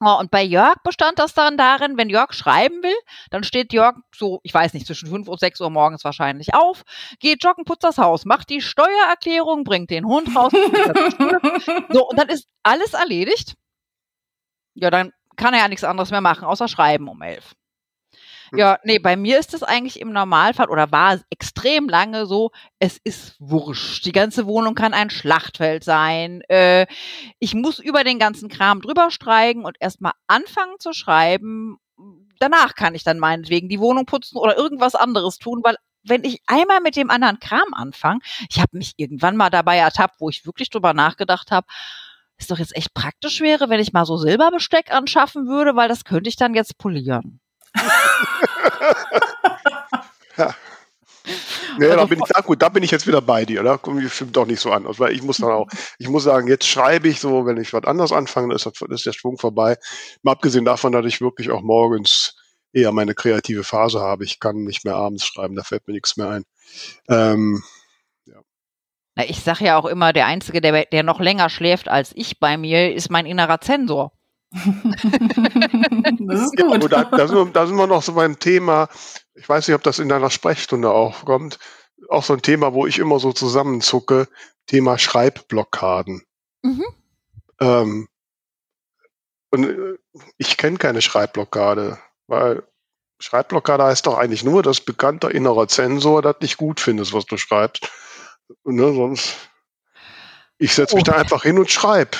Oh, 0.00 0.18
und 0.18 0.30
bei 0.30 0.42
Jörg 0.42 0.76
bestand 0.84 1.18
das 1.18 1.32
dann 1.32 1.56
darin, 1.56 1.96
wenn 1.96 2.10
Jörg 2.10 2.34
schreiben 2.34 2.82
will, 2.82 2.96
dann 3.30 3.44
steht 3.44 3.72
Jörg 3.72 3.96
so, 4.14 4.40
ich 4.42 4.52
weiß 4.52 4.74
nicht, 4.74 4.86
zwischen 4.86 5.08
5 5.08 5.26
und 5.26 5.40
6 5.40 5.60
Uhr 5.62 5.70
morgens 5.70 6.04
wahrscheinlich 6.04 6.54
auf, 6.54 6.82
geht 7.18 7.42
joggen, 7.42 7.64
putzt 7.64 7.84
das 7.84 7.96
Haus, 7.96 8.26
macht 8.26 8.50
die 8.50 8.60
Steuererklärung, 8.60 9.64
bringt 9.64 9.90
den 9.90 10.04
Hund 10.04 10.36
raus. 10.36 10.52
so, 11.90 12.08
und 12.08 12.18
dann 12.18 12.28
ist 12.28 12.46
alles 12.62 12.92
erledigt. 12.92 13.54
Ja, 14.74 14.90
dann 14.90 15.12
kann 15.36 15.54
er 15.54 15.60
ja 15.60 15.68
nichts 15.68 15.84
anderes 15.84 16.10
mehr 16.10 16.20
machen, 16.20 16.44
außer 16.44 16.68
schreiben 16.68 17.08
um 17.08 17.22
elf. 17.22 17.54
Hm. 18.50 18.58
Ja, 18.58 18.78
nee, 18.84 18.98
bei 18.98 19.16
mir 19.16 19.38
ist 19.38 19.54
es 19.54 19.62
eigentlich 19.62 20.00
im 20.00 20.12
Normalfall 20.12 20.68
oder 20.68 20.92
war 20.92 21.20
extrem 21.30 21.88
lange 21.88 22.26
so, 22.26 22.50
es 22.78 22.98
ist 23.02 23.36
wurscht. 23.38 24.04
Die 24.04 24.12
ganze 24.12 24.46
Wohnung 24.46 24.74
kann 24.74 24.94
ein 24.94 25.10
Schlachtfeld 25.10 25.84
sein. 25.84 26.42
Äh, 26.48 26.86
ich 27.38 27.54
muss 27.54 27.78
über 27.78 28.04
den 28.04 28.18
ganzen 28.18 28.48
Kram 28.48 28.80
drüber 28.80 29.10
streiken 29.10 29.64
und 29.64 29.76
erstmal 29.80 30.12
anfangen 30.26 30.78
zu 30.78 30.92
schreiben. 30.92 31.78
Danach 32.38 32.74
kann 32.74 32.94
ich 32.94 33.02
dann 33.02 33.18
meinetwegen 33.18 33.68
die 33.68 33.80
Wohnung 33.80 34.06
putzen 34.06 34.36
oder 34.36 34.56
irgendwas 34.56 34.94
anderes 34.94 35.38
tun, 35.38 35.62
weil 35.64 35.76
wenn 36.08 36.22
ich 36.22 36.40
einmal 36.46 36.80
mit 36.80 36.94
dem 36.94 37.10
anderen 37.10 37.40
Kram 37.40 37.74
anfange, 37.74 38.20
ich 38.48 38.60
habe 38.60 38.76
mich 38.76 38.92
irgendwann 38.96 39.36
mal 39.36 39.50
dabei 39.50 39.78
ertappt, 39.78 40.20
wo 40.20 40.28
ich 40.28 40.46
wirklich 40.46 40.70
drüber 40.70 40.94
nachgedacht 40.94 41.50
habe, 41.50 41.66
ist 42.38 42.50
doch 42.50 42.58
jetzt 42.58 42.76
echt 42.76 42.94
praktisch 42.94 43.40
wäre, 43.40 43.68
wenn 43.68 43.80
ich 43.80 43.92
mal 43.92 44.04
so 44.04 44.16
Silberbesteck 44.16 44.92
anschaffen 44.92 45.46
würde, 45.46 45.76
weil 45.76 45.88
das 45.88 46.04
könnte 46.04 46.28
ich 46.28 46.36
dann 46.36 46.54
jetzt 46.54 46.78
polieren. 46.78 47.40
ja. 50.36 50.54
Nee, 51.78 51.88
da 51.88 52.04
bin 52.04 52.20
ich, 52.20 52.24
da, 52.28 52.40
gut, 52.40 52.62
da 52.62 52.68
bin 52.68 52.82
ich 52.82 52.90
jetzt 52.90 53.06
wieder 53.06 53.20
bei 53.20 53.44
dir. 53.44 53.62
Da 53.62 53.76
kommt 53.76 54.10
stimmt 54.10 54.36
doch 54.36 54.46
nicht 54.46 54.60
so 54.60 54.70
an. 54.70 54.86
Weil 54.86 55.12
ich 55.12 55.22
muss 55.22 55.38
dann 55.38 55.50
auch, 55.50 55.66
ich 55.98 56.08
muss 56.08 56.24
sagen, 56.24 56.48
jetzt 56.48 56.66
schreibe 56.66 57.08
ich 57.08 57.20
so, 57.20 57.44
wenn 57.46 57.58
ich 57.58 57.72
was 57.72 57.84
anders 57.84 58.12
anfange, 58.12 58.54
ist, 58.54 58.66
ist 58.66 59.06
der 59.06 59.12
Schwung 59.12 59.38
vorbei. 59.38 59.76
Mal 60.22 60.32
abgesehen 60.32 60.64
davon, 60.64 60.92
dass 60.92 61.04
ich 61.04 61.20
wirklich 61.20 61.50
auch 61.50 61.62
morgens 61.62 62.36
eher 62.72 62.92
meine 62.92 63.14
kreative 63.14 63.64
Phase 63.64 64.00
habe. 64.00 64.24
Ich 64.24 64.40
kann 64.40 64.64
nicht 64.64 64.84
mehr 64.84 64.96
abends 64.96 65.26
schreiben, 65.26 65.56
da 65.56 65.62
fällt 65.62 65.86
mir 65.86 65.94
nichts 65.94 66.16
mehr 66.16 66.28
ein. 66.28 66.44
Ähm, 67.08 67.62
na, 69.16 69.24
ich 69.28 69.40
sage 69.40 69.64
ja 69.64 69.78
auch 69.78 69.86
immer, 69.86 70.12
der 70.12 70.26
Einzige, 70.26 70.60
der, 70.60 70.84
der 70.84 71.02
noch 71.02 71.20
länger 71.20 71.48
schläft 71.48 71.88
als 71.88 72.12
ich 72.14 72.38
bei 72.38 72.56
mir, 72.56 72.94
ist 72.94 73.10
mein 73.10 73.26
innerer 73.26 73.60
Zensor. 73.60 74.12
das 74.52 74.64
ist 76.42 76.56
gut. 76.56 76.82
Ja, 76.82 76.88
da, 76.88 77.04
da, 77.04 77.26
sind 77.26 77.36
wir, 77.36 77.46
da, 77.46 77.66
sind 77.66 77.76
wir, 77.76 77.86
noch 77.86 78.02
so 78.02 78.12
beim 78.12 78.38
Thema, 78.38 78.88
ich 79.34 79.48
weiß 79.48 79.66
nicht, 79.66 79.74
ob 79.74 79.82
das 79.82 79.98
in 79.98 80.08
deiner 80.08 80.30
Sprechstunde 80.30 80.90
auch 80.90 81.24
kommt, 81.24 81.58
auch 82.08 82.22
so 82.22 82.34
ein 82.34 82.42
Thema, 82.42 82.74
wo 82.74 82.86
ich 82.86 82.98
immer 82.98 83.18
so 83.18 83.32
zusammenzucke, 83.32 84.28
Thema 84.66 84.98
Schreibblockaden. 84.98 86.22
Mhm. 86.62 86.84
Ähm, 87.60 88.08
und 89.50 89.64
äh, 89.64 89.98
ich 90.36 90.58
kenne 90.58 90.76
keine 90.76 91.00
Schreibblockade, 91.00 91.98
weil 92.26 92.62
Schreibblockade 93.18 93.84
heißt 93.84 94.06
doch 94.06 94.18
eigentlich 94.18 94.44
nur, 94.44 94.62
dass 94.62 94.80
bekannter 94.82 95.30
innerer 95.30 95.68
Zensor 95.68 96.20
das 96.20 96.36
nicht 96.40 96.58
gut 96.58 96.80
findest, 96.80 97.14
was 97.14 97.24
du 97.24 97.38
schreibst. 97.38 97.90
Ne, 98.64 98.92
sonst, 98.92 99.50
ich 100.58 100.74
setze 100.74 100.94
mich 100.94 101.04
oh. 101.08 101.10
da 101.10 101.18
einfach 101.18 101.42
hin 101.42 101.58
und 101.58 101.70
schreibe 101.70 102.16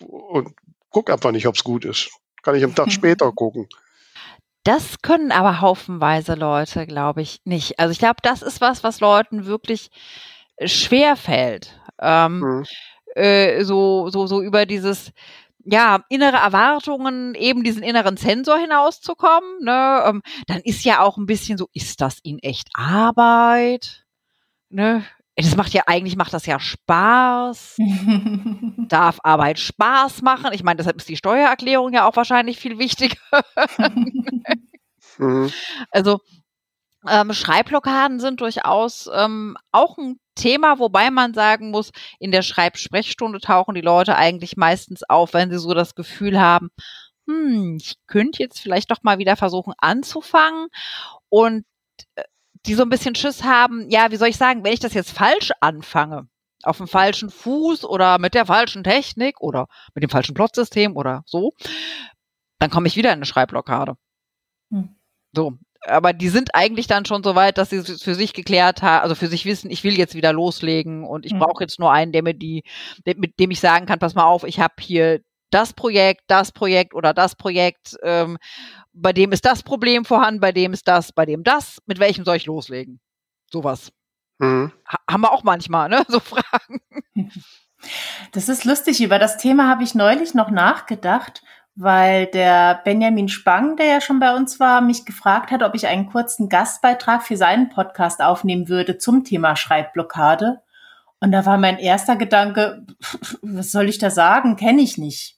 und 0.00 0.54
gucke 0.90 1.12
einfach 1.12 1.32
nicht, 1.32 1.46
ob 1.46 1.54
es 1.54 1.64
gut 1.64 1.84
ist. 1.84 2.10
Kann 2.42 2.54
ich 2.54 2.64
am 2.64 2.74
Tag 2.74 2.92
später 2.92 3.30
gucken. 3.32 3.68
Das 4.64 5.00
können 5.00 5.30
aber 5.30 5.60
haufenweise 5.60 6.34
Leute, 6.34 6.86
glaube 6.86 7.22
ich, 7.22 7.40
nicht. 7.44 7.78
Also 7.78 7.92
ich 7.92 7.98
glaube, 7.98 8.16
das 8.22 8.42
ist 8.42 8.60
was, 8.60 8.82
was 8.82 8.98
Leuten 9.00 9.46
wirklich 9.46 9.90
schwer 10.64 11.16
fällt. 11.16 11.80
Ähm, 12.00 12.40
mhm. 12.40 12.64
äh, 13.14 13.62
so, 13.62 14.10
so, 14.10 14.26
so 14.26 14.42
über 14.42 14.66
dieses, 14.66 15.12
ja, 15.64 16.04
innere 16.08 16.38
Erwartungen, 16.38 17.34
eben 17.34 17.62
diesen 17.62 17.82
inneren 17.82 18.16
Sensor 18.16 18.58
hinauszukommen. 18.58 19.62
Ne? 19.62 20.02
Ähm, 20.06 20.22
dann 20.46 20.60
ist 20.62 20.84
ja 20.84 21.00
auch 21.00 21.16
ein 21.16 21.26
bisschen 21.26 21.58
so, 21.58 21.68
ist 21.72 22.00
das 22.00 22.18
in 22.22 22.38
echt 22.40 22.68
Arbeit? 22.74 24.04
Ne? 24.68 25.04
Das 25.44 25.56
macht 25.56 25.74
ja 25.74 25.82
eigentlich 25.86 26.16
macht 26.16 26.32
das 26.32 26.46
ja 26.46 26.58
Spaß. 26.58 27.76
Darf 28.88 29.18
Arbeit 29.22 29.58
Spaß 29.58 30.22
machen? 30.22 30.52
Ich 30.52 30.62
meine, 30.62 30.78
deshalb 30.78 30.96
ist 30.96 31.08
die 31.08 31.16
Steuererklärung 31.16 31.92
ja 31.92 32.08
auch 32.08 32.16
wahrscheinlich 32.16 32.58
viel 32.58 32.78
wichtiger. 32.78 33.16
mhm. 35.18 35.52
Also 35.90 36.20
ähm, 37.06 37.32
Schreibblockaden 37.32 38.18
sind 38.18 38.40
durchaus 38.40 39.08
ähm, 39.14 39.56
auch 39.72 39.98
ein 39.98 40.18
Thema, 40.34 40.78
wobei 40.78 41.10
man 41.10 41.34
sagen 41.34 41.70
muss, 41.70 41.92
in 42.18 42.30
der 42.30 42.42
Schreibsprechstunde 42.42 43.40
tauchen 43.40 43.74
die 43.74 43.80
Leute 43.80 44.16
eigentlich 44.16 44.56
meistens 44.56 45.02
auf, 45.02 45.34
wenn 45.34 45.50
sie 45.50 45.58
so 45.58 45.74
das 45.74 45.94
Gefühl 45.94 46.40
haben, 46.40 46.70
hm, 47.26 47.78
ich 47.80 47.96
könnte 48.06 48.42
jetzt 48.42 48.60
vielleicht 48.60 48.90
doch 48.90 49.02
mal 49.02 49.18
wieder 49.18 49.36
versuchen 49.36 49.74
anzufangen. 49.78 50.68
Und 51.28 51.64
äh, 52.16 52.24
die 52.66 52.74
so 52.74 52.82
ein 52.82 52.88
bisschen 52.88 53.14
Schiss 53.14 53.44
haben, 53.44 53.88
ja, 53.90 54.10
wie 54.10 54.16
soll 54.16 54.28
ich 54.28 54.36
sagen, 54.36 54.64
wenn 54.64 54.72
ich 54.72 54.80
das 54.80 54.94
jetzt 54.94 55.10
falsch 55.10 55.52
anfange, 55.60 56.28
auf 56.62 56.78
dem 56.78 56.88
falschen 56.88 57.30
Fuß 57.30 57.84
oder 57.84 58.18
mit 58.18 58.34
der 58.34 58.46
falschen 58.46 58.84
Technik 58.84 59.40
oder 59.40 59.66
mit 59.94 60.02
dem 60.02 60.10
falschen 60.10 60.34
Plotsystem 60.34 60.96
oder 60.96 61.22
so, 61.26 61.52
dann 62.58 62.70
komme 62.70 62.88
ich 62.88 62.96
wieder 62.96 63.10
in 63.10 63.16
eine 63.18 63.26
Schreibblockade. 63.26 63.96
Hm. 64.70 64.96
So. 65.32 65.54
Aber 65.82 66.12
die 66.12 66.30
sind 66.30 66.54
eigentlich 66.54 66.88
dann 66.88 67.04
schon 67.04 67.22
so 67.22 67.36
weit, 67.36 67.58
dass 67.58 67.70
sie 67.70 67.76
es 67.76 68.02
für 68.02 68.16
sich 68.16 68.32
geklärt 68.32 68.82
haben, 68.82 69.02
also 69.02 69.14
für 69.14 69.28
sich 69.28 69.44
wissen, 69.44 69.70
ich 69.70 69.84
will 69.84 69.96
jetzt 69.96 70.16
wieder 70.16 70.32
loslegen 70.32 71.04
und 71.04 71.24
ich 71.24 71.32
hm. 71.32 71.38
brauche 71.38 71.62
jetzt 71.62 71.78
nur 71.78 71.92
einen, 71.92 72.10
der 72.10 72.24
mir 72.24 72.34
die, 72.34 72.64
mit 73.04 73.38
dem 73.38 73.52
ich 73.52 73.60
sagen 73.60 73.86
kann, 73.86 74.00
pass 74.00 74.14
mal 74.14 74.24
auf, 74.24 74.42
ich 74.42 74.58
habe 74.58 74.74
hier 74.80 75.20
das 75.50 75.72
Projekt, 75.72 76.22
das 76.26 76.52
Projekt 76.52 76.94
oder 76.94 77.14
das 77.14 77.34
Projekt, 77.34 77.96
ähm, 78.02 78.38
bei 78.92 79.12
dem 79.12 79.32
ist 79.32 79.44
das 79.44 79.62
Problem 79.62 80.04
vorhanden, 80.04 80.40
bei 80.40 80.52
dem 80.52 80.72
ist 80.72 80.88
das, 80.88 81.12
bei 81.12 81.26
dem 81.26 81.44
das, 81.44 81.78
mit 81.86 81.98
welchem 81.98 82.24
soll 82.24 82.36
ich 82.36 82.46
loslegen? 82.46 83.00
Sowas. 83.50 83.92
Mhm. 84.38 84.72
Ha 84.88 84.98
haben 85.10 85.20
wir 85.22 85.32
auch 85.32 85.44
manchmal, 85.44 85.88
ne? 85.88 86.04
So 86.08 86.20
Fragen. 86.20 86.80
Das 88.32 88.48
ist 88.48 88.64
lustig. 88.64 89.02
Über 89.02 89.18
das 89.18 89.36
Thema 89.36 89.68
habe 89.68 89.84
ich 89.84 89.94
neulich 89.94 90.34
noch 90.34 90.50
nachgedacht, 90.50 91.42
weil 91.74 92.26
der 92.26 92.80
Benjamin 92.84 93.28
Spang, 93.28 93.76
der 93.76 93.86
ja 93.86 94.00
schon 94.00 94.18
bei 94.18 94.34
uns 94.34 94.58
war, 94.58 94.80
mich 94.80 95.04
gefragt 95.04 95.50
hat, 95.50 95.62
ob 95.62 95.74
ich 95.74 95.86
einen 95.86 96.10
kurzen 96.10 96.48
Gastbeitrag 96.48 97.22
für 97.22 97.36
seinen 97.36 97.68
Podcast 97.68 98.22
aufnehmen 98.22 98.68
würde 98.68 98.98
zum 98.98 99.24
Thema 99.24 99.56
Schreibblockade. 99.56 100.62
Und 101.20 101.32
da 101.32 101.46
war 101.46 101.58
mein 101.58 101.78
erster 101.78 102.16
Gedanke, 102.16 102.86
was 103.42 103.70
soll 103.70 103.88
ich 103.88 103.98
da 103.98 104.10
sagen? 104.10 104.56
Kenne 104.56 104.82
ich 104.82 104.98
nicht. 104.98 105.35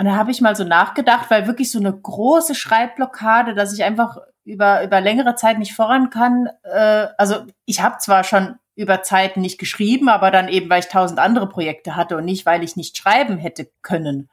Und 0.00 0.06
da 0.06 0.16
habe 0.16 0.30
ich 0.30 0.40
mal 0.40 0.56
so 0.56 0.64
nachgedacht, 0.64 1.30
weil 1.30 1.46
wirklich 1.46 1.70
so 1.70 1.78
eine 1.78 1.92
große 1.92 2.54
Schreibblockade, 2.54 3.52
dass 3.52 3.74
ich 3.74 3.84
einfach 3.84 4.16
über, 4.46 4.82
über 4.82 4.98
längere 4.98 5.34
Zeit 5.34 5.58
nicht 5.58 5.74
voran 5.74 6.08
kann. 6.08 6.48
Äh, 6.62 7.08
also 7.18 7.44
ich 7.66 7.82
habe 7.82 7.98
zwar 7.98 8.24
schon 8.24 8.54
über 8.74 9.02
Zeit 9.02 9.36
nicht 9.36 9.58
geschrieben, 9.58 10.08
aber 10.08 10.30
dann 10.30 10.48
eben, 10.48 10.70
weil 10.70 10.80
ich 10.80 10.88
tausend 10.88 11.20
andere 11.20 11.50
Projekte 11.50 11.96
hatte 11.96 12.16
und 12.16 12.24
nicht, 12.24 12.46
weil 12.46 12.64
ich 12.64 12.76
nicht 12.76 12.96
schreiben 12.96 13.36
hätte 13.36 13.68
können. 13.82 14.30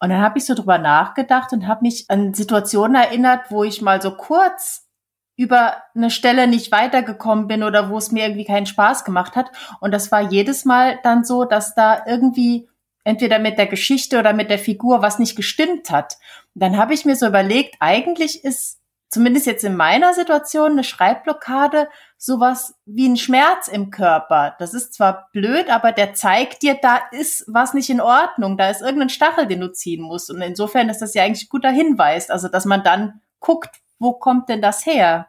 Und 0.00 0.08
dann 0.08 0.20
habe 0.20 0.38
ich 0.38 0.46
so 0.46 0.54
drüber 0.54 0.78
nachgedacht 0.78 1.52
und 1.52 1.68
habe 1.68 1.82
mich 1.82 2.06
an 2.08 2.34
Situationen 2.34 2.96
erinnert, 2.96 3.52
wo 3.52 3.62
ich 3.62 3.82
mal 3.82 4.02
so 4.02 4.16
kurz 4.16 4.88
über 5.36 5.76
eine 5.94 6.10
Stelle 6.10 6.48
nicht 6.48 6.72
weitergekommen 6.72 7.46
bin 7.46 7.62
oder 7.62 7.88
wo 7.88 7.98
es 7.98 8.10
mir 8.10 8.24
irgendwie 8.24 8.46
keinen 8.46 8.66
Spaß 8.66 9.04
gemacht 9.04 9.36
hat. 9.36 9.52
Und 9.78 9.92
das 9.92 10.10
war 10.10 10.22
jedes 10.22 10.64
Mal 10.64 10.98
dann 11.04 11.24
so, 11.24 11.44
dass 11.44 11.76
da 11.76 12.02
irgendwie 12.04 12.68
entweder 13.04 13.38
mit 13.38 13.58
der 13.58 13.66
Geschichte 13.66 14.18
oder 14.18 14.32
mit 14.32 14.50
der 14.50 14.58
Figur 14.58 15.02
was 15.02 15.18
nicht 15.18 15.36
gestimmt 15.36 15.90
hat. 15.90 16.18
Und 16.54 16.62
dann 16.62 16.76
habe 16.76 16.94
ich 16.94 17.04
mir 17.04 17.16
so 17.16 17.26
überlegt, 17.26 17.76
eigentlich 17.80 18.44
ist 18.44 18.78
zumindest 19.12 19.46
jetzt 19.46 19.64
in 19.64 19.76
meiner 19.76 20.14
Situation 20.14 20.72
eine 20.72 20.84
Schreibblockade 20.84 21.88
sowas 22.16 22.74
wie 22.86 23.06
ein 23.06 23.18
Schmerz 23.18 23.68
im 23.68 23.90
Körper. 23.90 24.56
Das 24.58 24.72
ist 24.72 24.94
zwar 24.94 25.28
blöd, 25.32 25.68
aber 25.68 25.92
der 25.92 26.14
zeigt 26.14 26.62
dir, 26.62 26.78
da 26.80 27.00
ist 27.10 27.44
was 27.46 27.74
nicht 27.74 27.90
in 27.90 28.00
Ordnung, 28.00 28.56
da 28.56 28.70
ist 28.70 28.80
irgendein 28.80 29.10
Stachel, 29.10 29.46
den 29.46 29.60
du 29.60 29.70
ziehen 29.70 30.02
musst. 30.02 30.30
Und 30.30 30.40
insofern 30.40 30.88
ist 30.88 31.00
das 31.00 31.12
ja 31.12 31.24
eigentlich 31.24 31.46
ein 31.46 31.50
guter 31.50 31.70
Hinweis, 31.70 32.30
also 32.30 32.48
dass 32.48 32.64
man 32.64 32.82
dann 32.82 33.20
guckt, 33.38 33.70
wo 33.98 34.14
kommt 34.14 34.48
denn 34.48 34.62
das 34.62 34.86
her? 34.86 35.28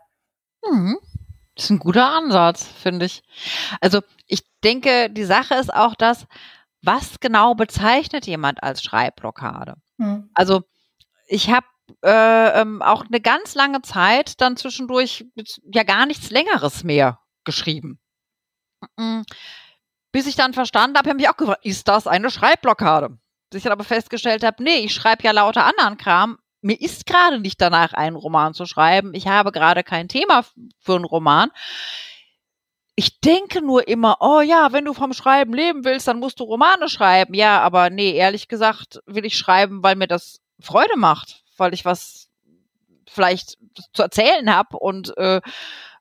Mhm. 0.66 0.98
Das 1.56 1.66
ist 1.66 1.70
ein 1.72 1.80
guter 1.80 2.10
Ansatz, 2.10 2.66
finde 2.66 3.06
ich. 3.06 3.22
Also 3.82 4.00
ich 4.28 4.44
denke, 4.64 5.10
die 5.10 5.26
Sache 5.26 5.56
ist 5.56 5.74
auch 5.74 5.94
das, 5.94 6.26
was 6.84 7.20
genau 7.20 7.56
bezeichnet 7.56 8.28
jemand 8.28 8.62
als 8.62 8.84
Schreibblockade? 8.84 9.76
Hm. 10.00 10.30
Also 10.34 10.64
ich 11.28 11.50
habe 11.50 11.66
äh, 12.04 12.62
ähm, 12.62 12.82
auch 12.82 13.06
eine 13.06 13.22
ganz 13.22 13.56
lange 13.56 13.82
Zeit 13.82 14.40
dann 14.42 14.58
zwischendurch 14.58 15.26
ja 15.64 15.84
gar 15.84 16.06
nichts 16.06 16.30
Längeres 16.30 16.84
mehr 16.84 17.20
geschrieben. 17.44 18.00
Bis 20.12 20.28
ich 20.28 20.36
dann 20.36 20.54
verstanden 20.54 20.98
habe, 20.98 21.10
habe 21.10 21.20
ich 21.20 21.30
auch 21.30 21.38
gefragt, 21.38 21.66
ist 21.66 21.88
das 21.88 22.06
eine 22.08 22.30
Schreibblockade? 22.30 23.18
Bis 23.50 23.58
ich 23.60 23.64
dann 23.64 23.72
aber 23.72 23.84
festgestellt 23.84 24.44
habe, 24.44 24.64
nee, 24.64 24.80
ich 24.80 24.94
schreibe 24.94 25.24
ja 25.24 25.32
lauter 25.32 25.66
anderen 25.66 25.98
Kram. 25.98 26.38
Mir 26.62 26.80
ist 26.80 27.06
gerade 27.06 27.40
nicht 27.40 27.60
danach, 27.60 27.94
einen 27.94 28.16
Roman 28.16 28.54
zu 28.54 28.66
schreiben. 28.66 29.14
Ich 29.14 29.28
habe 29.28 29.52
gerade 29.52 29.84
kein 29.84 30.08
Thema 30.08 30.46
für 30.80 30.96
einen 30.96 31.06
Roman. 31.06 31.50
Ich 32.96 33.20
denke 33.22 33.62
nur 33.62 33.88
immer, 33.88 34.18
oh 34.20 34.42
ja, 34.42 34.72
wenn 34.72 34.86
du 34.86 34.94
vom 34.94 35.14
Schreiben 35.14 35.54
leben 35.54 35.84
willst, 35.84 36.08
dann 36.08 36.20
musst 36.20 36.40
du 36.40 36.44
Romane 36.44 36.90
schreiben. 36.90 37.34
Ja, 37.34 37.62
aber 37.62 37.90
nee, 37.90 38.12
ehrlich 38.12 38.48
gesagt 38.48 39.00
will 39.08 39.26
ich 39.26 39.38
schreiben, 39.38 39.82
weil 39.82 39.96
mir 39.96 40.08
das 40.08 40.42
Freude 40.60 40.96
macht 40.98 41.44
weil 41.58 41.74
ich 41.74 41.86
was 41.86 42.30
vielleicht 43.08 43.58
zu 43.94 44.02
erzählen 44.02 44.54
habe. 44.54 44.78
Und 44.78 45.16
äh, 45.18 45.42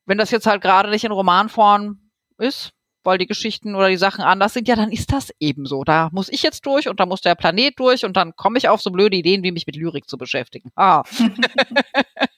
wenn 0.06 0.18
das 0.18 0.30
jetzt 0.30 0.46
halt 0.46 0.62
gerade 0.62 0.90
nicht 0.90 1.04
in 1.04 1.12
Romanform 1.12 2.00
ist, 2.38 2.70
weil 3.04 3.18
die 3.18 3.26
Geschichten 3.26 3.74
oder 3.74 3.88
die 3.88 3.96
Sachen 3.96 4.22
anders 4.22 4.54
sind, 4.54 4.68
ja, 4.68 4.76
dann 4.76 4.92
ist 4.92 5.12
das 5.12 5.30
eben 5.40 5.66
so. 5.66 5.82
Da 5.82 6.08
muss 6.12 6.28
ich 6.28 6.42
jetzt 6.42 6.64
durch 6.66 6.88
und 6.88 7.00
da 7.00 7.06
muss 7.06 7.20
der 7.20 7.34
Planet 7.34 7.78
durch 7.78 8.04
und 8.04 8.16
dann 8.16 8.36
komme 8.36 8.58
ich 8.58 8.68
auf 8.68 8.80
so 8.80 8.90
blöde 8.90 9.16
Ideen, 9.16 9.42
wie 9.42 9.50
mich 9.50 9.66
mit 9.66 9.76
Lyrik 9.76 10.08
zu 10.08 10.16
beschäftigen. 10.16 10.70
Ah. 10.76 11.02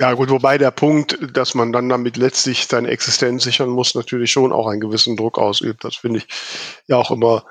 ja, 0.00 0.14
gut, 0.14 0.30
wobei 0.30 0.56
der 0.56 0.70
Punkt, 0.70 1.18
dass 1.36 1.54
man 1.54 1.72
dann 1.72 1.90
damit 1.90 2.16
letztlich 2.16 2.66
seine 2.66 2.88
Existenz 2.88 3.44
sichern 3.44 3.68
muss, 3.68 3.94
natürlich 3.94 4.30
schon 4.30 4.50
auch 4.50 4.66
einen 4.66 4.80
gewissen 4.80 5.14
Druck 5.14 5.38
ausübt. 5.38 5.84
Das 5.84 5.96
finde 5.96 6.20
ich 6.20 6.28
ja 6.86 6.96
auch 6.96 7.10
immer 7.10 7.44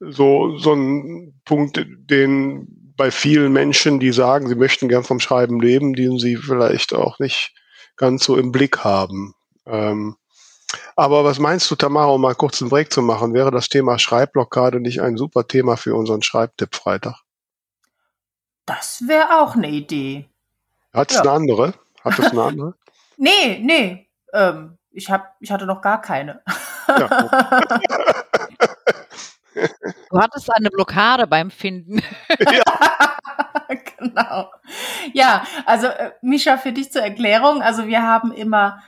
so, 0.00 0.58
so 0.58 0.74
ein 0.74 1.40
Punkt, 1.46 1.82
den 1.86 2.92
bei 2.94 3.10
vielen 3.10 3.54
Menschen, 3.54 4.00
die 4.00 4.12
sagen, 4.12 4.48
sie 4.48 4.54
möchten 4.54 4.90
gern 4.90 5.02
vom 5.02 5.18
Schreiben 5.18 5.60
leben, 5.60 5.94
den 5.94 6.18
sie 6.18 6.36
vielleicht 6.36 6.94
auch 6.94 7.18
nicht 7.20 7.54
ganz 7.96 8.24
so 8.24 8.36
im 8.36 8.52
Blick 8.52 8.84
haben. 8.84 9.34
Ähm, 9.64 10.16
aber 10.96 11.24
was 11.24 11.38
meinst 11.38 11.70
du, 11.70 11.74
Tamara, 11.74 12.12
um 12.12 12.20
mal 12.20 12.34
kurz 12.34 12.60
einen 12.60 12.68
Break 12.68 12.92
zu 12.92 13.00
machen? 13.00 13.32
Wäre 13.32 13.50
das 13.50 13.70
Thema 13.70 13.98
Schreibblockade 13.98 14.78
nicht 14.78 15.00
ein 15.00 15.16
super 15.16 15.48
Thema 15.48 15.78
für 15.78 15.94
unseren 15.94 16.22
Schreibtipp-Freitag? 16.22 17.14
Das 18.66 19.04
wäre 19.06 19.40
auch 19.40 19.54
eine 19.54 19.70
Idee. 19.70 20.28
Hat 20.92 21.10
es 21.10 21.16
ja. 21.16 21.22
eine 21.22 21.30
andere? 21.30 21.74
Hat 22.04 22.18
es 22.18 22.30
eine 22.30 22.42
andere? 22.42 22.74
nee, 23.16 23.58
nee. 23.62 24.08
Ähm, 24.32 24.78
ich, 24.90 25.10
hab, 25.10 25.36
ich 25.40 25.50
hatte 25.50 25.66
noch 25.66 25.80
gar 25.80 26.00
keine. 26.00 26.42
Ja. 26.88 27.60
Du 30.10 30.20
hattest 30.20 30.54
eine 30.54 30.70
Blockade 30.70 31.26
beim 31.26 31.50
Finden. 31.50 32.02
Ja. 33.68 33.78
genau. 33.98 34.50
Ja, 35.12 35.44
also 35.64 35.86
äh, 35.86 36.12
Misha, 36.22 36.56
für 36.56 36.72
dich 36.72 36.92
zur 36.92 37.02
Erklärung. 37.02 37.62
Also 37.62 37.86
wir 37.86 38.02
haben 38.02 38.32
immer 38.32 38.82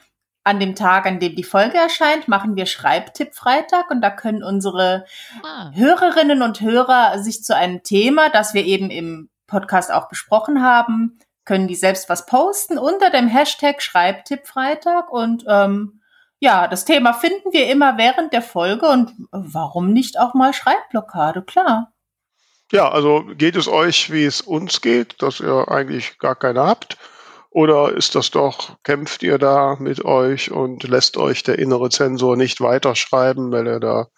an 0.44 0.60
dem 0.60 0.74
Tag, 0.74 1.06
an 1.06 1.18
dem 1.18 1.34
die 1.34 1.44
Folge 1.44 1.78
erscheint, 1.78 2.28
machen 2.28 2.56
wir 2.56 2.66
Schreibtipp-Freitag 2.66 3.90
und 3.90 4.00
da 4.02 4.10
können 4.10 4.44
unsere 4.44 5.06
ah. 5.42 5.70
Hörerinnen 5.72 6.42
und 6.42 6.60
Hörer 6.60 7.18
sich 7.18 7.42
zu 7.42 7.56
einem 7.56 7.82
Thema, 7.82 8.28
das 8.28 8.54
wir 8.54 8.64
eben 8.64 8.90
im 8.90 9.30
Podcast 9.46 9.92
auch 9.92 10.08
besprochen 10.08 10.62
haben, 10.62 11.18
können 11.46 11.68
die 11.68 11.74
selbst 11.74 12.10
was 12.10 12.26
posten 12.26 12.76
unter 12.76 13.08
dem 13.08 13.28
Hashtag 13.28 13.80
Schreibtipp-Freitag 13.80 15.10
und 15.10 15.44
ähm, 15.48 16.02
ja, 16.38 16.68
das 16.68 16.84
Thema 16.84 17.14
finden 17.14 17.52
wir 17.52 17.70
immer 17.70 17.96
während 17.96 18.34
der 18.34 18.42
Folge 18.42 18.86
und 18.86 19.12
warum 19.30 19.92
nicht 19.92 20.18
auch 20.18 20.34
mal 20.34 20.52
Schreibblockade, 20.52 21.42
klar. 21.42 21.92
Ja, 22.72 22.90
also 22.90 23.24
geht 23.38 23.56
es 23.56 23.68
euch, 23.68 24.12
wie 24.12 24.24
es 24.24 24.42
uns 24.42 24.80
geht, 24.80 25.22
dass 25.22 25.40
ihr 25.40 25.68
eigentlich 25.70 26.18
gar 26.18 26.34
keine 26.34 26.64
habt? 26.64 26.98
Oder 27.50 27.94
ist 27.96 28.14
das 28.14 28.30
doch, 28.30 28.76
kämpft 28.82 29.22
ihr 29.22 29.38
da 29.38 29.76
mit 29.78 30.04
euch 30.04 30.50
und 30.50 30.82
lässt 30.82 31.16
euch 31.16 31.42
der 31.42 31.58
innere 31.58 31.88
Zensor 31.88 32.36
nicht 32.36 32.60
weiterschreiben, 32.60 33.50
weil 33.50 33.66
er 33.66 33.80
da 33.80 34.08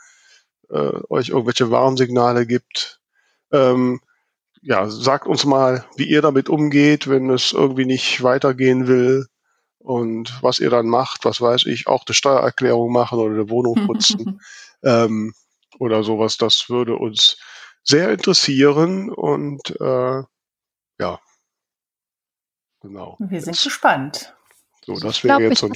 äh, 0.70 0.98
euch 1.08 1.28
irgendwelche 1.28 1.70
Warnsignale 1.70 2.46
gibt? 2.46 3.00
Ähm, 3.52 4.00
ja, 4.68 4.86
sagt 4.90 5.26
uns 5.26 5.46
mal, 5.46 5.86
wie 5.96 6.06
ihr 6.06 6.20
damit 6.20 6.50
umgeht, 6.50 7.08
wenn 7.08 7.30
es 7.30 7.52
irgendwie 7.52 7.86
nicht 7.86 8.22
weitergehen 8.22 8.86
will 8.86 9.26
und 9.78 10.42
was 10.42 10.58
ihr 10.58 10.68
dann 10.68 10.88
macht, 10.88 11.24
was 11.24 11.40
weiß 11.40 11.64
ich, 11.64 11.86
auch 11.86 12.04
eine 12.06 12.14
Steuererklärung 12.14 12.92
machen 12.92 13.18
oder 13.18 13.32
eine 13.32 13.48
Wohnung 13.48 13.86
putzen 13.86 14.42
ähm, 14.82 15.32
oder 15.78 16.04
sowas, 16.04 16.36
das 16.36 16.68
würde 16.68 16.96
uns 16.96 17.38
sehr 17.82 18.10
interessieren 18.10 19.10
und 19.10 19.70
äh, 19.80 20.22
ja, 21.00 21.18
genau. 22.82 23.16
Wir 23.20 23.40
sind 23.40 23.54
jetzt, 23.54 23.64
gespannt. 23.64 24.34
So, 24.84 24.96
das 24.96 25.24
wäre 25.24 25.40
jetzt 25.44 25.60
so 25.60 25.68
ein. 25.68 25.72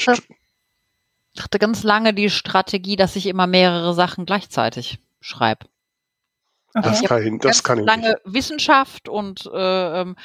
Ich 1.34 1.42
hatte 1.42 1.58
ganz 1.58 1.82
lange 1.82 2.12
die 2.12 2.28
Strategie, 2.28 2.96
dass 2.96 3.16
ich 3.16 3.24
immer 3.24 3.46
mehrere 3.46 3.94
Sachen 3.94 4.26
gleichzeitig 4.26 4.98
schreibe. 5.22 5.64
Okay. 6.74 6.88
Das 6.88 7.02
kann 7.02 7.26
ich, 7.26 7.40
das 7.40 7.62
kann 7.62 7.78
ich 7.80 7.86
lange 7.86 8.08
nicht. 8.08 8.20
Wissenschaft 8.24 9.08
und 9.08 9.46
äh, 9.52 10.00
ähm, 10.00 10.16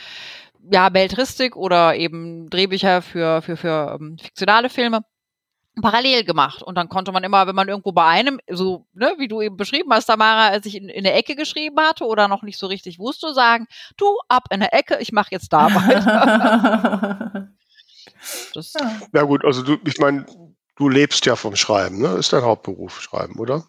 ja, 0.71 0.89
Beltristik 0.89 1.55
oder 1.55 1.95
eben 1.95 2.49
Drehbücher 2.49 3.01
für, 3.01 3.41
für, 3.41 3.57
für 3.57 3.97
ähm, 3.99 4.17
fiktionale 4.17 4.69
Filme 4.69 5.01
parallel 5.81 6.23
gemacht. 6.23 6.61
Und 6.63 6.75
dann 6.75 6.89
konnte 6.89 7.11
man 7.11 7.23
immer, 7.23 7.47
wenn 7.47 7.55
man 7.55 7.67
irgendwo 7.67 7.91
bei 7.91 8.05
einem, 8.05 8.39
so, 8.49 8.87
ne, 8.93 9.13
wie 9.17 9.27
du 9.27 9.41
eben 9.41 9.57
beschrieben 9.57 9.91
hast, 9.93 10.05
Tamara, 10.05 10.47
als 10.49 10.65
ich 10.65 10.75
in, 10.75 10.89
in 10.89 11.03
der 11.03 11.15
Ecke 11.15 11.35
geschrieben 11.35 11.79
hatte 11.79 12.05
oder 12.05 12.27
noch 12.27 12.43
nicht 12.43 12.57
so 12.57 12.67
richtig 12.67 12.99
wusste, 12.99 13.33
sagen, 13.33 13.67
du, 13.97 14.05
ab 14.27 14.45
in 14.51 14.59
der 14.59 14.73
Ecke, 14.73 14.97
ich 14.99 15.11
mache 15.11 15.29
jetzt 15.31 15.53
da 15.53 15.67
weiter. 15.75 17.49
das, 18.53 18.73
ja 19.13 19.23
gut, 19.23 19.45
also 19.45 19.63
du, 19.63 19.77
ich 19.85 19.97
meine, 19.99 20.25
du 20.75 20.89
lebst 20.89 21.25
ja 21.25 21.35
vom 21.35 21.55
Schreiben, 21.55 22.01
ne? 22.01 22.15
Ist 22.15 22.33
dein 22.33 22.43
Hauptberuf 22.43 23.01
Schreiben, 23.01 23.39
oder? 23.39 23.65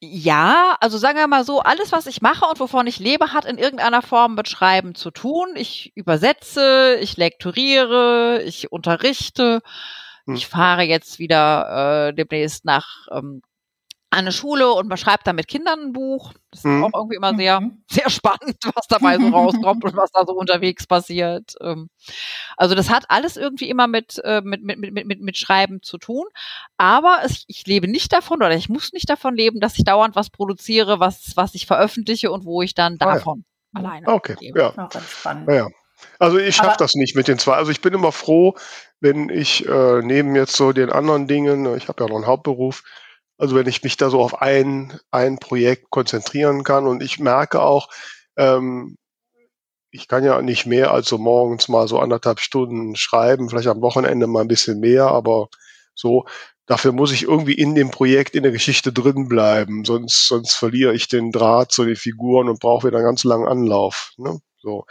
Ja, 0.00 0.76
also 0.80 0.98
sagen 0.98 1.16
wir 1.18 1.26
mal 1.26 1.44
so, 1.44 1.60
alles, 1.60 1.90
was 1.90 2.06
ich 2.06 2.20
mache 2.20 2.44
und 2.44 2.60
wovon 2.60 2.86
ich 2.86 2.98
lebe, 2.98 3.32
hat 3.32 3.46
in 3.46 3.56
irgendeiner 3.56 4.02
Form 4.02 4.34
mit 4.34 4.46
Schreiben 4.48 4.94
zu 4.94 5.10
tun. 5.10 5.48
Ich 5.54 5.92
übersetze, 5.96 6.98
ich 7.00 7.16
lektoriere, 7.16 8.42
ich 8.44 8.70
unterrichte. 8.70 9.62
Hm. 10.26 10.34
Ich 10.34 10.48
fahre 10.48 10.82
jetzt 10.82 11.18
wieder 11.18 12.08
äh, 12.08 12.14
demnächst 12.14 12.66
nach 12.66 13.06
ähm, 13.10 13.40
eine 14.10 14.32
Schule 14.32 14.72
und 14.72 14.88
man 14.88 14.98
schreibt 14.98 15.26
da 15.26 15.32
mit 15.32 15.48
Kindern 15.48 15.80
ein 15.80 15.92
Buch. 15.92 16.32
Das 16.50 16.60
ist 16.60 16.64
mhm. 16.64 16.84
auch 16.84 16.90
irgendwie 16.94 17.16
immer 17.16 17.34
sehr, 17.34 17.60
mhm. 17.60 17.82
sehr 17.90 18.08
spannend, 18.08 18.56
was 18.74 18.86
dabei 18.88 19.18
so 19.18 19.28
rauskommt 19.28 19.84
und 19.84 19.96
was 19.96 20.10
da 20.12 20.24
so 20.26 20.32
unterwegs 20.32 20.86
passiert. 20.86 21.54
Ähm, 21.60 21.90
also 22.56 22.74
das 22.74 22.88
hat 22.88 23.04
alles 23.08 23.36
irgendwie 23.36 23.68
immer 23.68 23.88
mit, 23.88 24.20
äh, 24.24 24.40
mit, 24.42 24.62
mit, 24.62 24.78
mit, 24.78 25.06
mit, 25.06 25.20
mit 25.20 25.36
Schreiben 25.36 25.82
zu 25.82 25.98
tun. 25.98 26.26
Aber 26.76 27.18
es, 27.24 27.44
ich 27.48 27.66
lebe 27.66 27.88
nicht 27.88 28.12
davon 28.12 28.38
oder 28.38 28.54
ich 28.54 28.68
muss 28.68 28.92
nicht 28.92 29.10
davon 29.10 29.34
leben, 29.34 29.60
dass 29.60 29.78
ich 29.78 29.84
dauernd 29.84 30.16
was 30.16 30.30
produziere, 30.30 31.00
was, 31.00 31.32
was 31.34 31.54
ich 31.54 31.66
veröffentliche 31.66 32.30
und 32.30 32.44
wo 32.44 32.62
ich 32.62 32.74
dann 32.74 32.98
davon 32.98 33.44
ah, 33.74 33.80
ja. 33.80 33.84
alleine 33.84 34.08
Okay, 34.08 34.36
lebe. 34.40 34.60
ja. 34.60 34.68
Auch 34.70 34.88
ganz 34.88 35.10
spannend. 35.10 35.48
Ja, 35.48 35.54
ja. 35.54 35.68
Also 36.18 36.38
ich 36.38 36.56
schaffe 36.56 36.76
das 36.78 36.94
nicht 36.94 37.16
mit 37.16 37.26
den 37.26 37.38
zwei. 37.38 37.54
Also 37.54 37.70
ich 37.70 37.80
bin 37.80 37.94
immer 37.94 38.12
froh, 38.12 38.54
wenn 39.00 39.28
ich 39.28 39.66
äh, 39.66 40.02
neben 40.02 40.36
jetzt 40.36 40.54
so 40.54 40.72
den 40.72 40.90
anderen 40.90 41.26
Dingen, 41.26 41.74
ich 41.76 41.88
habe 41.88 42.04
ja 42.04 42.08
noch 42.08 42.16
einen 42.16 42.26
Hauptberuf, 42.26 42.82
also 43.38 43.54
wenn 43.54 43.66
ich 43.66 43.82
mich 43.82 43.96
da 43.96 44.10
so 44.10 44.20
auf 44.20 44.40
ein, 44.40 44.98
ein 45.10 45.38
Projekt 45.38 45.90
konzentrieren 45.90 46.64
kann 46.64 46.86
und 46.86 47.02
ich 47.02 47.18
merke 47.18 47.60
auch, 47.62 47.88
ähm, 48.36 48.96
ich 49.90 50.08
kann 50.08 50.24
ja 50.24 50.40
nicht 50.42 50.66
mehr 50.66 50.90
als 50.90 51.08
so 51.08 51.18
morgens 51.18 51.68
mal 51.68 51.88
so 51.88 51.98
anderthalb 51.98 52.40
Stunden 52.40 52.96
schreiben, 52.96 53.48
vielleicht 53.48 53.68
am 53.68 53.80
Wochenende 53.80 54.26
mal 54.26 54.42
ein 54.42 54.48
bisschen 54.48 54.80
mehr, 54.80 55.06
aber 55.08 55.48
so, 55.94 56.26
dafür 56.66 56.92
muss 56.92 57.12
ich 57.12 57.22
irgendwie 57.22 57.54
in 57.54 57.74
dem 57.74 57.90
Projekt, 57.90 58.34
in 58.34 58.42
der 58.42 58.52
Geschichte 58.52 58.92
drin 58.92 59.28
bleiben, 59.28 59.84
sonst, 59.84 60.28
sonst 60.28 60.54
verliere 60.54 60.94
ich 60.94 61.08
den 61.08 61.32
Draht 61.32 61.72
zu 61.72 61.84
den 61.84 61.96
Figuren 61.96 62.48
und 62.48 62.60
brauche 62.60 62.86
wieder 62.86 62.98
einen 62.98 63.06
ganz 63.06 63.24
langen 63.24 63.46
Anlauf. 63.46 64.12
Ne? 64.18 64.40
So. 64.60 64.84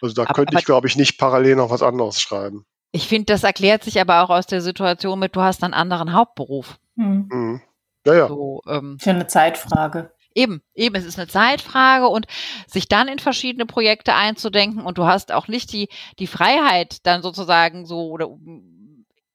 Also 0.00 0.14
da 0.14 0.22
aber, 0.22 0.34
könnte 0.34 0.56
ich, 0.58 0.64
glaube 0.64 0.86
ich, 0.86 0.96
nicht 0.96 1.18
parallel 1.18 1.56
noch 1.56 1.70
was 1.70 1.82
anderes 1.82 2.20
schreiben. 2.20 2.64
Ich 2.90 3.06
finde, 3.06 3.26
das 3.26 3.44
erklärt 3.44 3.84
sich 3.84 4.00
aber 4.00 4.22
auch 4.22 4.30
aus 4.30 4.46
der 4.46 4.62
Situation 4.62 5.18
mit, 5.18 5.36
du 5.36 5.42
hast 5.42 5.62
einen 5.62 5.74
anderen 5.74 6.12
Hauptberuf. 6.14 6.78
Hm. 6.96 7.28
Mhm. 7.30 7.62
Ja, 8.08 8.14
ja. 8.14 8.28
So, 8.28 8.62
ähm, 8.66 8.98
Für 8.98 9.10
eine 9.10 9.26
Zeitfrage. 9.26 10.10
Eben, 10.34 10.62
eben, 10.74 10.94
es 10.94 11.04
ist 11.04 11.18
eine 11.18 11.28
Zeitfrage 11.28 12.08
und 12.08 12.26
sich 12.66 12.88
dann 12.88 13.08
in 13.08 13.18
verschiedene 13.18 13.66
Projekte 13.66 14.14
einzudenken 14.14 14.82
und 14.82 14.96
du 14.96 15.04
hast 15.04 15.32
auch 15.32 15.48
nicht 15.48 15.72
die, 15.72 15.88
die 16.18 16.26
Freiheit, 16.26 17.04
dann 17.06 17.22
sozusagen 17.22 17.86
so 17.86 18.08
oder 18.08 18.28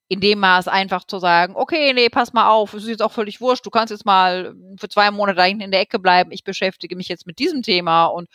in 0.07 0.19
dem 0.21 0.39
Maß 0.39 0.67
einfach 0.67 1.03
zu 1.05 1.19
sagen, 1.19 1.55
okay, 1.55 1.93
nee, 1.93 2.09
pass 2.09 2.33
mal 2.33 2.49
auf, 2.49 2.73
es 2.73 2.83
ist 2.83 2.89
jetzt 2.89 3.01
auch 3.01 3.11
völlig 3.11 3.41
wurscht, 3.41 3.65
du 3.65 3.69
kannst 3.69 3.91
jetzt 3.91 4.05
mal 4.05 4.55
für 4.79 4.89
zwei 4.89 5.11
Monate 5.11 5.37
da 5.37 5.43
hinten 5.43 5.63
in 5.63 5.71
der 5.71 5.81
Ecke 5.81 5.99
bleiben, 5.99 6.31
ich 6.31 6.43
beschäftige 6.43 6.95
mich 6.95 7.09
jetzt 7.09 7.27
mit 7.27 7.39
diesem 7.39 7.63
Thema 7.63 8.05
und 8.05 8.29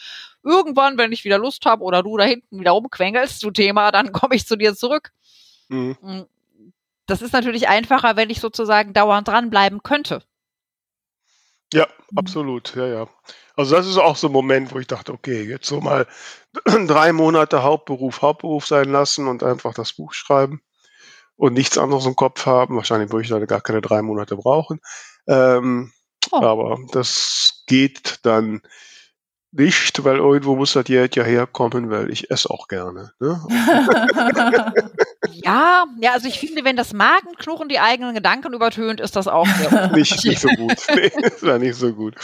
irgendwann, 0.45 0.99
wenn 0.99 1.13
ich 1.13 1.25
wieder 1.25 1.39
Lust 1.39 1.65
habe 1.67 1.83
oder 1.85 2.03
du 2.03 2.17
da 2.17 2.25
hinten 2.25 2.61
wieder 2.61 2.73
rumquengelst 2.73 3.41
zu 3.41 3.51
Thema, 3.51 3.93
dann 3.93 4.13
komme 4.13 4.35
ich 4.35 4.47
zu 4.47 4.57
dir 4.57 4.75
zurück. 4.75 5.13
Mhm. 5.69 6.27
Das 7.07 7.23
ist 7.23 7.33
natürlich 7.33 7.69
einfacher, 7.69 8.17
wenn 8.17 8.29
ich 8.29 8.41
sozusagen 8.41 8.93
dauernd 8.93 9.29
dranbleiben 9.29 9.83
könnte. 9.83 10.23
Ja, 11.73 11.87
Mhm. 12.11 12.19
absolut, 12.19 12.75
ja, 12.77 12.87
ja. 12.87 13.09
Also 13.57 13.75
das 13.77 13.87
ist 13.87 13.99
auch 13.99 14.17
so 14.17 14.29
ein 14.29 14.33
Moment, 14.33 14.73
wo 14.75 14.79
ich 14.79 14.87
dachte, 14.87 15.13
okay, 15.13 15.43
jetzt 15.43 15.67
so 15.67 15.81
mal 15.81 16.07
drei 16.87 17.13
Monate 17.13 17.63
Hauptberuf 17.63 18.23
Hauptberuf 18.23 18.67
sein 18.67 18.89
lassen 18.91 19.27
und 19.29 19.43
einfach 19.43 19.75
das 19.75 19.93
Buch 19.93 20.13
schreiben 20.15 20.63
und 21.37 21.55
nichts 21.55 21.79
anderes 21.79 22.07
im 22.07 22.17
Kopf 22.17 22.47
haben. 22.47 22.77
Wahrscheinlich 22.77 23.11
würde 23.13 23.25
ich 23.25 23.31
da 23.31 23.39
gar 23.47 23.61
keine 23.63 23.81
drei 23.83 24.03
Monate 24.03 24.37
brauchen. 24.37 24.81
Ähm, 25.29 25.93
Oh. 26.33 26.43
Aber 26.43 26.79
das 26.93 27.65
geht 27.67 28.21
dann 28.25 28.61
nicht, 29.51 30.05
weil 30.05 30.17
irgendwo 30.17 30.57
muss 30.57 30.75
das 30.75 30.85
Geld 30.85 31.17
ja 31.17 31.25
herkommen, 31.25 31.91
weil 31.91 32.11
ich 32.11 32.31
esse 32.31 32.51
auch 32.51 32.69
gerne. 32.69 33.13
Ne? 33.19 33.41
Ja, 35.45 35.85
ja, 36.01 36.13
also 36.13 36.29
ich 36.29 36.39
finde, 36.39 36.65
wenn 36.65 36.77
das 36.77 36.93
Magenknurren 36.93 37.69
die 37.69 37.81
eigenen 37.81 38.15
Gedanken 38.15 38.53
übertönt, 38.53 39.01
ist 39.01 39.17
das 39.17 39.29
auch 39.29 39.47
Nicht, 39.95 40.25
nicht 40.25 40.41
so 40.41 40.49
gut. 40.49 40.75
Nee, 40.95 41.11
das 41.23 41.43
war 41.43 41.59
nicht 41.59 41.75
so 41.75 41.93
gut. 41.93 42.15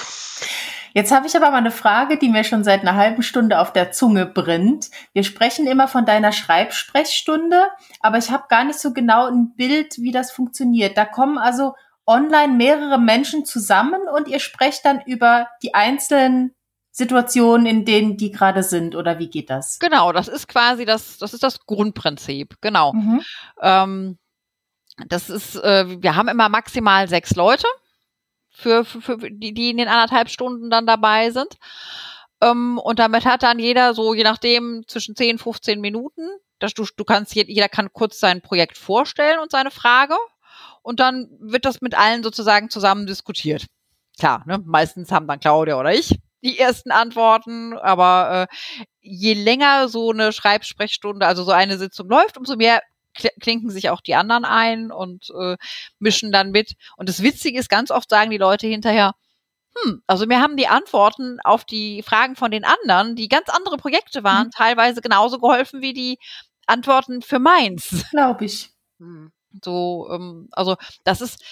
Jetzt 0.92 1.10
habe 1.10 1.26
ich 1.26 1.34
aber 1.34 1.50
mal 1.50 1.58
eine 1.58 1.70
Frage, 1.70 2.18
die 2.18 2.28
mir 2.28 2.44
schon 2.44 2.62
seit 2.64 2.82
einer 2.82 2.94
halben 2.94 3.22
Stunde 3.22 3.58
auf 3.58 3.72
der 3.72 3.90
Zunge 3.90 4.26
brennt. 4.26 4.90
Wir 5.12 5.24
sprechen 5.24 5.66
immer 5.66 5.88
von 5.88 6.06
deiner 6.06 6.32
Schreibsprechstunde, 6.32 7.68
aber 8.00 8.18
ich 8.18 8.30
habe 8.30 8.44
gar 8.48 8.64
nicht 8.64 8.78
so 8.78 8.92
genau 8.92 9.26
ein 9.26 9.54
Bild, 9.56 9.96
wie 9.98 10.12
das 10.12 10.30
funktioniert. 10.30 10.96
Da 10.96 11.04
kommen 11.04 11.36
also 11.36 11.74
online 12.06 12.52
mehrere 12.52 13.00
Menschen 13.00 13.44
zusammen 13.44 14.02
und 14.14 14.28
ihr 14.28 14.38
sprecht 14.38 14.84
dann 14.84 15.00
über 15.04 15.48
die 15.62 15.74
einzelnen 15.74 16.54
Situationen, 16.96 17.66
in 17.66 17.84
denen 17.84 18.16
die 18.16 18.30
gerade 18.30 18.62
sind, 18.62 18.94
oder 18.94 19.18
wie 19.18 19.28
geht 19.28 19.50
das? 19.50 19.80
Genau, 19.80 20.12
das 20.12 20.28
ist 20.28 20.46
quasi 20.46 20.84
das, 20.84 21.18
das 21.18 21.34
ist 21.34 21.42
das 21.42 21.66
Grundprinzip, 21.66 22.54
genau. 22.60 22.92
Mhm. 22.92 23.20
Ähm, 23.60 24.18
das 25.08 25.28
ist, 25.28 25.56
äh, 25.56 26.00
wir 26.00 26.14
haben 26.14 26.28
immer 26.28 26.48
maximal 26.48 27.08
sechs 27.08 27.34
Leute, 27.34 27.66
für, 28.48 28.84
für, 28.84 29.02
für 29.02 29.18
die, 29.28 29.52
die 29.52 29.70
in 29.70 29.78
den 29.78 29.88
anderthalb 29.88 30.28
Stunden 30.28 30.70
dann 30.70 30.86
dabei 30.86 31.32
sind. 31.32 31.56
Ähm, 32.40 32.78
und 32.78 33.00
damit 33.00 33.24
hat 33.24 33.42
dann 33.42 33.58
jeder 33.58 33.92
so, 33.92 34.14
je 34.14 34.22
nachdem, 34.22 34.84
zwischen 34.86 35.16
10, 35.16 35.38
15 35.38 35.80
Minuten. 35.80 36.22
Dass 36.60 36.74
du, 36.74 36.86
du 36.96 37.02
kannst, 37.02 37.34
jeder 37.34 37.68
kann 37.68 37.92
kurz 37.92 38.20
sein 38.20 38.40
Projekt 38.40 38.78
vorstellen 38.78 39.40
und 39.40 39.50
seine 39.50 39.72
Frage. 39.72 40.14
Und 40.82 41.00
dann 41.00 41.28
wird 41.40 41.64
das 41.64 41.80
mit 41.80 41.98
allen 41.98 42.22
sozusagen 42.22 42.70
zusammen 42.70 43.08
diskutiert. 43.08 43.66
Klar, 44.16 44.44
ne? 44.46 44.62
meistens 44.64 45.10
haben 45.10 45.26
dann 45.26 45.40
Claudia 45.40 45.76
oder 45.76 45.92
ich 45.92 46.16
die 46.44 46.58
ersten 46.58 46.90
Antworten, 46.90 47.72
aber 47.78 48.48
äh, 48.50 48.56
je 49.00 49.34
länger 49.34 49.88
so 49.88 50.10
eine 50.12 50.32
Schreibsprechstunde, 50.32 51.26
also 51.26 51.42
so 51.42 51.52
eine 51.52 51.78
Sitzung 51.78 52.08
läuft, 52.08 52.36
umso 52.36 52.56
mehr 52.56 52.82
kl- 53.16 53.38
klinken 53.40 53.70
sich 53.70 53.90
auch 53.90 54.00
die 54.00 54.14
anderen 54.14 54.44
ein 54.44 54.92
und 54.92 55.30
äh, 55.38 55.56
mischen 55.98 56.30
dann 56.32 56.50
mit. 56.50 56.74
Und 56.96 57.08
das 57.08 57.22
Witzige 57.22 57.58
ist, 57.58 57.68
ganz 57.68 57.90
oft 57.90 58.10
sagen 58.10 58.30
die 58.30 58.38
Leute 58.38 58.66
hinterher, 58.66 59.14
hm, 59.82 60.02
also 60.06 60.26
mir 60.26 60.40
haben 60.40 60.56
die 60.56 60.68
Antworten 60.68 61.38
auf 61.42 61.64
die 61.64 62.02
Fragen 62.02 62.36
von 62.36 62.50
den 62.50 62.64
anderen, 62.64 63.16
die 63.16 63.28
ganz 63.28 63.48
andere 63.48 63.76
Projekte 63.76 64.22
waren, 64.22 64.46
Mhm. 64.46 64.52
teilweise 64.52 65.00
genauso 65.00 65.38
geholfen 65.38 65.80
wie 65.80 65.92
die 65.92 66.18
Antworten 66.66 67.22
für 67.22 67.38
meins. 67.40 68.04
Glaube 68.10 68.44
ich. 68.44 68.70
So, 69.64 70.08
ähm, 70.12 70.48
also 70.52 70.76
das 71.04 71.20
ist, 71.20 71.42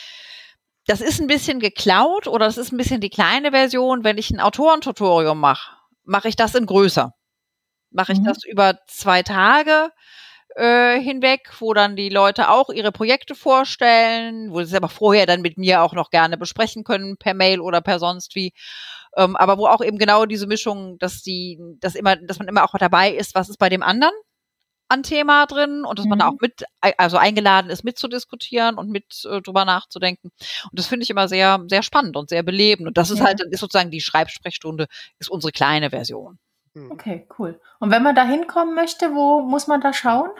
das 0.86 1.00
ist 1.00 1.20
ein 1.20 1.26
bisschen 1.28 1.60
geklaut 1.60 2.26
oder 2.26 2.46
das 2.46 2.58
ist 2.58 2.72
ein 2.72 2.76
bisschen 2.76 3.00
die 3.00 3.10
kleine 3.10 3.50
Version. 3.52 4.04
Wenn 4.04 4.18
ich 4.18 4.30
ein 4.30 4.40
Autorentutorium 4.40 5.38
mache, 5.38 5.76
mache 6.04 6.28
ich 6.28 6.36
das 6.36 6.54
in 6.54 6.66
größer. 6.66 7.12
Mache 7.90 8.12
ich 8.12 8.20
Mhm. 8.20 8.24
das 8.24 8.44
über 8.44 8.78
zwei 8.88 9.22
Tage 9.22 9.90
äh, 10.56 11.00
hinweg, 11.00 11.50
wo 11.60 11.72
dann 11.74 11.96
die 11.96 12.08
Leute 12.10 12.50
auch 12.50 12.70
ihre 12.70 12.92
Projekte 12.92 13.34
vorstellen, 13.34 14.50
wo 14.52 14.58
sie 14.58 14.70
es 14.70 14.74
aber 14.74 14.88
vorher 14.88 15.26
dann 15.26 15.40
mit 15.42 15.58
mir 15.58 15.82
auch 15.82 15.94
noch 15.94 16.10
gerne 16.10 16.36
besprechen 16.36 16.84
können, 16.84 17.16
per 17.18 17.34
Mail 17.34 17.60
oder 17.60 17.80
per 17.80 17.98
sonst 17.98 18.34
wie. 18.34 18.52
Ähm, 19.16 19.36
aber 19.36 19.58
wo 19.58 19.66
auch 19.66 19.82
eben 19.82 19.98
genau 19.98 20.26
diese 20.26 20.46
Mischung, 20.46 20.98
dass 20.98 21.22
die, 21.22 21.58
dass 21.80 21.94
immer, 21.94 22.16
dass 22.16 22.38
man 22.38 22.48
immer 22.48 22.64
auch 22.64 22.74
dabei 22.78 23.10
ist, 23.12 23.34
was 23.34 23.48
ist 23.50 23.58
bei 23.58 23.68
dem 23.68 23.82
anderen 23.82 24.14
an 24.92 25.02
Thema 25.02 25.46
drin 25.46 25.84
und 25.84 25.98
dass 25.98 26.06
man 26.06 26.18
da 26.18 26.26
Mhm. 26.30 26.36
auch 26.36 26.40
mit, 26.40 26.64
also 26.98 27.16
eingeladen 27.16 27.70
ist, 27.70 27.82
mitzudiskutieren 27.84 28.76
und 28.76 28.90
mit 28.90 29.24
äh, 29.24 29.40
drüber 29.40 29.64
nachzudenken. 29.64 30.30
Und 30.70 30.78
das 30.78 30.86
finde 30.86 31.04
ich 31.04 31.10
immer 31.10 31.28
sehr, 31.28 31.60
sehr 31.68 31.82
spannend 31.82 32.16
und 32.16 32.28
sehr 32.28 32.42
belebend. 32.42 32.86
Und 32.88 32.96
das 32.98 33.10
ist 33.10 33.18
Ja. 33.18 33.24
halt, 33.26 33.40
ist 33.40 33.60
sozusagen 33.60 33.90
die 33.90 34.00
Schreibsprechstunde, 34.00 34.86
ist 35.18 35.30
unsere 35.30 35.52
kleine 35.52 35.90
Version. 35.90 36.38
Okay, 36.90 37.26
cool. 37.38 37.60
Und 37.80 37.90
wenn 37.90 38.02
man 38.02 38.14
da 38.14 38.24
hinkommen 38.24 38.74
möchte, 38.74 39.14
wo 39.14 39.40
muss 39.42 39.66
man 39.66 39.80
da 39.80 39.92
schauen? 39.92 40.30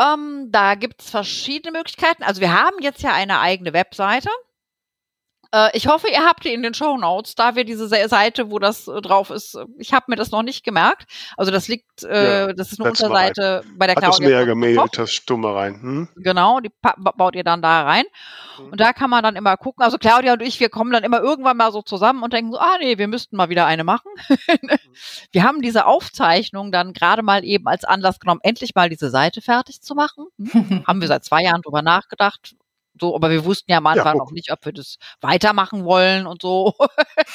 Ähm, 0.00 0.48
da 0.50 0.74
gibt's 0.76 1.10
verschiedene 1.10 1.76
Möglichkeiten. 1.76 2.22
Also 2.22 2.40
wir 2.40 2.52
haben 2.52 2.76
jetzt 2.80 3.02
ja 3.02 3.12
eine 3.12 3.40
eigene 3.40 3.72
Webseite. 3.72 4.30
Äh, 5.52 5.70
ich 5.76 5.86
hoffe, 5.86 6.08
ihr 6.10 6.24
habt 6.24 6.44
die 6.44 6.52
in 6.52 6.62
den 6.62 6.74
Show 6.74 6.96
Notes, 6.98 7.34
da 7.34 7.54
wir 7.56 7.64
diese 7.64 7.88
Se- 7.88 8.08
Seite, 8.08 8.50
wo 8.50 8.58
das 8.58 8.86
äh, 8.86 9.00
drauf 9.00 9.30
ist. 9.30 9.54
äh, 9.54 9.64
Ich 9.78 9.92
habe 9.94 10.06
mir 10.08 10.16
das 10.16 10.30
noch 10.30 10.42
nicht 10.42 10.62
gemerkt. 10.64 11.10
Also 11.36 11.50
das 11.50 11.68
liegt, 11.68 12.02
äh, 12.04 12.48
Ja, 12.48 12.52
das 12.52 12.72
ist 12.72 12.80
eine. 12.80 12.90
Unterseite 12.90 13.64
bei 13.76 13.86
der 13.86 13.96
Hat 13.96 14.02
es 14.04 14.08
Claudia. 14.10 14.28
mir 14.28 14.34
ja 14.34 14.44
gemeldet, 14.44 14.90
das 14.98 15.10
Stumme 15.10 15.54
rein. 15.54 15.80
Hm? 15.80 16.08
Genau, 16.16 16.60
die 16.60 16.70
baut 16.98 17.34
ihr 17.34 17.44
dann 17.44 17.62
da 17.62 17.82
rein. 17.84 18.04
Mhm. 18.58 18.72
Und 18.72 18.80
da 18.80 18.92
kann 18.92 19.08
man 19.08 19.22
dann 19.22 19.36
immer 19.36 19.56
gucken. 19.56 19.82
Also 19.84 19.96
Claudia 19.98 20.34
und 20.34 20.42
ich, 20.42 20.60
wir 20.60 20.68
kommen 20.68 20.92
dann 20.92 21.02
immer 21.04 21.20
irgendwann 21.20 21.56
mal 21.56 21.72
so 21.72 21.80
zusammen 21.82 22.22
und 22.22 22.32
denken 22.34 22.52
so, 22.52 22.58
ah 22.58 22.76
nee, 22.80 22.98
wir 22.98 23.08
müssten 23.08 23.36
mal 23.36 23.48
wieder 23.48 23.64
eine 23.66 23.84
machen. 23.84 24.10
wir 25.32 25.42
haben 25.42 25.62
diese 25.62 25.86
Aufzeichnung 25.86 26.72
dann 26.72 26.92
gerade 26.92 27.22
mal 27.22 27.44
eben 27.44 27.66
als 27.68 27.84
Anlass 27.84 28.20
genommen, 28.20 28.40
endlich 28.42 28.74
mal 28.74 28.88
diese 28.88 29.10
Seite 29.10 29.40
fertig 29.40 29.80
zu 29.80 29.94
machen. 29.94 30.26
Hm? 30.38 30.84
haben 30.86 31.00
wir 31.00 31.08
seit 31.08 31.24
zwei 31.24 31.42
Jahren 31.42 31.62
drüber 31.62 31.82
nachgedacht. 31.82 32.54
So, 33.00 33.14
aber 33.14 33.30
wir 33.30 33.44
wussten 33.44 33.70
ja 33.70 33.78
am 33.78 33.86
Anfang 33.86 34.18
guck. 34.18 34.28
noch 34.28 34.32
nicht, 34.32 34.52
ob 34.52 34.64
wir 34.64 34.72
das 34.72 34.96
weitermachen 35.20 35.84
wollen 35.84 36.26
und 36.26 36.42
so. 36.42 36.74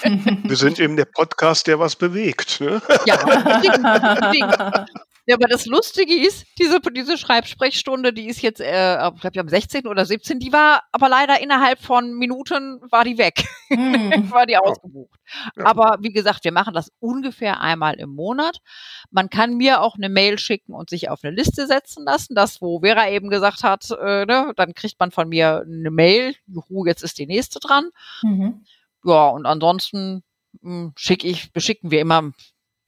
Wir 0.03 0.55
sind 0.55 0.79
eben 0.79 0.95
der 0.95 1.05
Podcast, 1.05 1.67
der 1.67 1.79
was 1.79 1.95
bewegt. 1.95 2.61
Ne? 2.61 2.81
ja, 3.05 3.21
unbedingt, 3.23 3.77
unbedingt. 3.77 4.89
Ja, 5.25 5.35
aber 5.35 5.47
das 5.47 5.65
Lustige 5.65 6.13
ist, 6.13 6.45
diese, 6.59 6.81
diese 6.81 7.17
Schreibsprechstunde, 7.17 8.11
die 8.11 8.27
ist 8.27 8.41
jetzt, 8.41 8.59
äh, 8.59 8.95
ich 9.15 9.21
glaube, 9.21 9.39
am 9.39 9.47
16. 9.47 9.87
oder 9.87 10.05
17. 10.05 10.39
Die 10.39 10.51
war 10.51 10.83
aber 10.91 11.07
leider 11.07 11.41
innerhalb 11.41 11.79
von 11.79 12.13
Minuten 12.13 12.81
war 12.91 13.05
die 13.05 13.17
weg. 13.17 13.45
Hm. 13.69 14.29
war 14.31 14.45
die 14.45 14.57
ausgebucht. 14.57 15.17
Ja. 15.55 15.65
Aber 15.65 15.97
wie 16.01 16.11
gesagt, 16.11 16.43
wir 16.43 16.51
machen 16.51 16.73
das 16.73 16.91
ungefähr 16.99 17.61
einmal 17.61 17.95
im 17.95 18.09
Monat. 18.09 18.57
Man 19.11 19.29
kann 19.29 19.55
mir 19.55 19.81
auch 19.81 19.95
eine 19.95 20.09
Mail 20.09 20.37
schicken 20.39 20.73
und 20.73 20.89
sich 20.89 21.09
auf 21.09 21.23
eine 21.23 21.33
Liste 21.33 21.67
setzen 21.67 22.03
lassen. 22.03 22.35
Das, 22.35 22.61
wo 22.61 22.81
Vera 22.81 23.09
eben 23.09 23.29
gesagt 23.29 23.63
hat, 23.63 23.89
äh, 23.91 24.25
ne, 24.25 24.51
dann 24.57 24.73
kriegt 24.73 24.99
man 24.99 25.11
von 25.11 25.29
mir 25.29 25.63
eine 25.65 25.91
Mail. 25.91 26.35
Juhu, 26.47 26.85
jetzt 26.85 27.01
ist 27.01 27.17
die 27.17 27.27
nächste 27.27 27.59
dran. 27.59 27.91
Mhm. 28.23 28.65
Ja, 29.05 29.29
und 29.29 29.45
ansonsten 29.45 30.23
schicke 30.95 31.27
ich, 31.27 31.51
beschicken 31.51 31.91
wir 31.91 32.01
immer 32.01 32.31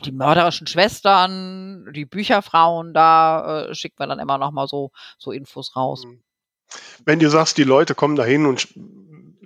die 0.05 0.11
mörderischen 0.11 0.67
Schwestern, 0.67 1.91
die 1.93 2.05
Bücherfrauen, 2.05 2.93
da 2.93 3.67
äh, 3.69 3.75
schicken 3.75 3.99
wir 3.99 4.07
dann 4.07 4.19
immer 4.19 4.37
noch 4.37 4.51
mal 4.51 4.67
so, 4.67 4.91
so 5.17 5.31
Infos 5.31 5.75
raus. 5.75 6.05
Wenn 7.05 7.19
du 7.19 7.29
sagst, 7.29 7.57
die 7.57 7.63
Leute 7.63 7.95
kommen 7.95 8.15
dahin 8.15 8.45
und 8.45 8.67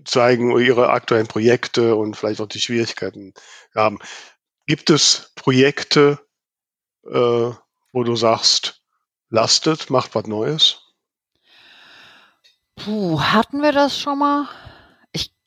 zeigen 0.06 0.58
ihre 0.60 0.90
aktuellen 0.90 1.28
Projekte 1.28 1.96
und 1.96 2.16
vielleicht 2.16 2.42
auch 2.42 2.48
die 2.48 2.60
Schwierigkeiten 2.60 3.34
haben, 3.76 4.00
gibt 4.66 4.90
es 4.90 5.32
Projekte, 5.36 6.20
äh, 7.06 7.52
wo 7.92 8.04
du 8.04 8.16
sagst, 8.16 8.82
lastet, 9.30 9.90
macht 9.90 10.16
was 10.16 10.28
Neues? 10.28 10.82
Puh, 12.76 13.20
hatten 13.20 13.62
wir 13.62 13.72
das 13.72 14.00
schon 14.00 14.20
mal? 14.20 14.48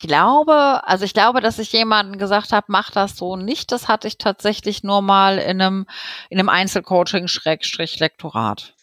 Ich 0.03 0.09
glaube, 0.09 0.82
also 0.84 1.05
ich 1.05 1.14
glaube, 1.14 1.40
dass 1.40 1.61
ich 1.61 1.72
jemanden 1.72 2.18
gesagt 2.18 2.50
habe, 2.50 2.66
mach 2.68 2.90
das 2.90 3.16
so 3.16 3.36
nicht. 3.36 3.70
Das 3.70 3.86
hatte 3.86 4.09
ich 4.09 4.18
tatsächlich 4.18 4.82
nur 4.82 5.00
mal 5.00 5.38
in 5.38 5.62
einem, 5.62 5.86
in 6.28 6.40
einem 6.40 6.48
Einzelcoaching 6.48 7.28
Schrägstrich 7.28 8.00
Lektorat. 8.00 8.74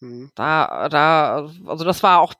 Hm. 0.00 0.30
Da, 0.34 0.90
da, 0.90 1.48
also 1.64 1.82
das 1.82 2.02
war 2.02 2.20
auch, 2.20 2.34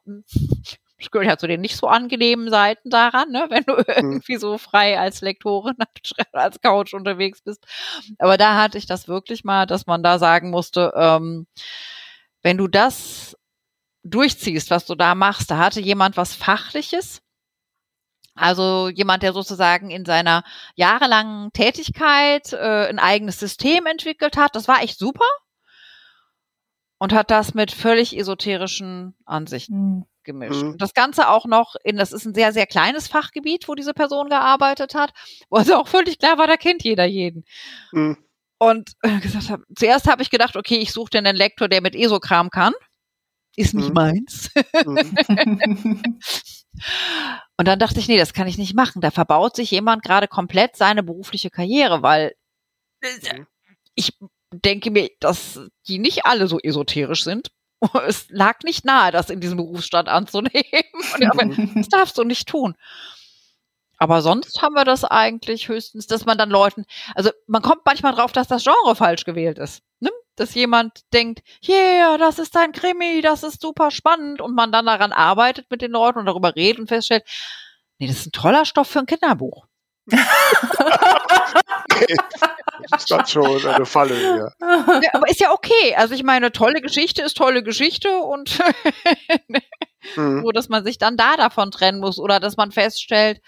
ich 0.98 1.10
gehört 1.10 1.26
ja 1.26 1.38
zu 1.38 1.46
den 1.46 1.62
nicht 1.62 1.78
so 1.78 1.88
angenehmen 1.88 2.50
Seiten 2.50 2.90
daran, 2.90 3.30
ne, 3.30 3.46
wenn 3.48 3.64
du 3.64 3.72
irgendwie 3.86 4.36
so 4.36 4.58
frei 4.58 5.00
als 5.00 5.22
Lektorin, 5.22 5.76
als 6.32 6.60
Coach 6.60 6.92
unterwegs 6.92 7.40
bist. 7.40 7.64
Aber 8.18 8.36
da 8.36 8.60
hatte 8.60 8.76
ich 8.76 8.84
das 8.84 9.08
wirklich 9.08 9.44
mal, 9.44 9.64
dass 9.64 9.86
man 9.86 10.02
da 10.02 10.18
sagen 10.18 10.50
musste, 10.50 10.92
ähm, 10.94 11.46
wenn 12.42 12.58
du 12.58 12.68
das 12.68 13.34
durchziehst, 14.02 14.70
was 14.70 14.84
du 14.84 14.94
da 14.94 15.14
machst, 15.14 15.50
da 15.50 15.56
hatte 15.56 15.80
jemand 15.80 16.18
was 16.18 16.34
Fachliches, 16.34 17.22
also 18.36 18.88
jemand, 18.88 19.22
der 19.22 19.32
sozusagen 19.32 19.90
in 19.90 20.04
seiner 20.04 20.44
jahrelangen 20.74 21.52
Tätigkeit 21.52 22.52
äh, 22.52 22.86
ein 22.88 22.98
eigenes 22.98 23.38
System 23.40 23.86
entwickelt 23.86 24.36
hat. 24.36 24.54
Das 24.56 24.68
war 24.68 24.82
echt 24.82 24.98
super. 24.98 25.24
Und 26.98 27.12
hat 27.12 27.30
das 27.30 27.52
mit 27.54 27.72
völlig 27.72 28.16
esoterischen 28.16 29.14
Ansichten 29.26 29.74
Mhm. 29.98 30.04
gemischt. 30.24 30.62
Mhm. 30.62 30.70
Und 30.72 30.82
das 30.82 30.94
Ganze 30.94 31.28
auch 31.28 31.44
noch 31.44 31.74
in, 31.84 31.96
das 31.96 32.12
ist 32.12 32.24
ein 32.24 32.34
sehr, 32.34 32.52
sehr 32.52 32.66
kleines 32.66 33.06
Fachgebiet, 33.08 33.68
wo 33.68 33.74
diese 33.74 33.92
Person 33.92 34.28
gearbeitet 34.30 34.94
hat, 34.94 35.12
wo 35.50 35.56
also 35.58 35.76
auch 35.76 35.88
völlig 35.88 36.18
klar 36.18 36.38
war, 36.38 36.46
da 36.46 36.56
kennt 36.56 36.84
jeder 36.84 37.04
jeden. 37.04 37.44
Hm. 37.90 38.16
Und 38.58 38.92
äh, 39.02 39.20
gesagt 39.20 39.50
hab, 39.50 39.60
zuerst 39.76 40.08
habe 40.08 40.22
ich 40.22 40.30
gedacht, 40.30 40.56
okay, 40.56 40.78
ich 40.78 40.90
suche 40.92 41.10
dir 41.10 41.18
einen 41.18 41.36
Lektor, 41.36 41.68
der 41.68 41.82
mit 41.82 41.94
ESO-Kram 41.94 42.48
kann. 42.48 42.72
Ist 43.56 43.74
nicht 43.74 43.88
Mhm. 43.88 43.94
meins. 43.94 44.50
Und 47.56 47.66
dann 47.68 47.78
dachte 47.78 47.98
ich, 48.00 48.08
nee, 48.08 48.18
das 48.18 48.32
kann 48.34 48.46
ich 48.46 48.58
nicht 48.58 48.74
machen. 48.74 49.00
Da 49.00 49.10
verbaut 49.10 49.56
sich 49.56 49.70
jemand 49.70 50.02
gerade 50.02 50.28
komplett 50.28 50.76
seine 50.76 51.02
berufliche 51.02 51.50
Karriere, 51.50 52.02
weil 52.02 52.34
äh, 53.02 53.38
Mhm. 53.38 53.46
ich 53.94 54.18
denke 54.52 54.90
mir, 54.90 55.10
dass 55.20 55.60
die 55.88 55.98
nicht 55.98 56.24
alle 56.26 56.46
so 56.48 56.58
esoterisch 56.58 57.24
sind. 57.24 57.50
Es 58.06 58.26
lag 58.30 58.60
nicht 58.64 58.84
nahe, 58.84 59.12
das 59.12 59.28
in 59.30 59.40
diesem 59.40 59.58
Berufsstand 59.58 60.08
anzunehmen. 60.08 60.52
Mir, 61.18 61.30
Mhm. 61.34 61.72
das 61.76 61.88
darfst 61.88 62.16
du 62.18 62.24
nicht 62.24 62.48
tun. 62.48 62.74
Aber 63.98 64.20
sonst 64.22 64.60
haben 64.60 64.74
wir 64.74 64.84
das 64.84 65.04
eigentlich 65.04 65.68
höchstens, 65.68 66.06
dass 66.06 66.26
man 66.26 66.36
dann 66.36 66.50
Leuten, 66.50 66.84
also 67.14 67.30
man 67.46 67.62
kommt 67.62 67.82
manchmal 67.86 68.14
drauf, 68.14 68.32
dass 68.32 68.48
das 68.48 68.62
Genre 68.64 68.94
falsch 68.94 69.24
gewählt 69.24 69.58
ist. 69.58 69.82
Ne? 70.00 70.10
Dass 70.36 70.54
jemand 70.54 71.00
denkt, 71.12 71.42
yeah, 71.66 72.16
das 72.18 72.38
ist 72.38 72.56
ein 72.56 72.72
Krimi, 72.72 73.20
das 73.22 73.42
ist 73.42 73.60
super 73.60 73.90
spannend 73.90 74.40
und 74.40 74.54
man 74.54 74.70
dann 74.72 74.86
daran 74.86 75.12
arbeitet 75.12 75.70
mit 75.70 75.82
den 75.82 75.92
Leuten 75.92 76.18
und 76.18 76.26
darüber 76.26 76.54
redet 76.54 76.78
und 76.78 76.88
feststellt, 76.88 77.24
nee, 77.98 78.06
das 78.06 78.18
ist 78.18 78.26
ein 78.26 78.32
toller 78.32 78.64
Stoff 78.64 78.88
für 78.88 79.00
ein 79.00 79.06
Kinderbuch. 79.06 79.66
Das 82.90 83.02
ist 83.02 83.10
dann 83.10 83.26
schon 83.26 83.66
eine 83.66 83.86
Falle 83.86 84.14
hier. 84.14 84.52
Ja, 84.60 85.10
aber 85.14 85.28
ist 85.28 85.40
ja 85.40 85.50
okay. 85.52 85.94
Also 85.96 86.14
ich 86.14 86.22
meine, 86.22 86.52
tolle 86.52 86.80
Geschichte 86.80 87.22
ist 87.22 87.36
tolle 87.36 87.62
Geschichte 87.62 88.18
und 88.18 88.58
Hm. 90.14 90.42
so, 90.44 90.52
dass 90.52 90.68
man 90.68 90.84
sich 90.84 90.98
dann 90.98 91.16
da 91.16 91.36
davon 91.36 91.72
trennen 91.72 91.98
muss 91.98 92.20
oder 92.20 92.38
dass 92.38 92.56
man 92.56 92.70
feststellt, 92.70 93.40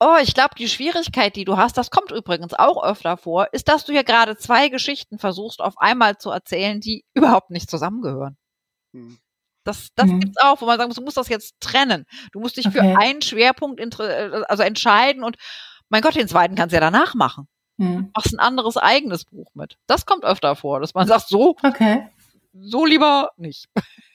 oh, 0.00 0.16
ich 0.22 0.34
glaube, 0.34 0.54
die 0.58 0.68
Schwierigkeit, 0.68 1.36
die 1.36 1.44
du 1.44 1.56
hast, 1.56 1.76
das 1.78 1.90
kommt 1.90 2.10
übrigens 2.10 2.54
auch 2.54 2.82
öfter 2.82 3.16
vor, 3.16 3.48
ist, 3.52 3.68
dass 3.68 3.84
du 3.84 3.92
hier 3.92 4.04
gerade 4.04 4.36
zwei 4.36 4.68
Geschichten 4.68 5.18
versuchst, 5.18 5.60
auf 5.60 5.78
einmal 5.78 6.18
zu 6.18 6.30
erzählen, 6.30 6.80
die 6.80 7.04
überhaupt 7.14 7.50
nicht 7.50 7.70
zusammengehören. 7.70 8.36
Hm. 8.94 9.18
Das, 9.64 9.88
das 9.94 10.06
Mhm. 10.10 10.20
gibt's 10.20 10.38
auch, 10.40 10.60
wo 10.62 10.66
man 10.66 10.78
sagen 10.78 10.88
muss, 10.88 10.96
du 10.96 11.02
musst 11.02 11.18
das 11.18 11.28
jetzt 11.28 11.54
trennen. 11.60 12.06
Du 12.32 12.40
musst 12.40 12.56
dich 12.56 12.66
Okay. 12.66 12.78
für 12.78 12.98
einen 12.98 13.20
Schwerpunkt 13.22 13.78
äh, 14.00 14.42
also 14.48 14.62
entscheiden 14.62 15.22
und 15.22 15.36
mein 15.90 16.02
Gott, 16.02 16.14
den 16.14 16.28
zweiten 16.28 16.54
kannst 16.54 16.72
du 16.72 16.76
ja 16.76 16.80
danach 16.80 17.14
machen. 17.14 17.46
Hm. 17.78 18.10
Machst 18.14 18.32
ein 18.32 18.38
anderes 18.40 18.76
eigenes 18.78 19.24
Buch 19.26 19.50
mit. 19.54 19.76
Das 19.86 20.06
kommt 20.06 20.24
öfter 20.24 20.56
vor, 20.56 20.80
dass 20.80 20.94
man 20.94 21.06
sagt, 21.06 21.28
so, 21.28 21.56
Okay. 21.62 22.08
so 22.54 22.84
lieber 22.86 23.30
nicht. 23.36 23.66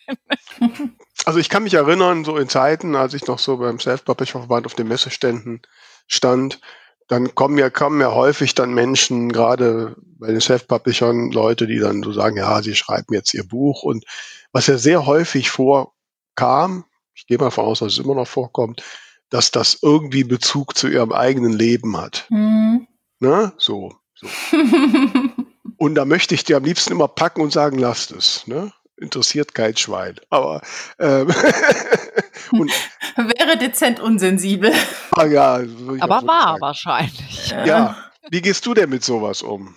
Also 1.25 1.39
ich 1.39 1.49
kann 1.49 1.63
mich 1.63 1.73
erinnern, 1.73 2.23
so 2.23 2.37
in 2.37 2.49
Zeiten, 2.49 2.95
als 2.95 3.15
ich 3.15 3.25
noch 3.25 3.39
so 3.39 3.57
beim 3.57 3.79
Self-Publisher-Verband 3.79 4.67
auf 4.67 4.75
den 4.75 4.87
Messeständen 4.87 5.61
stand, 6.07 6.59
dann 7.07 7.33
kommen 7.33 7.57
ja, 7.57 7.71
kommen 7.71 7.99
ja 7.99 8.13
häufig 8.13 8.53
dann 8.53 8.73
Menschen, 8.73 9.31
gerade 9.31 9.95
bei 10.19 10.27
den 10.27 10.41
Self-Publishern, 10.41 11.31
Leute, 11.31 11.65
die 11.65 11.79
dann 11.79 12.03
so 12.03 12.11
sagen, 12.11 12.37
ja, 12.37 12.61
sie 12.61 12.75
schreiben 12.75 13.13
jetzt 13.13 13.33
ihr 13.33 13.47
Buch. 13.47 13.81
Und 13.81 14.05
was 14.51 14.67
ja 14.67 14.77
sehr 14.77 15.07
häufig 15.07 15.49
vorkam, 15.49 16.85
ich 17.15 17.25
gehe 17.25 17.37
mal 17.37 17.45
davon 17.45 17.65
aus, 17.65 17.79
dass 17.79 17.93
es 17.93 17.99
immer 17.99 18.15
noch 18.15 18.27
vorkommt, 18.27 18.83
dass 19.29 19.49
das 19.49 19.79
irgendwie 19.81 20.23
Bezug 20.23 20.77
zu 20.77 20.87
ihrem 20.87 21.11
eigenen 21.11 21.53
Leben 21.53 21.97
hat. 21.97 22.25
Hm. 22.29 22.87
Ne? 23.19 23.53
So, 23.57 23.95
so. 24.13 24.27
Und 25.77 25.95
da 25.95 26.05
möchte 26.05 26.35
ich 26.35 26.43
dir 26.43 26.57
am 26.57 26.63
liebsten 26.63 26.93
immer 26.93 27.07
packen 27.07 27.41
und 27.41 27.51
sagen, 27.51 27.77
lasst 27.77 28.11
es. 28.11 28.47
Ne? 28.47 28.71
Interessiert 28.97 29.53
kein 29.53 29.75
Schwein. 29.75 30.15
Aber 30.29 30.61
ähm, 30.99 31.27
und 32.51 32.71
Wäre 33.15 33.57
dezent 33.57 33.99
unsensibel. 33.99 34.73
ah, 35.11 35.25
ja, 35.25 35.55
auch 35.55 36.01
Aber 36.01 36.21
so 36.21 36.27
wahr 36.27 36.43
sagen. 36.43 36.61
wahrscheinlich. 36.61 37.49
Ja. 37.65 37.97
Wie 38.29 38.41
gehst 38.41 38.65
du 38.65 38.73
denn 38.73 38.89
mit 38.89 39.03
sowas 39.03 39.41
um? 39.41 39.75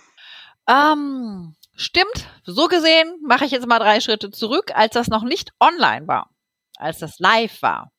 Ähm, 0.68 1.54
stimmt. 1.74 2.28
So 2.44 2.66
gesehen 2.68 3.14
mache 3.26 3.44
ich 3.44 3.50
jetzt 3.52 3.66
mal 3.66 3.78
drei 3.78 4.00
Schritte 4.00 4.30
zurück, 4.30 4.72
als 4.74 4.94
das 4.94 5.08
noch 5.08 5.22
nicht 5.22 5.52
online 5.60 6.06
war, 6.08 6.30
als 6.76 6.98
das 6.98 7.18
live 7.18 7.60
war. 7.62 7.90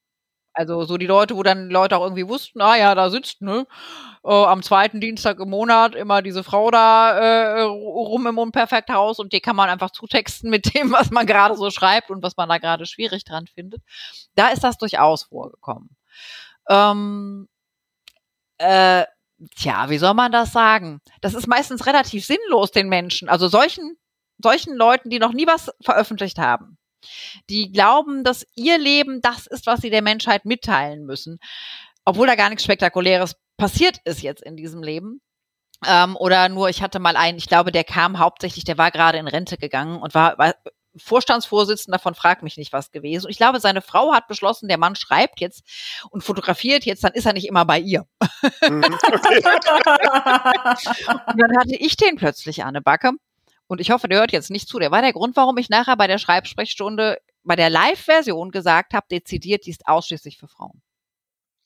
Also 0.59 0.83
so 0.83 0.97
die 0.97 1.07
Leute, 1.07 1.37
wo 1.37 1.43
dann 1.43 1.69
Leute 1.69 1.95
auch 1.95 2.03
irgendwie 2.03 2.27
wussten, 2.27 2.59
ah 2.59 2.75
ja, 2.75 2.93
da 2.93 3.09
sitzt, 3.09 3.41
ne, 3.41 3.65
äh, 4.25 4.29
am 4.29 4.61
zweiten 4.61 4.99
Dienstag 4.99 5.39
im 5.39 5.49
Monat 5.49 5.95
immer 5.95 6.21
diese 6.21 6.43
Frau 6.43 6.69
da 6.69 7.17
äh, 7.17 7.61
rum 7.61 8.27
im 8.27 8.37
Unperfekthaus 8.37 9.19
und 9.19 9.31
die 9.31 9.39
kann 9.39 9.55
man 9.55 9.69
einfach 9.69 9.91
zutexten 9.91 10.49
mit 10.49 10.73
dem, 10.75 10.91
was 10.91 11.11
man 11.11 11.25
gerade 11.25 11.55
so 11.55 11.71
schreibt 11.71 12.09
und 12.11 12.21
was 12.23 12.35
man 12.35 12.49
da 12.49 12.57
gerade 12.57 12.85
schwierig 12.85 13.23
dran 13.23 13.47
findet. 13.47 13.81
Da 14.35 14.49
ist 14.49 14.61
das 14.61 14.77
durchaus 14.77 15.23
vorgekommen. 15.23 15.91
Ähm, 16.67 17.47
äh, 18.57 19.05
tja, 19.55 19.89
wie 19.89 19.97
soll 19.97 20.13
man 20.13 20.33
das 20.33 20.51
sagen? 20.51 20.99
Das 21.21 21.35
ist 21.35 21.47
meistens 21.47 21.85
relativ 21.85 22.25
sinnlos 22.25 22.71
den 22.71 22.89
Menschen, 22.89 23.29
also 23.29 23.47
solchen, 23.47 23.95
solchen 24.39 24.75
Leuten, 24.75 25.09
die 25.09 25.19
noch 25.19 25.31
nie 25.31 25.47
was 25.47 25.71
veröffentlicht 25.81 26.37
haben. 26.37 26.78
Die 27.49 27.71
glauben, 27.71 28.23
dass 28.23 28.45
ihr 28.55 28.77
Leben 28.77 29.21
das 29.21 29.47
ist, 29.47 29.65
was 29.65 29.81
sie 29.81 29.89
der 29.89 30.01
Menschheit 30.01 30.45
mitteilen 30.45 31.05
müssen, 31.05 31.39
obwohl 32.05 32.27
da 32.27 32.35
gar 32.35 32.49
nichts 32.49 32.63
Spektakuläres 32.63 33.35
passiert 33.57 33.97
ist 34.05 34.21
jetzt 34.21 34.41
in 34.41 34.55
diesem 34.55 34.81
Leben. 34.81 35.21
Ähm, 35.85 36.15
oder 36.17 36.49
nur, 36.49 36.69
ich 36.69 36.81
hatte 36.81 36.99
mal 36.99 37.15
einen, 37.15 37.37
ich 37.37 37.47
glaube, 37.47 37.71
der 37.71 37.83
kam 37.83 38.19
hauptsächlich, 38.19 38.65
der 38.65 38.77
war 38.77 38.91
gerade 38.91 39.17
in 39.17 39.27
Rente 39.27 39.57
gegangen 39.57 40.01
und 40.01 40.13
war, 40.13 40.37
war 40.37 40.55
Vorstandsvorsitzender 40.97 41.99
von 41.99 42.15
Frag 42.15 42.43
mich 42.43 42.57
nicht 42.57 42.73
was 42.73 42.91
gewesen. 42.91 43.25
Und 43.25 43.31
ich 43.31 43.37
glaube, 43.37 43.59
seine 43.59 43.81
Frau 43.81 44.13
hat 44.13 44.27
beschlossen, 44.27 44.67
der 44.67 44.77
Mann 44.77 44.95
schreibt 44.95 45.39
jetzt 45.39 45.63
und 46.09 46.23
fotografiert 46.23 46.83
jetzt, 46.85 47.03
dann 47.03 47.13
ist 47.13 47.25
er 47.25 47.33
nicht 47.33 47.47
immer 47.47 47.65
bei 47.65 47.79
ihr. 47.79 48.05
Mhm, 48.61 48.83
okay. 48.83 49.43
Und 51.27 51.41
dann 51.41 51.57
hatte 51.57 51.75
ich 51.75 51.95
den 51.95 52.15
plötzlich 52.15 52.63
an 52.63 52.73
der 52.73 52.81
Backe. 52.81 53.11
Und 53.69 53.79
ich 53.79 53.91
hoffe, 53.91 54.07
der 54.09 54.19
hört 54.19 54.31
jetzt 54.33 54.49
nicht 54.49 54.67
zu. 54.67 54.79
Der 54.79 54.91
war 54.91 55.01
der 55.01 55.13
Grund, 55.13 55.35
warum 55.37 55.57
ich 55.57 55.69
nachher 55.69 55.95
bei 55.95 56.07
der 56.07 56.17
Schreibsprechstunde 56.17 57.19
bei 57.43 57.55
der 57.55 57.69
Live-Version 57.69 58.51
gesagt 58.51 58.93
habe, 58.93 59.07
dezidiert, 59.09 59.65
die 59.65 59.69
ist 59.71 59.87
ausschließlich 59.87 60.37
für 60.37 60.47
Frauen. 60.47 60.81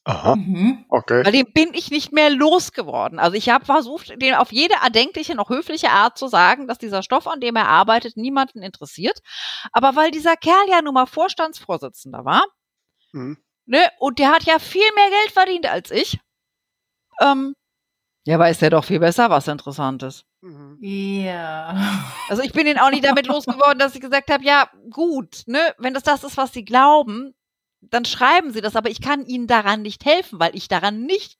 Aha, 0.06 0.36
Mhm. 0.36 0.86
okay. 0.90 1.24
Weil 1.26 1.32
den 1.32 1.52
bin 1.54 1.74
ich 1.74 1.90
nicht 1.90 2.12
mehr 2.12 2.30
losgeworden. 2.30 3.20
Also 3.20 3.38
ich 3.38 3.50
habe 3.50 3.64
versucht, 3.66 4.22
den 4.22 4.36
auf 4.36 4.52
jede 4.52 4.76
erdenkliche, 4.84 5.34
noch 5.34 5.50
höfliche 5.50 5.92
Art 5.92 6.18
zu 6.18 6.28
sagen, 6.28 6.68
dass 6.68 6.78
dieser 6.78 7.04
Stoff, 7.04 7.26
an 7.26 7.40
dem 7.40 7.56
er 7.56 7.70
arbeitet, 7.70 8.18
niemanden 8.18 8.62
interessiert. 8.62 9.20
Aber 9.72 9.96
weil 9.96 10.12
dieser 10.12 10.36
Kerl 10.36 10.70
ja 10.70 10.82
nun 10.82 10.94
mal 10.94 11.06
Vorstandsvorsitzender 11.06 12.26
war, 12.26 12.44
Mhm. 13.14 13.38
ne, 13.66 13.80
und 14.00 14.20
der 14.20 14.32
hat 14.32 14.44
ja 14.44 14.60
viel 14.60 14.90
mehr 14.96 15.10
Geld 15.10 15.32
verdient 15.32 15.66
als 15.68 15.90
ich, 15.92 16.20
ähm, 17.22 17.56
ja, 18.26 18.40
weiß 18.40 18.60
der 18.60 18.70
doch 18.70 18.86
viel 18.86 19.00
besser, 19.00 19.30
was 19.30 19.48
Interessantes. 19.48 20.26
Mhm. 20.42 20.78
Ja. 20.82 21.76
Also 22.30 22.42
ich 22.42 22.54
bin 22.54 22.66
ihn 22.66 22.80
auch 22.80 22.90
nicht 22.90 23.04
damit 23.04 23.28
losgeworden, 23.28 23.78
dass 23.78 23.96
ich 23.96 24.02
gesagt 24.02 24.32
habe, 24.32 24.44
ja, 24.44 24.70
gut, 24.90 25.44
ne, 25.46 25.60
wenn 25.78 25.94
das 25.94 26.04
das 26.04 26.24
ist, 26.24 26.38
was 26.38 26.54
sie 26.54 26.66
glauben, 26.66 27.36
dann 27.82 28.06
schreiben 28.06 28.52
sie 28.52 28.62
das, 28.62 28.76
aber 28.76 28.90
ich 28.90 29.02
kann 29.02 29.26
ihnen 29.26 29.46
daran 29.46 29.82
nicht 29.82 30.06
helfen, 30.06 30.40
weil 30.40 30.56
ich 30.56 30.68
daran 30.68 31.02
nicht. 31.04 31.38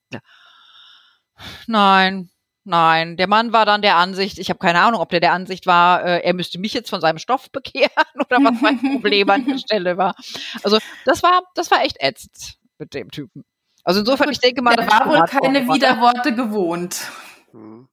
Nein, 1.66 2.30
nein. 2.64 3.16
Der 3.16 3.26
Mann 3.26 3.52
war 3.52 3.64
dann 3.66 3.82
der 3.82 3.96
Ansicht, 3.96 4.38
ich 4.38 4.50
habe 4.50 4.58
keine 4.58 4.80
Ahnung, 4.80 5.00
ob 5.00 5.08
der 5.08 5.20
der 5.20 5.32
Ansicht 5.32 5.66
war, 5.66 6.04
äh, 6.04 6.20
er 6.20 6.34
müsste 6.34 6.58
mich 6.60 6.74
jetzt 6.74 6.90
von 6.90 7.00
seinem 7.00 7.18
Stoff 7.18 7.50
bekehren 7.50 7.90
oder 8.14 8.38
was 8.44 8.60
mein 8.60 8.78
Problem 8.78 9.30
an 9.30 9.46
der 9.46 9.58
Stelle 9.58 9.96
war. 9.96 10.14
Also 10.62 10.78
das 11.06 11.22
war, 11.22 11.42
das 11.54 11.70
war 11.70 11.82
echt 11.82 11.96
ätzend 12.00 12.58
mit 12.78 12.94
dem 12.94 13.10
Typen. 13.10 13.44
Also 13.84 14.00
insofern, 14.00 14.30
ich 14.30 14.40
denke 14.40 14.62
mal, 14.62 14.74
Der 14.74 14.86
das 14.86 14.94
war 14.94 15.08
wohl 15.08 15.26
keine. 15.26 15.66
Widerworte 15.68 16.34
gewohnt. 16.34 17.10
Mhm. 17.52 17.88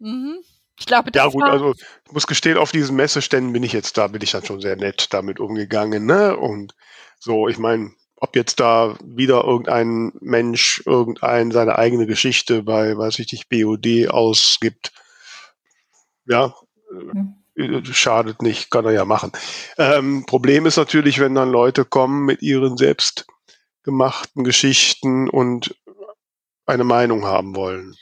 Mhm. 0.00 0.38
Ich 0.78 0.86
glaube, 0.86 1.10
Ja 1.14 1.24
das 1.24 1.32
gut, 1.32 1.42
war, 1.42 1.52
also 1.52 1.74
ich 2.04 2.12
muss 2.12 2.26
gestehen, 2.26 2.58
auf 2.58 2.70
diesen 2.70 2.96
Messeständen 2.96 3.52
bin 3.52 3.62
ich 3.62 3.72
jetzt 3.72 3.98
da, 3.98 4.06
bin 4.08 4.22
ich 4.22 4.30
dann 4.30 4.44
schon 4.44 4.60
sehr 4.60 4.76
nett 4.76 5.12
damit 5.12 5.40
umgegangen, 5.40 6.06
ne? 6.06 6.36
Und 6.36 6.74
so, 7.18 7.48
ich 7.48 7.58
meine, 7.58 7.92
ob 8.16 8.36
jetzt 8.36 8.60
da 8.60 8.96
wieder 9.04 9.44
irgendein 9.44 10.12
Mensch 10.20 10.82
irgendein 10.86 11.50
seine 11.50 11.78
eigene 11.78 12.06
Geschichte 12.06 12.62
bei, 12.62 12.96
weiß 12.96 13.18
ich 13.18 13.32
nicht, 13.32 13.48
BOD 13.48 14.08
ausgibt, 14.08 14.92
ja, 16.26 16.54
äh, 17.56 17.84
schadet 17.84 18.42
nicht, 18.42 18.70
kann 18.70 18.84
er 18.84 18.92
ja 18.92 19.04
machen. 19.04 19.32
Ähm, 19.78 20.24
Problem 20.26 20.66
ist 20.66 20.76
natürlich, 20.76 21.18
wenn 21.18 21.34
dann 21.34 21.50
Leute 21.50 21.84
kommen 21.84 22.24
mit 22.24 22.42
ihren 22.42 22.76
selbstgemachten 23.88 24.44
Geschichten 24.44 25.30
und 25.30 25.74
eine 26.66 26.84
Meinung 26.84 27.24
haben 27.24 27.56
wollen. 27.56 27.96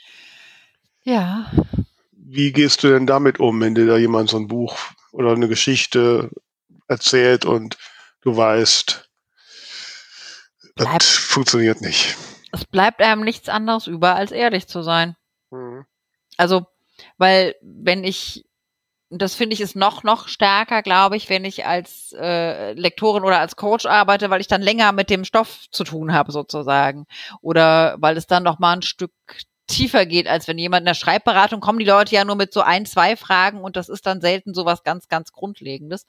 ja. 1.03 1.49
Wie 2.29 2.51
gehst 2.51 2.83
du 2.83 2.89
denn 2.89 3.07
damit 3.07 3.39
um, 3.39 3.61
wenn 3.61 3.73
dir 3.73 3.85
da 3.85 3.95
jemand 3.95 4.29
so 4.29 4.35
ein 4.35 4.49
Buch 4.49 4.77
oder 5.13 5.31
eine 5.31 5.47
Geschichte 5.47 6.29
erzählt 6.89 7.45
und 7.45 7.77
du 8.19 8.35
weißt, 8.35 9.09
Bleibt- 10.75 11.01
das 11.03 11.07
funktioniert 11.07 11.79
nicht. 11.79 12.17
Es 12.51 12.65
bleibt 12.65 13.01
einem 13.01 13.23
nichts 13.23 13.47
anderes 13.47 13.87
über, 13.87 14.15
als 14.15 14.31
ehrlich 14.31 14.67
zu 14.67 14.81
sein. 14.83 15.15
Mhm. 15.51 15.85
Also, 16.35 16.67
weil 17.17 17.55
wenn 17.61 18.03
ich, 18.03 18.43
das 19.09 19.35
finde 19.35 19.53
ich 19.53 19.61
ist 19.61 19.75
noch, 19.75 20.03
noch 20.03 20.27
stärker, 20.27 20.81
glaube 20.81 21.17
ich, 21.17 21.29
wenn 21.29 21.45
ich 21.45 21.65
als 21.65 22.13
äh, 22.19 22.73
Lektorin 22.73 23.23
oder 23.23 23.39
als 23.39 23.55
Coach 23.55 23.85
arbeite, 23.85 24.29
weil 24.29 24.41
ich 24.41 24.47
dann 24.47 24.61
länger 24.61 24.91
mit 24.91 25.09
dem 25.09 25.23
Stoff 25.23 25.65
zu 25.71 25.83
tun 25.83 26.13
habe, 26.13 26.31
sozusagen. 26.31 27.05
Oder 27.41 27.95
weil 27.99 28.17
es 28.17 28.27
dann 28.27 28.43
noch 28.43 28.59
mal 28.59 28.73
ein 28.73 28.81
Stück 28.81 29.11
tiefer 29.67 30.05
geht, 30.05 30.27
als 30.27 30.47
wenn 30.47 30.57
jemand 30.57 30.81
in 30.81 30.85
der 30.87 30.93
Schreibberatung 30.93 31.59
kommen 31.59 31.79
die 31.79 31.85
Leute 31.85 32.15
ja 32.15 32.23
nur 32.25 32.35
mit 32.35 32.53
so 32.53 32.61
ein, 32.61 32.85
zwei 32.85 33.15
Fragen 33.17 33.61
und 33.61 33.75
das 33.75 33.89
ist 33.89 34.05
dann 34.05 34.21
selten 34.21 34.53
so 34.53 34.65
was 34.65 34.83
ganz, 34.83 35.09
ganz 35.09 35.33
Grundlegendes. 35.33 36.05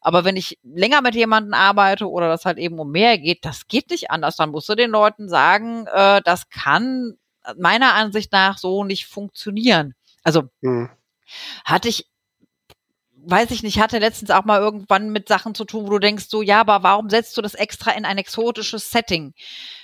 Aber 0.00 0.24
wenn 0.24 0.36
ich 0.36 0.58
länger 0.62 1.02
mit 1.02 1.14
jemandem 1.14 1.54
arbeite 1.54 2.08
oder 2.08 2.28
das 2.28 2.44
halt 2.46 2.58
eben 2.58 2.78
um 2.78 2.90
mehr 2.90 3.18
geht, 3.18 3.44
das 3.44 3.68
geht 3.68 3.90
nicht 3.90 4.10
anders. 4.10 4.36
Dann 4.36 4.50
musst 4.50 4.68
du 4.68 4.74
den 4.74 4.90
Leuten 4.90 5.28
sagen, 5.28 5.86
äh, 5.92 6.20
das 6.24 6.48
kann 6.48 7.16
meiner 7.56 7.94
Ansicht 7.94 8.32
nach 8.32 8.58
so 8.58 8.84
nicht 8.84 9.06
funktionieren. 9.06 9.94
Also 10.22 10.44
Mhm. 10.60 10.90
hatte 11.64 11.88
ich, 11.88 12.09
weiß 13.24 13.50
ich 13.50 13.62
nicht, 13.62 13.80
hatte 13.80 13.98
letztens 13.98 14.30
auch 14.30 14.44
mal 14.44 14.60
irgendwann 14.60 15.10
mit 15.10 15.28
Sachen 15.28 15.54
zu 15.54 15.64
tun, 15.64 15.86
wo 15.86 15.90
du 15.90 15.98
denkst, 15.98 16.26
so, 16.28 16.42
ja, 16.42 16.60
aber 16.60 16.82
warum 16.82 17.10
setzt 17.10 17.36
du 17.36 17.42
das 17.42 17.54
extra 17.54 17.92
in 17.92 18.04
ein 18.04 18.18
exotisches 18.18 18.90
Setting? 18.90 19.34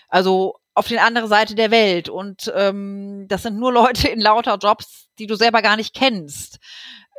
Also 0.09 0.57
auf 0.75 0.89
die 0.89 0.99
andere 0.99 1.27
Seite 1.27 1.55
der 1.55 1.71
Welt. 1.71 2.09
Und 2.09 2.53
ähm, 2.55 3.27
das 3.29 3.43
sind 3.43 3.59
nur 3.59 3.73
Leute 3.73 4.09
in 4.09 4.21
lauter 4.21 4.59
Jobs, 4.59 5.09
die 5.19 5.27
du 5.27 5.35
selber 5.35 5.63
gar 5.63 5.77
nicht 5.77 5.95
kennst. 5.95 6.59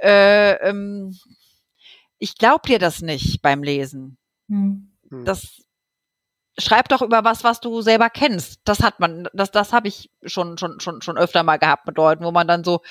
Äh, 0.01 0.53
ähm, 0.67 1.17
ich 2.19 2.37
glaub 2.37 2.63
dir 2.63 2.79
das 2.79 3.01
nicht 3.01 3.41
beim 3.41 3.63
Lesen. 3.63 4.17
Hm. 4.47 4.91
Mhm. 5.09 5.25
Das 5.25 5.63
schreib 6.57 6.89
doch 6.89 7.01
über 7.01 7.23
was, 7.23 7.43
was 7.43 7.59
du 7.59 7.81
selber 7.81 8.09
kennst. 8.09 8.61
Das 8.63 8.81
hat 8.81 8.99
man, 8.99 9.27
das, 9.33 9.51
das 9.51 9.73
habe 9.73 9.87
ich 9.87 10.11
schon, 10.23 10.57
schon, 10.57 10.79
schon, 10.79 11.01
schon 11.01 11.17
öfter 11.17 11.43
mal 11.43 11.57
gehabt 11.57 11.85
mit 11.85 11.97
Leuten, 11.97 12.23
wo 12.23 12.31
man 12.31 12.47
dann 12.47 12.63
so, 12.63 12.81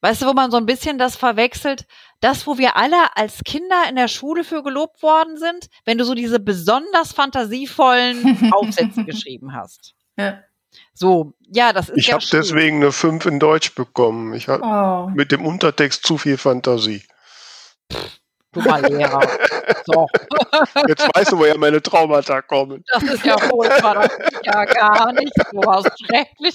weißt 0.00 0.22
du, 0.22 0.26
wo 0.26 0.32
man 0.32 0.50
so 0.50 0.56
ein 0.56 0.66
bisschen 0.66 0.98
das 0.98 1.16
verwechselt, 1.16 1.86
das, 2.20 2.46
wo 2.46 2.58
wir 2.58 2.76
alle 2.76 3.16
als 3.16 3.42
Kinder 3.44 3.84
in 3.88 3.96
der 3.96 4.08
Schule 4.08 4.44
für 4.44 4.62
gelobt 4.62 5.02
worden 5.02 5.36
sind, 5.38 5.68
wenn 5.84 5.98
du 5.98 6.04
so 6.04 6.14
diese 6.14 6.40
besonders 6.40 7.12
fantasievollen 7.12 8.52
Aufsätze 8.54 9.04
geschrieben 9.04 9.54
hast. 9.54 9.94
Ja. 10.16 10.40
So, 10.94 11.32
ja, 11.48 11.72
das 11.72 11.88
ist 11.88 11.96
Ich 11.98 12.06
ja 12.08 12.14
habe 12.14 12.24
deswegen 12.30 12.76
eine 12.76 12.92
5 12.92 13.26
in 13.26 13.40
Deutsch 13.40 13.74
bekommen. 13.74 14.34
Ich 14.34 14.48
habe 14.48 14.62
Oh. 14.64 15.10
mit 15.14 15.32
dem 15.32 15.44
Untertext 15.44 16.04
zu 16.06 16.16
viel 16.18 16.36
Fantasie. 16.38 17.02
Du 18.52 18.60
mal 18.60 18.80
Lehrer. 18.84 19.20
So, 19.86 20.06
Jetzt 20.86 21.08
weißt 21.14 21.32
du, 21.32 21.38
woher 21.38 21.56
meine 21.56 21.80
Traumata 21.80 22.42
kommen. 22.42 22.84
das 22.92 23.02
ist 23.04 23.24
ja 23.24 23.38
furchtbar, 23.38 23.94
das 23.94 24.18
geht 24.18 24.44
ja 24.46 24.64
gar 24.66 25.10
nicht. 25.12 25.32
So 25.52 25.58
was 25.64 25.86
schrecklich. 26.04 26.54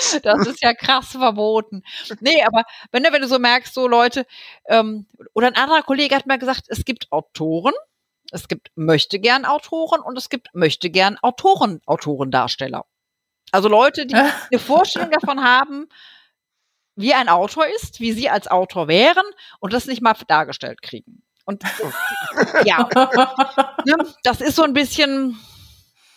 Das 0.22 0.46
ist 0.46 0.62
ja 0.62 0.74
krass 0.74 1.12
verboten. 1.12 1.82
Nee, 2.20 2.42
aber 2.42 2.64
wenn 2.92 3.02
du, 3.02 3.12
wenn 3.12 3.22
du 3.22 3.28
so 3.28 3.38
merkst, 3.38 3.74
so 3.74 3.88
Leute, 3.88 4.26
ähm, 4.68 5.06
oder 5.34 5.48
ein 5.48 5.56
anderer 5.56 5.82
Kollege 5.82 6.14
hat 6.14 6.26
mal 6.26 6.38
gesagt, 6.38 6.64
es 6.68 6.84
gibt 6.84 7.10
Autoren, 7.10 7.74
es 8.32 8.48
gibt 8.48 8.70
möchte 8.74 9.18
gern 9.18 9.44
Autoren 9.44 10.00
und 10.00 10.16
es 10.16 10.28
gibt 10.28 10.48
möchte 10.54 10.90
gern 10.90 11.18
Autoren, 11.18 11.80
Autorendarsteller. 11.86 12.84
Also 13.52 13.68
Leute, 13.68 14.06
die 14.06 14.14
eine 14.50 14.60
Vorstellung 14.60 15.10
davon 15.10 15.42
haben, 15.42 15.88
wie 16.96 17.14
ein 17.14 17.28
Autor 17.28 17.66
ist, 17.66 18.00
wie 18.00 18.12
sie 18.12 18.28
als 18.28 18.46
Autor 18.48 18.88
wären 18.88 19.24
und 19.58 19.72
das 19.72 19.86
nicht 19.86 20.02
mal 20.02 20.14
dargestellt 20.26 20.82
kriegen. 20.82 21.22
Und 21.44 21.62
ja, 22.64 22.88
ne, 23.86 23.96
das 24.22 24.40
ist 24.40 24.56
so 24.56 24.62
ein 24.62 24.74
bisschen, 24.74 25.38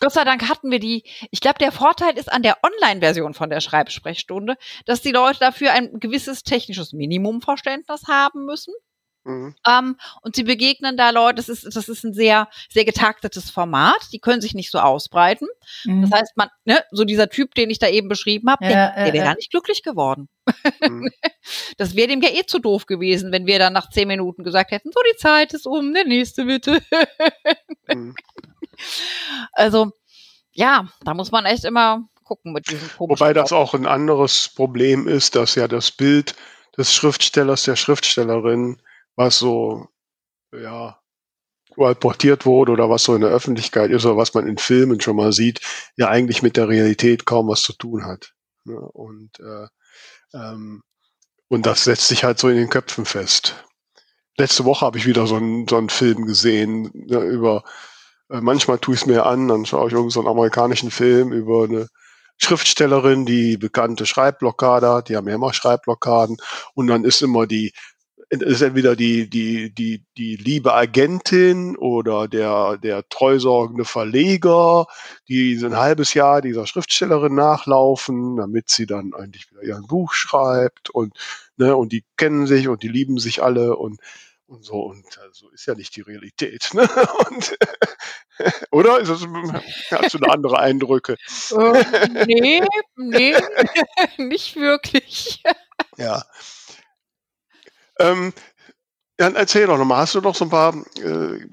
Gott 0.00 0.12
sei 0.12 0.24
Dank 0.24 0.48
hatten 0.48 0.70
wir 0.70 0.80
die. 0.80 1.04
Ich 1.30 1.40
glaube, 1.40 1.58
der 1.58 1.72
Vorteil 1.72 2.16
ist 2.18 2.30
an 2.32 2.42
der 2.42 2.58
Online-Version 2.62 3.34
von 3.34 3.50
der 3.50 3.60
Schreibsprechstunde, 3.60 4.56
dass 4.86 5.02
die 5.02 5.12
Leute 5.12 5.38
dafür 5.38 5.72
ein 5.72 6.00
gewisses 6.00 6.42
technisches 6.42 6.92
Minimumverständnis 6.92 8.08
haben 8.08 8.44
müssen. 8.44 8.74
Mhm. 9.24 9.54
Ähm, 9.66 9.96
und 10.22 10.36
sie 10.36 10.42
begegnen 10.42 10.96
da 10.96 11.10
Leute, 11.10 11.36
das 11.36 11.48
ist, 11.48 11.64
das 11.64 11.88
ist 11.88 12.04
ein 12.04 12.12
sehr, 12.12 12.48
sehr 12.70 12.84
getaktetes 12.84 13.50
Format, 13.50 14.08
die 14.12 14.18
können 14.18 14.42
sich 14.42 14.54
nicht 14.54 14.70
so 14.70 14.78
ausbreiten. 14.78 15.48
Das 16.02 16.10
heißt, 16.10 16.36
man, 16.36 16.48
ne, 16.64 16.84
so 16.90 17.04
dieser 17.04 17.30
Typ, 17.30 17.54
den 17.54 17.70
ich 17.70 17.78
da 17.78 17.88
eben 17.88 18.08
beschrieben 18.08 18.50
habe, 18.50 18.64
Ja, 18.64 18.70
der, 18.70 18.94
der 18.96 19.12
wäre 19.14 19.16
ja. 19.16 19.24
da 19.24 19.34
nicht 19.34 19.50
glücklich 19.50 19.82
geworden. 19.82 20.28
Mhm. 20.80 21.10
Das 21.76 21.94
wäre 21.94 22.08
dem 22.08 22.22
ja 22.22 22.30
eh 22.30 22.46
zu 22.46 22.58
doof 22.58 22.86
gewesen, 22.86 23.30
wenn 23.30 23.46
wir 23.46 23.58
dann 23.58 23.74
nach 23.74 23.90
zehn 23.90 24.08
Minuten 24.08 24.44
gesagt 24.44 24.70
hätten, 24.70 24.90
so 24.92 25.00
die 25.12 25.16
Zeit 25.18 25.52
ist 25.52 25.66
um, 25.66 25.92
der 25.92 26.04
nächste 26.06 26.46
bitte. 26.46 26.82
Also, 29.52 29.92
ja, 30.52 30.88
da 31.04 31.14
muss 31.14 31.30
man 31.30 31.44
echt 31.44 31.64
immer 31.64 32.08
gucken 32.24 32.52
mit 32.52 32.68
diesem 32.70 32.88
Wobei 32.98 33.32
das 33.32 33.52
auch 33.52 33.74
ein 33.74 33.86
anderes 33.86 34.48
Problem 34.48 35.06
ist, 35.06 35.36
dass 35.36 35.54
ja 35.54 35.68
das 35.68 35.90
Bild 35.90 36.34
des 36.76 36.92
Schriftstellers, 36.92 37.64
der 37.64 37.76
Schriftstellerin, 37.76 38.80
was 39.14 39.38
so, 39.38 39.88
ja, 40.52 40.98
portiert 41.74 42.46
wurde 42.46 42.72
oder 42.72 42.88
was 42.88 43.04
so 43.04 43.14
in 43.14 43.20
der 43.20 43.30
Öffentlichkeit 43.30 43.90
ist 43.90 44.04
oder 44.06 44.16
was 44.16 44.34
man 44.34 44.46
in 44.46 44.58
Filmen 44.58 45.00
schon 45.00 45.16
mal 45.16 45.32
sieht, 45.32 45.60
ja 45.96 46.08
eigentlich 46.08 46.42
mit 46.42 46.56
der 46.56 46.68
Realität 46.68 47.26
kaum 47.26 47.48
was 47.48 47.62
zu 47.62 47.72
tun 47.72 48.04
hat. 48.04 48.32
Ne? 48.64 48.78
Und, 48.78 49.40
äh, 49.40 49.66
ähm, 50.34 50.82
und 51.48 51.66
das 51.66 51.84
setzt 51.84 52.08
sich 52.08 52.24
halt 52.24 52.38
so 52.38 52.48
in 52.48 52.56
den 52.56 52.70
Köpfen 52.70 53.04
fest. 53.04 53.64
Letzte 54.36 54.64
Woche 54.64 54.86
habe 54.86 54.98
ich 54.98 55.06
wieder 55.06 55.26
so 55.26 55.36
einen, 55.36 55.68
so 55.68 55.76
einen 55.76 55.90
Film 55.90 56.26
gesehen 56.26 56.90
ne, 56.94 57.18
über, 57.20 57.64
äh, 58.30 58.40
manchmal 58.40 58.78
tue 58.78 58.94
ich 58.94 59.02
es 59.02 59.06
mir 59.06 59.26
an, 59.26 59.48
dann 59.48 59.66
schaue 59.66 59.88
ich 59.88 59.92
irgendeinen 59.92 60.10
so 60.10 60.20
einen 60.20 60.28
amerikanischen 60.28 60.90
Film 60.90 61.32
über 61.32 61.64
eine 61.64 61.88
Schriftstellerin, 62.38 63.26
die 63.26 63.56
bekannte 63.56 64.06
Schreibblockade 64.06 64.88
hat, 64.88 65.08
die 65.08 65.16
haben 65.16 65.28
ja 65.28 65.34
immer 65.34 65.52
Schreibblockaden. 65.54 66.36
Und 66.74 66.86
dann 66.88 67.04
ist 67.04 67.22
immer 67.22 67.46
die 67.46 67.72
ist 68.30 68.62
entweder 68.62 68.96
die 68.96 69.28
die 69.28 69.72
die 69.72 70.04
die 70.16 70.36
liebe 70.36 70.74
Agentin 70.74 71.76
oder 71.76 72.26
der 72.26 72.78
der 72.78 73.08
treusorgende 73.08 73.84
Verleger, 73.84 74.86
die 75.28 75.54
ein 75.62 75.76
halbes 75.76 76.14
Jahr 76.14 76.40
dieser 76.42 76.66
Schriftstellerin 76.66 77.34
nachlaufen, 77.34 78.36
damit 78.36 78.70
sie 78.70 78.86
dann 78.86 79.12
eigentlich 79.14 79.50
wieder 79.50 79.62
ihr 79.62 79.80
Buch 79.86 80.12
schreibt 80.14 80.90
und 80.90 81.14
ne 81.56 81.76
und 81.76 81.92
die 81.92 82.04
kennen 82.16 82.46
sich 82.46 82.68
und 82.68 82.82
die 82.82 82.88
lieben 82.88 83.18
sich 83.18 83.42
alle. 83.42 83.76
Und 83.76 84.00
und 84.54 84.64
so 84.64 84.80
und 84.80 85.04
äh, 85.04 85.28
so 85.32 85.48
ist 85.50 85.66
ja 85.66 85.74
nicht 85.74 85.94
die 85.96 86.00
Realität, 86.00 86.70
ne? 86.74 86.88
Und, 87.30 87.56
oder 88.70 89.00
ist 89.00 89.08
das, 89.08 89.26
hast 89.90 90.14
du 90.14 90.18
da 90.18 90.32
andere 90.32 90.58
Eindrücke? 90.58 91.16
Äh, 91.50 92.24
nee, 92.26 92.62
nee, 92.96 93.36
nicht 94.18 94.56
wirklich. 94.56 95.42
Ja. 95.96 96.22
Ähm, 97.98 98.32
dann 99.16 99.36
erzähl 99.36 99.66
doch 99.66 99.78
nochmal, 99.78 99.98
hast 99.98 100.14
du 100.14 100.20
noch 100.20 100.34
so 100.34 100.46
ein 100.46 100.50
paar 100.50 100.74
äh, 100.96 101.46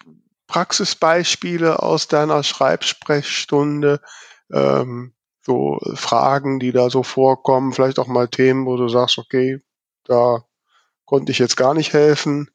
Praxisbeispiele 0.47 1.81
aus 1.81 2.07
deiner 2.07 2.43
Schreibsprechstunde, 2.43 4.01
ähm, 4.51 5.13
so 5.43 5.79
Fragen, 5.95 6.59
die 6.59 6.71
da 6.71 6.89
so 6.89 7.03
vorkommen, 7.03 7.73
vielleicht 7.73 7.99
auch 7.99 8.07
mal 8.07 8.27
Themen, 8.27 8.65
wo 8.65 8.75
du 8.77 8.89
sagst, 8.89 9.17
okay, 9.17 9.61
da 10.03 10.43
konnte 11.05 11.31
ich 11.31 11.39
jetzt 11.39 11.57
gar 11.57 11.73
nicht 11.73 11.93
helfen. 11.93 12.49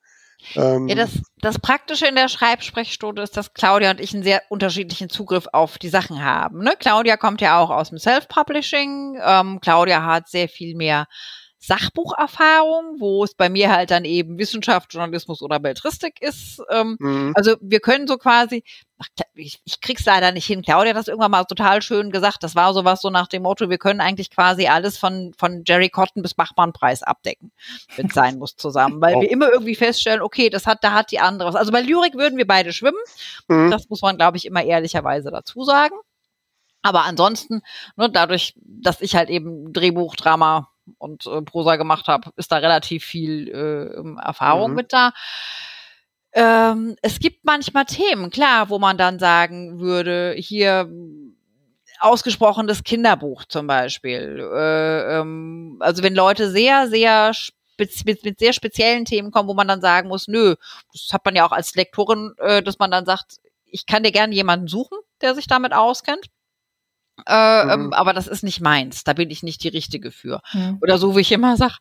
Ähm, 0.55 0.89
Ja, 0.89 0.95
das, 0.95 1.11
das 1.41 1.59
Praktische 1.59 2.07
in 2.07 2.15
der 2.15 2.29
Schreibsprechstunde 2.29 3.23
ist, 3.23 3.37
dass 3.37 3.55
Claudia 3.55 3.91
und 3.91 4.01
ich 4.01 4.15
einen 4.15 4.23
sehr 4.23 4.43
unterschiedlichen 4.49 5.09
Zugriff 5.09 5.49
auf 5.53 5.79
die 5.79 5.89
Sachen 5.89 6.23
haben. 6.23 6.63
Ne? 6.63 6.75
Claudia 6.79 7.17
kommt 7.17 7.41
ja 7.41 7.59
auch 7.59 7.71
aus 7.71 7.91
dem 7.91 7.99
Self-Publishing. 7.99 9.19
Ähm, 9.23 9.61
Claudia 9.61 10.05
hat 10.05 10.29
sehr 10.29 10.49
viel 10.49 10.77
mehr 10.77 11.07
Sachbucherfahrung, 11.59 13.01
wo 13.01 13.25
es 13.25 13.35
bei 13.35 13.49
mir 13.49 13.73
halt 13.73 13.91
dann 13.91 14.05
eben 14.05 14.39
Wissenschaft, 14.39 14.93
Journalismus 14.93 15.43
oder 15.43 15.59
Beltristik 15.59 16.23
ist. 16.23 16.63
Ähm, 16.71 16.97
mhm, 17.01 17.33
also 17.35 17.57
wir 17.61 17.81
können 17.81 18.07
so 18.07 18.19
quasi, 18.19 18.63
ich, 19.35 19.61
ich 19.65 19.81
krieg's 19.81 20.05
leider 20.07 20.33
nicht 20.33 20.47
hin. 20.47 20.63
Claudia 20.63 20.91
hat 20.91 20.97
das 20.97 21.09
irgendwann 21.09 21.31
mal 21.31 21.45
total 21.45 21.83
schön 21.83 22.11
gesagt. 22.11 22.43
Das 22.43 22.55
war 22.55 22.73
sowas 22.73 23.03
so 23.03 23.11
nach 23.11 23.27
dem 23.27 23.43
Motto, 23.43 23.69
wir 23.69 23.79
können 23.79 24.01
eigentlich 24.01 24.31
quasi 24.31 24.67
alles 24.69 24.97
von, 24.97 25.35
von 25.37 25.65
Jerry 25.67 25.91
Cotton 25.91 26.23
bis 26.23 26.35
Bachmann-Preis 26.35 27.03
abdecken, 27.03 27.53
wenn 27.97 28.07
es 28.07 28.15
sein 28.15 28.39
muss, 28.39 28.57
zusammen. 28.57 29.01
Weil 29.01 29.15
Wow. 29.15 29.23
wir 29.23 29.31
immer 29.31 29.51
irgendwie 29.51 29.75
feststellen, 29.75 30.23
okay, 30.23 30.49
das 30.51 30.67
hat, 30.67 30.83
da 30.83 30.93
hat 30.93 31.11
die 31.11 31.21
andere 31.21 31.49
was. 31.49 31.57
Also 31.57 31.73
bei 31.73 31.83
Lyrik 31.83 32.15
würden 32.15 32.39
wir 32.39 32.47
beide 32.47 32.73
schwimmen. 32.73 32.97
mhm, 33.49 33.71
Das 33.71 33.89
muss 33.91 34.01
man, 34.03 34.17
glaube 34.17 34.39
ich, 34.39 34.47
immer 34.47 34.63
ehrlicherweise 34.65 35.31
dazu 35.31 35.63
sagen. 35.65 35.95
Aber 36.83 37.05
ansonsten, 37.05 37.63
ne, 37.97 38.09
dadurch, 38.11 38.55
dass 38.57 39.01
ich 39.03 39.17
halt 39.17 39.29
eben 39.29 39.73
Drehbuch, 39.73 40.15
Drama 40.17 40.69
und 40.99 41.27
äh, 41.27 41.43
Prosa 41.43 41.77
gemacht 41.77 42.07
habe, 42.07 42.31
ist 42.37 42.53
da 42.53 42.59
relativ 42.59 43.05
viel 43.05 43.49
äh, 43.49 44.23
Erfahrung 44.25 44.71
Mhm. 44.71 44.77
mit 44.77 44.93
da. 44.93 45.13
Ähm, 46.37 46.97
es 47.01 47.19
gibt 47.19 47.45
manchmal 47.47 47.87
Themen, 47.87 48.31
klar, 48.31 48.69
wo 48.69 48.79
man 48.79 48.99
dann 48.99 49.19
sagen 49.19 49.81
würde, 49.81 50.35
hier 50.37 50.87
ausgesprochenes 51.99 52.85
Kinderbuch 52.85 53.47
zum 53.47 53.67
Beispiel. 53.67 54.39
Äh, 54.55 55.19
ähm, 55.21 55.79
also 55.81 56.03
wenn 56.03 56.15
Leute 56.15 56.51
sehr, 56.51 56.89
sehr 56.89 57.33
mit, 57.79 58.25
mit 58.25 58.39
sehr 58.39 58.53
speziellen 58.53 59.07
Themen 59.07 59.31
kommen, 59.31 59.49
wo 59.49 59.55
man 59.55 59.69
dann 59.69 59.81
sagen 59.81 60.09
muss, 60.09 60.29
nö, 60.29 60.57
das 60.93 61.09
hat 61.13 61.25
man 61.25 61.35
ja 61.35 61.47
auch 61.47 61.53
als 61.53 61.75
Lektorin, 61.75 62.33
äh, 62.39 62.63
dass 62.63 62.79
man 62.79 62.91
dann 62.91 63.07
sagt, 63.07 63.37
ich 63.65 63.87
kann 63.87 64.03
dir 64.03 64.13
gerne 64.13 64.35
jemanden 64.35 64.69
suchen, 64.69 64.99
der 65.23 65.35
sich 65.35 65.47
damit 65.47 65.73
auskennt. 65.73 66.27
Äh, 67.27 67.65
Mhm. 67.65 67.71
ähm, 67.71 67.93
aber 67.95 68.13
das 68.13 68.27
ist 68.27 68.43
nicht 68.43 68.61
meins. 68.61 69.05
Da 69.05 69.15
bin 69.15 69.31
ich 69.31 69.43
nicht 69.43 69.65
die 69.65 69.69
Richtige 69.69 70.11
für. 70.11 70.43
Hm. 70.51 70.79
Oder 70.83 70.99
so, 70.99 71.17
wie 71.17 71.21
ich 71.23 71.33
immer 71.33 71.57
sag, 71.57 71.79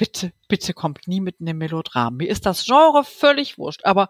bitte, 0.00 0.32
bitte 0.48 0.72
kommt 0.72 1.06
nie 1.06 1.20
mit 1.20 1.36
einem 1.40 1.58
Melodram. 1.58 2.16
Mir 2.16 2.30
ist 2.30 2.46
das 2.46 2.64
Genre 2.64 3.04
völlig 3.04 3.58
wurscht. 3.58 3.84
Aber 3.84 4.08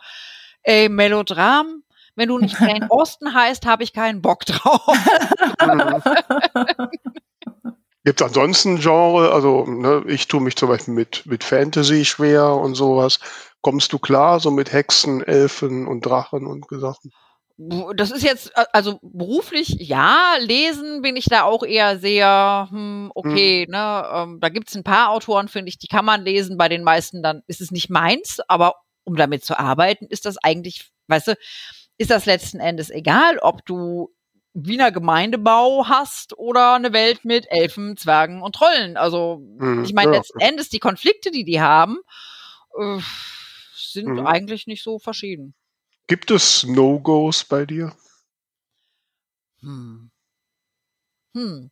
ey, 0.63 0.89
Melodram, 0.89 1.83
wenn 2.15 2.29
du 2.29 2.39
nicht 2.39 2.61
Jane 2.61 2.89
Austen 2.93 3.35
heißt, 3.35 3.67
habe 3.67 3.83
ich 3.83 3.93
keinen 3.93 4.23
Bock 4.23 4.45
drauf. 4.47 4.87
Gibt 8.05 8.23
ansonsten 8.23 8.79
Genre, 8.79 9.33
also 9.33 9.67
ne, 9.67 10.05
ich 10.07 10.29
tue 10.29 10.41
mich 10.41 10.55
zum 10.55 10.69
Beispiel 10.69 10.95
mit, 10.95 11.27
mit 11.27 11.43
Fantasy 11.43 12.05
schwer 12.05 12.55
und 12.55 12.77
sowas. 12.77 13.19
Kommst 13.61 13.93
du 13.93 13.99
klar, 13.99 14.39
so 14.39 14.53
mit 14.53 14.73
Hexen, 14.73 15.25
Elfen 15.25 15.89
und 15.89 16.07
Drachen 16.07 16.47
und 16.47 16.67
Sachen? 16.71 17.11
Das 17.95 18.11
ist 18.11 18.23
jetzt, 18.23 18.57
äh, 18.57 18.65
also 18.73 18.99
beruflich, 19.03 19.77
ja, 19.81 20.37
lesen 20.41 21.03
bin 21.03 21.17
ich 21.17 21.27
da 21.27 21.43
auch 21.43 21.63
eher 21.63 21.99
sehr, 21.99 22.69
hm, 22.71 23.13
okay, 23.15 23.67
ne, 23.69 24.09
ähm, 24.15 24.41
da 24.41 24.49
gibt's 24.49 24.75
ein 24.75 24.83
paar 24.85 25.11
Autoren, 25.11 25.49
finde 25.49 25.69
ich, 25.69 25.77
die 25.79 25.87
kann 25.89 26.07
man 26.07 26.23
lesen, 26.25 26.57
bei 26.57 26.71
den 26.71 26.83
meisten 26.85 27.23
dann 27.23 27.43
ist 27.49 27.61
es 27.61 27.71
nicht 27.71 27.91
meins, 27.91 28.41
aber 28.49 28.77
um 29.05 29.15
damit 29.15 29.45
zu 29.45 29.59
arbeiten, 29.59 30.07
ist 30.07 30.25
das 30.25 30.39
eigentlich, 30.39 30.91
weißt 31.09 31.29
du, 31.29 31.35
ist 31.99 32.11
das 32.11 32.25
letzten 32.25 32.61
Endes 32.61 32.89
egal, 32.89 33.39
ob 33.39 33.67
du 33.67 34.11
Wiener 34.55 34.91
Gemeindebau 34.91 35.87
hast 35.87 36.37
oder 36.39 36.75
eine 36.75 36.93
Welt 36.95 37.25
mit 37.27 37.47
Elfen, 37.51 37.97
Zwergen 37.99 38.41
und 38.43 38.55
Trollen. 38.55 38.97
Also 38.97 39.39
Mhm, 39.59 39.85
ich 39.85 39.93
meine, 39.93 40.13
ja. 40.13 40.19
letzten 40.19 40.41
Endes 40.41 40.71
die 40.71 40.79
Konflikte, 40.81 41.31
die 41.31 41.45
die 41.45 41.61
haben, 41.61 41.99
äh, 42.79 42.99
sind 43.75 44.07
Mhm. 44.07 44.27
eigentlich 44.27 44.67
nicht 44.67 44.83
so 44.83 44.99
verschieden. 44.99 45.55
Gibt 46.11 46.33
es 46.33 46.65
No-Gos 46.65 47.45
bei 47.45 47.65
dir? 47.65 47.93
Hm. 49.61 50.11
Hm. 51.37 51.71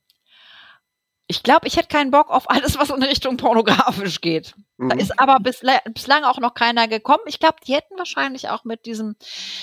Ich 1.26 1.42
glaube, 1.42 1.66
ich 1.66 1.76
hätte 1.76 1.88
keinen 1.88 2.12
Bock 2.12 2.30
auf 2.30 2.48
alles, 2.48 2.78
was 2.78 2.90
in 2.90 3.02
Richtung 3.02 3.36
pornografisch 3.36 4.20
geht. 4.20 4.54
Da 4.78 4.94
Mhm. 4.94 5.00
ist 5.00 5.18
aber 5.18 5.40
bisla 5.40 5.80
bislang 5.92 6.22
auch 6.22 6.38
noch 6.38 6.54
keiner 6.54 6.86
gekommen. 6.86 7.24
Ich 7.26 7.40
glaube, 7.40 7.56
die 7.66 7.74
hätten 7.74 7.98
wahrscheinlich 7.98 8.48
auch 8.48 8.62
mit 8.62 8.86
diesem, 8.86 9.16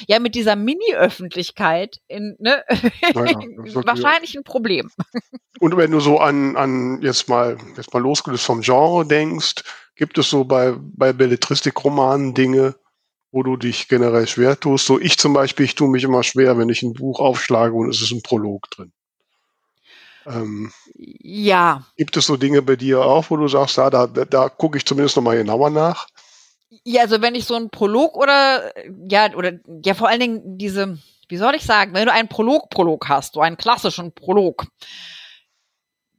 ja, 0.09 0.19
mit 0.19 0.35
dieser 0.35 0.57
Mini-Öffentlichkeit 0.57 2.01
in, 2.09 2.35
ne, 2.39 2.61
Naja, 3.13 3.39
wahrscheinlich 3.87 4.35
ein 4.35 4.43
Problem. 4.43 4.91
Und 5.61 5.77
wenn 5.77 5.91
du 5.91 6.01
so 6.01 6.19
an, 6.19 6.57
an 6.57 7.01
jetzt 7.01 7.29
mal, 7.29 7.57
jetzt 7.77 7.93
mal 7.93 8.01
losgelöst 8.03 8.43
vom 8.43 8.59
Genre 8.59 9.07
denkst, 9.07 9.63
gibt 9.95 10.17
es 10.17 10.29
so 10.29 10.43
bei, 10.43 10.75
bei 10.77 11.13
Belletristik-Romanen 11.13 12.33
Dinge, 12.33 12.75
wo 13.35 13.43
du 13.43 13.57
dich 13.57 13.89
generell 13.89 14.27
schwer 14.27 14.57
tust? 14.57 14.85
So 14.85 14.97
ich 14.97 15.17
zum 15.17 15.33
Beispiel, 15.33 15.65
ich 15.65 15.75
tue 15.75 15.89
mich 15.89 16.05
immer 16.05 16.23
schwer, 16.23 16.57
wenn 16.57 16.69
ich 16.69 16.81
ein 16.83 16.93
Buch 16.93 17.19
aufschlage 17.19 17.73
und 17.73 17.89
es 17.89 18.01
ist 18.01 18.11
ein 18.11 18.21
Prolog 18.21 18.69
drin. 18.71 18.93
Ähm, 20.25 20.71
Ja, 20.95 21.85
gibt 21.97 22.15
es 22.15 22.27
so 22.27 22.37
Dinge 22.37 22.61
bei 22.61 22.77
dir 22.77 23.03
auch, 23.03 23.29
wo 23.29 23.35
du 23.35 23.49
sagst, 23.49 23.75
ja, 23.75 23.89
da, 23.89 24.07
da, 24.07 24.23
da 24.23 24.47
gucke 24.47 24.77
ich 24.77 24.85
zumindest 24.85 25.17
nochmal 25.17 25.35
genauer 25.35 25.69
nach? 25.69 26.07
Ja, 26.85 27.01
also 27.01 27.21
wenn 27.21 27.35
ich 27.35 27.43
so 27.43 27.55
einen 27.55 27.69
Prolog 27.69 28.15
oder 28.15 28.71
ja, 29.09 29.33
oder 29.35 29.51
ja 29.83 29.93
vor 29.95 30.07
allen 30.07 30.21
Dingen 30.21 30.57
diese, 30.57 30.97
wie 31.27 31.37
soll 31.37 31.55
ich 31.55 31.63
sagen, 31.63 31.93
wenn 31.93 32.05
du 32.05 32.13
einen 32.13 32.29
Prolog-Prolog 32.29 33.09
hast, 33.09 33.33
so 33.33 33.41
einen 33.41 33.57
klassischen 33.57 34.13
Prolog, 34.13 34.65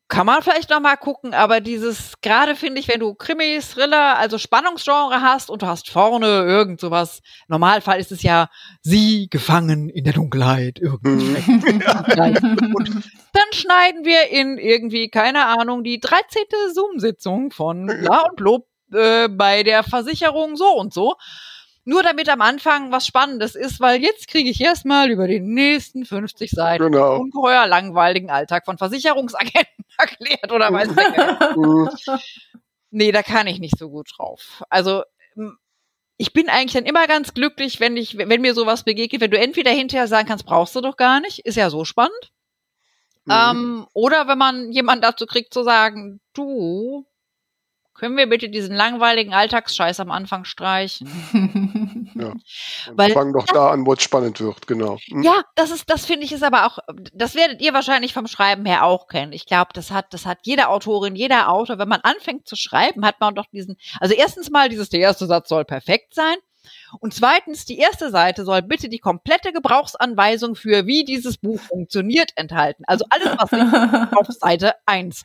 kann 0.08 0.26
man 0.26 0.40
vielleicht 0.42 0.70
noch 0.70 0.80
mal 0.80 0.96
gucken, 0.96 1.34
aber 1.34 1.60
dieses, 1.60 2.14
gerade 2.22 2.54
finde 2.54 2.80
ich, 2.80 2.86
wenn 2.86 3.00
du 3.00 3.14
Krimi, 3.14 3.58
Thriller, 3.60 4.16
also 4.16 4.38
Spannungsgenre 4.38 5.20
hast 5.20 5.50
und 5.50 5.62
du 5.62 5.66
hast 5.66 5.90
vorne 5.90 6.26
irgend 6.26 6.80
sowas, 6.80 7.20
im 7.48 7.52
Normalfall 7.54 7.98
ist 7.98 8.12
es 8.12 8.22
ja 8.22 8.48
sie 8.82 9.28
gefangen 9.28 9.88
in 9.88 10.04
der 10.04 10.12
Dunkelheit, 10.12 10.78
irgendwie. 10.78 11.36
Und 12.74 12.88
dann 13.32 13.52
schneiden 13.52 14.04
wir 14.04 14.30
in 14.30 14.58
irgendwie, 14.58 15.08
keine 15.08 15.46
Ahnung, 15.46 15.82
die 15.82 15.98
13. 15.98 16.42
Zoom-Sitzung 16.72 17.50
von 17.50 17.86
bla 17.86 18.26
und 18.28 18.36
blub 18.36 18.66
äh, 18.92 19.28
bei 19.28 19.64
der 19.64 19.82
Versicherung 19.82 20.56
so 20.56 20.68
und 20.68 20.94
so. 20.94 21.14
Nur 21.88 22.02
damit 22.02 22.28
am 22.28 22.40
Anfang 22.40 22.90
was 22.90 23.06
Spannendes 23.06 23.54
ist, 23.54 23.78
weil 23.78 24.02
jetzt 24.02 24.26
kriege 24.26 24.50
ich 24.50 24.60
erstmal 24.60 25.08
über 25.08 25.28
die 25.28 25.38
nächsten 25.38 26.04
50 26.04 26.50
Seiten 26.50 26.82
Genau. 26.82 27.20
ungeheuer 27.20 27.66
langweiligen 27.68 28.28
Alltag 28.28 28.64
von 28.64 28.76
Versicherungsagenten 28.76 29.84
erklärt 29.98 30.50
oder 30.52 30.72
weiß 30.72 30.88
ich. 30.90 32.20
Nee, 32.90 33.12
da 33.12 33.22
kann 33.22 33.46
ich 33.46 33.58
nicht 33.58 33.78
so 33.78 33.90
gut 33.90 34.08
drauf. 34.16 34.62
Also 34.70 35.02
ich 36.16 36.32
bin 36.32 36.48
eigentlich 36.48 36.72
dann 36.72 36.86
immer 36.86 37.06
ganz 37.06 37.34
glücklich, 37.34 37.78
wenn 37.78 37.96
ich, 37.96 38.16
wenn 38.16 38.40
mir 38.40 38.54
sowas 38.54 38.84
begegnet, 38.84 39.20
wenn 39.20 39.30
du 39.30 39.38
entweder 39.38 39.70
hinterher 39.70 40.08
sagen 40.08 40.26
kannst, 40.28 40.46
brauchst 40.46 40.74
du 40.74 40.80
doch 40.80 40.96
gar 40.96 41.20
nicht, 41.20 41.40
ist 41.40 41.56
ja 41.56 41.68
so 41.68 41.84
spannend. 41.84 42.32
Mhm. 43.26 43.32
Ähm, 43.32 43.86
oder 43.92 44.28
wenn 44.28 44.38
man 44.38 44.72
jemanden 44.72 45.02
dazu 45.02 45.26
kriegt 45.26 45.52
zu 45.52 45.62
sagen, 45.62 46.20
du, 46.32 47.06
können 47.96 48.16
wir 48.16 48.28
bitte 48.28 48.48
diesen 48.48 48.74
langweiligen 48.76 49.32
Alltagsscheiß 49.32 50.00
am 50.00 50.10
Anfang 50.10 50.44
streichen? 50.44 51.08
Und 52.14 52.42
weil- 52.96 53.12
fang 53.12 53.32
doch 53.32 53.46
da 53.46 53.70
an, 53.70 53.86
wo 53.86 53.94
es 53.94 54.02
spannend 54.02 54.40
wird, 54.40 54.66
genau. 54.66 54.98
Mhm. 55.08 55.22
Ja, 55.22 55.42
das 55.54 55.70
ist, 55.70 55.88
das 55.88 56.06
finde 56.06 56.24
ich 56.24 56.32
ist 56.32 56.44
aber 56.44 56.66
auch, 56.66 56.78
das 57.14 57.34
werdet 57.34 57.60
ihr 57.60 57.72
wahrscheinlich 57.74 58.12
vom 58.12 58.26
Schreiben 58.26 58.66
her 58.66 58.84
auch 58.84 59.08
kennen. 59.08 59.32
Ich 59.32 59.46
glaube, 59.46 59.70
das 59.72 59.90
hat, 59.90 60.12
das 60.12 60.26
hat 60.26 60.38
jede 60.42 60.68
Autorin, 60.68 61.16
jeder 61.16 61.50
Autor. 61.50 61.78
Wenn 61.78 61.88
man 61.88 62.00
anfängt 62.02 62.46
zu 62.46 62.56
schreiben, 62.56 63.04
hat 63.04 63.20
man 63.20 63.34
doch 63.34 63.46
diesen, 63.52 63.76
also 64.00 64.14
erstens 64.14 64.50
mal 64.50 64.68
dieses, 64.68 64.88
der 64.90 65.00
erste 65.00 65.26
Satz 65.26 65.48
soll 65.48 65.64
perfekt 65.64 66.14
sein. 66.14 66.36
Und 67.00 67.14
zweitens, 67.14 67.64
die 67.64 67.78
erste 67.78 68.10
Seite 68.10 68.44
soll 68.44 68.62
bitte 68.62 68.88
die 68.88 68.98
komplette 68.98 69.52
Gebrauchsanweisung 69.52 70.54
für 70.54 70.86
wie 70.86 71.04
dieses 71.04 71.38
Buch 71.38 71.60
funktioniert 71.60 72.32
enthalten. 72.36 72.84
Also 72.86 73.04
alles, 73.10 73.36
was 73.38 73.52
nicht 73.52 74.12
auf 74.16 74.26
Seite 74.28 74.74
1. 74.86 75.24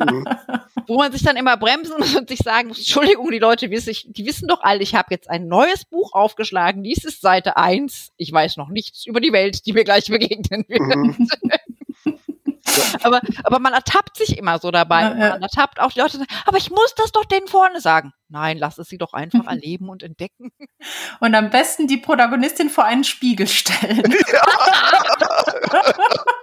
Mhm. 0.00 0.24
Wo 0.88 0.96
man 0.96 1.12
sich 1.12 1.22
dann 1.22 1.36
immer 1.36 1.56
bremsen 1.56 1.98
muss 1.98 2.16
und 2.16 2.28
sich 2.28 2.40
sagen 2.40 2.68
muss, 2.68 2.78
Entschuldigung, 2.78 3.30
die 3.30 3.38
Leute 3.38 3.68
die 3.68 4.26
wissen 4.26 4.48
doch 4.48 4.62
alle, 4.62 4.82
ich 4.82 4.94
habe 4.94 5.08
jetzt 5.10 5.30
ein 5.30 5.46
neues 5.46 5.84
Buch 5.84 6.12
aufgeschlagen, 6.12 6.82
dies 6.82 7.04
ist 7.04 7.20
Seite 7.20 7.56
1. 7.56 8.12
Ich 8.16 8.32
weiß 8.32 8.56
noch 8.56 8.68
nichts 8.68 9.06
über 9.06 9.20
die 9.20 9.32
Welt, 9.32 9.66
die 9.66 9.72
mir 9.72 9.84
gleich 9.84 10.06
begegnen 10.06 10.64
wird. 10.68 10.82
Aber, 13.02 13.20
aber 13.44 13.58
man 13.58 13.72
ertappt 13.72 14.16
sich 14.16 14.38
immer 14.38 14.58
so 14.58 14.70
dabei. 14.70 15.02
Ja, 15.02 15.08
ja. 15.16 15.28
Man 15.30 15.42
ertappt 15.42 15.80
auch 15.80 15.92
die 15.92 16.00
Leute, 16.00 16.24
aber 16.46 16.56
ich 16.58 16.70
muss 16.70 16.94
das 16.96 17.12
doch 17.12 17.24
denen 17.24 17.46
vorne 17.48 17.80
sagen. 17.80 18.12
Nein, 18.28 18.58
lass 18.58 18.78
es 18.78 18.88
sie 18.88 18.98
doch 18.98 19.12
einfach 19.12 19.46
erleben 19.46 19.88
und 19.88 20.02
entdecken. 20.02 20.50
Und 21.20 21.34
am 21.34 21.50
besten 21.50 21.86
die 21.86 21.98
Protagonistin 21.98 22.70
vor 22.70 22.84
einen 22.84 23.04
Spiegel 23.04 23.46
stellen. 23.48 24.14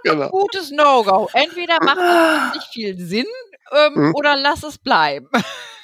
Genau. 0.04 0.30
Gutes 0.30 0.72
No-Go. 0.72 1.30
Entweder 1.34 1.78
macht 1.84 1.98
es 1.98 2.56
nicht 2.56 2.68
viel 2.74 2.98
Sinn 3.00 3.26
ähm, 3.72 3.94
Mhm. 3.96 4.16
oder 4.16 4.36
lass 4.36 4.64
es 4.64 4.78
bleiben. 4.78 5.30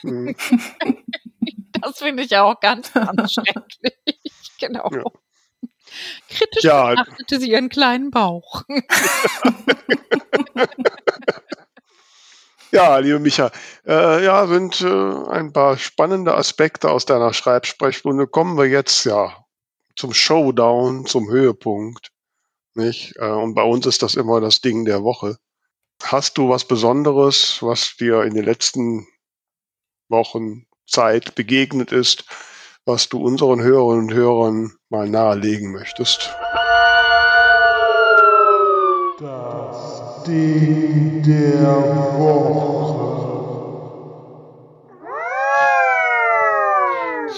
Mhm. 0.03 0.35
Das 1.81 1.97
finde 1.99 2.23
ich 2.23 2.31
ja 2.31 2.41
auch 2.43 2.59
ganz, 2.61 2.91
ganz 2.93 3.33
schrecklich. 3.33 4.31
Genau. 4.59 4.89
Kritisch 6.29 6.63
Ja. 6.63 6.89
betrachtete 6.89 7.39
sie 7.39 7.51
ihren 7.51 7.69
kleinen 7.69 8.11
Bauch. 8.11 8.63
Ja, 12.71 12.97
liebe 12.97 13.19
Micha, 13.19 13.51
äh, 13.87 14.25
ja, 14.25 14.47
sind 14.47 14.81
äh, 14.81 15.29
ein 15.29 15.53
paar 15.53 15.77
spannende 15.77 16.35
Aspekte 16.35 16.89
aus 16.91 17.05
deiner 17.05 17.31
Schreibsprechstunde. 17.33 18.27
Kommen 18.27 18.57
wir 18.57 18.65
jetzt 18.65 19.05
ja 19.05 19.45
zum 19.95 20.13
Showdown, 20.13 21.05
zum 21.05 21.29
Höhepunkt. 21.29 22.11
Nicht? 22.73 23.15
Äh, 23.17 23.29
und 23.29 23.53
bei 23.55 23.63
uns 23.63 23.85
ist 23.85 24.01
das 24.01 24.15
immer 24.15 24.41
das 24.41 24.59
Ding 24.59 24.83
der 24.83 25.03
Woche. 25.03 25.37
Hast 26.03 26.37
du 26.37 26.49
was 26.49 26.67
Besonderes, 26.67 27.59
was 27.61 27.95
dir 27.95 28.23
in 28.23 28.33
den 28.33 28.43
letzten 28.43 29.07
Wochen 30.09 30.65
Zeit 30.85 31.33
begegnet 31.35 31.93
ist, 31.93 32.25
was 32.86 33.09
du 33.09 33.17
unseren 33.17 33.61
Hörerinnen 33.61 34.09
und 34.09 34.13
Hörern 34.13 34.73
mal 34.89 35.09
nahelegen 35.09 35.71
möchtest? 35.71 36.31
Das 39.19 40.23
Ding 40.27 41.23
der 41.23 42.19
Woche. 42.19 42.84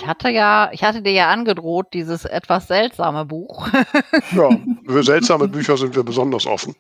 Hatte 0.08 0.30
ja, 0.30 0.70
ich 0.72 0.84
hatte 0.84 1.02
dir 1.02 1.12
ja 1.12 1.30
angedroht, 1.30 1.88
dieses 1.94 2.26
etwas 2.26 2.68
seltsame 2.68 3.26
Buch. 3.26 3.68
Ja, 4.32 4.50
für 4.86 5.04
seltsame 5.04 5.48
Bücher 5.48 5.78
sind 5.78 5.96
wir 5.96 6.04
besonders 6.04 6.46
offen. 6.46 6.76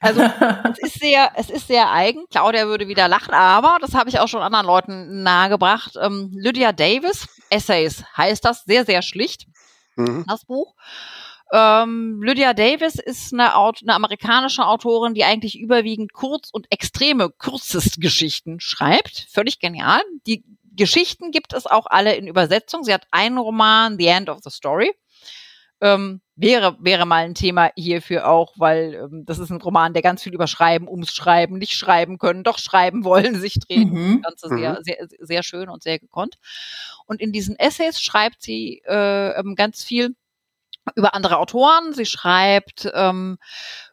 Also 0.00 0.20
es 0.72 0.78
ist 0.78 1.00
sehr, 1.00 1.30
es 1.36 1.50
ist 1.50 1.68
sehr 1.68 1.90
eigen. 1.90 2.24
Claudia 2.30 2.66
würde 2.66 2.88
wieder 2.88 3.08
lachen, 3.08 3.34
aber 3.34 3.76
das 3.80 3.94
habe 3.94 4.10
ich 4.10 4.18
auch 4.18 4.28
schon 4.28 4.42
anderen 4.42 4.66
Leuten 4.66 5.22
nahegebracht. 5.22 5.96
Ähm, 6.00 6.30
Lydia 6.34 6.72
Davis, 6.72 7.28
Essays 7.50 8.04
heißt 8.16 8.44
das, 8.44 8.64
sehr, 8.64 8.84
sehr 8.84 9.02
schlicht, 9.02 9.46
Mhm. 9.96 10.24
das 10.26 10.44
Buch. 10.46 10.74
Ähm, 11.52 12.22
Lydia 12.22 12.54
Davis 12.54 12.94
ist 12.94 13.32
eine, 13.34 13.54
eine 13.54 13.94
amerikanische 13.94 14.66
Autorin, 14.66 15.12
die 15.12 15.24
eigentlich 15.24 15.58
überwiegend 15.60 16.14
kurz 16.14 16.48
und 16.50 16.66
extreme 16.70 17.28
Kürzestgeschichten 17.30 18.58
schreibt. 18.60 19.26
Völlig 19.30 19.58
genial. 19.58 20.00
Die 20.26 20.44
Geschichten 20.76 21.30
gibt 21.30 21.52
es 21.52 21.66
auch 21.66 21.86
alle 21.86 22.14
in 22.14 22.26
Übersetzung. 22.26 22.84
Sie 22.84 22.92
hat 22.94 23.06
einen 23.10 23.38
Roman, 23.38 23.98
The 23.98 24.06
End 24.06 24.28
of 24.28 24.38
the 24.42 24.50
Story. 24.50 24.92
Ähm, 25.80 26.20
wäre, 26.36 26.76
wäre 26.80 27.06
mal 27.06 27.24
ein 27.24 27.34
Thema 27.34 27.70
hierfür 27.76 28.28
auch, 28.28 28.52
weil 28.56 28.94
ähm, 28.94 29.24
das 29.26 29.40
ist 29.40 29.50
ein 29.50 29.60
Roman, 29.60 29.92
der 29.92 30.02
ganz 30.02 30.22
viel 30.22 30.32
über 30.32 30.46
Schreiben, 30.46 30.86
ums 30.88 31.12
Schreiben, 31.12 31.58
nicht 31.58 31.72
schreiben 31.74 32.18
können, 32.18 32.44
doch 32.44 32.58
schreiben 32.58 33.04
wollen, 33.04 33.34
sich 33.40 33.54
dreht. 33.54 33.90
Mhm. 33.90 34.22
Das 34.22 34.40
Ganze 34.40 34.56
sehr, 34.56 34.78
sehr, 34.82 35.08
sehr 35.18 35.42
schön 35.42 35.68
und 35.68 35.82
sehr 35.82 35.98
gekonnt. 35.98 36.36
Und 37.06 37.20
in 37.20 37.32
diesen 37.32 37.56
Essays 37.58 38.00
schreibt 38.00 38.42
sie 38.42 38.80
äh, 38.86 39.30
ähm, 39.38 39.56
ganz 39.56 39.82
viel 39.82 40.14
über 40.96 41.14
andere 41.14 41.38
Autoren. 41.38 41.92
Sie 41.94 42.06
schreibt 42.06 42.88
ähm, 42.94 43.38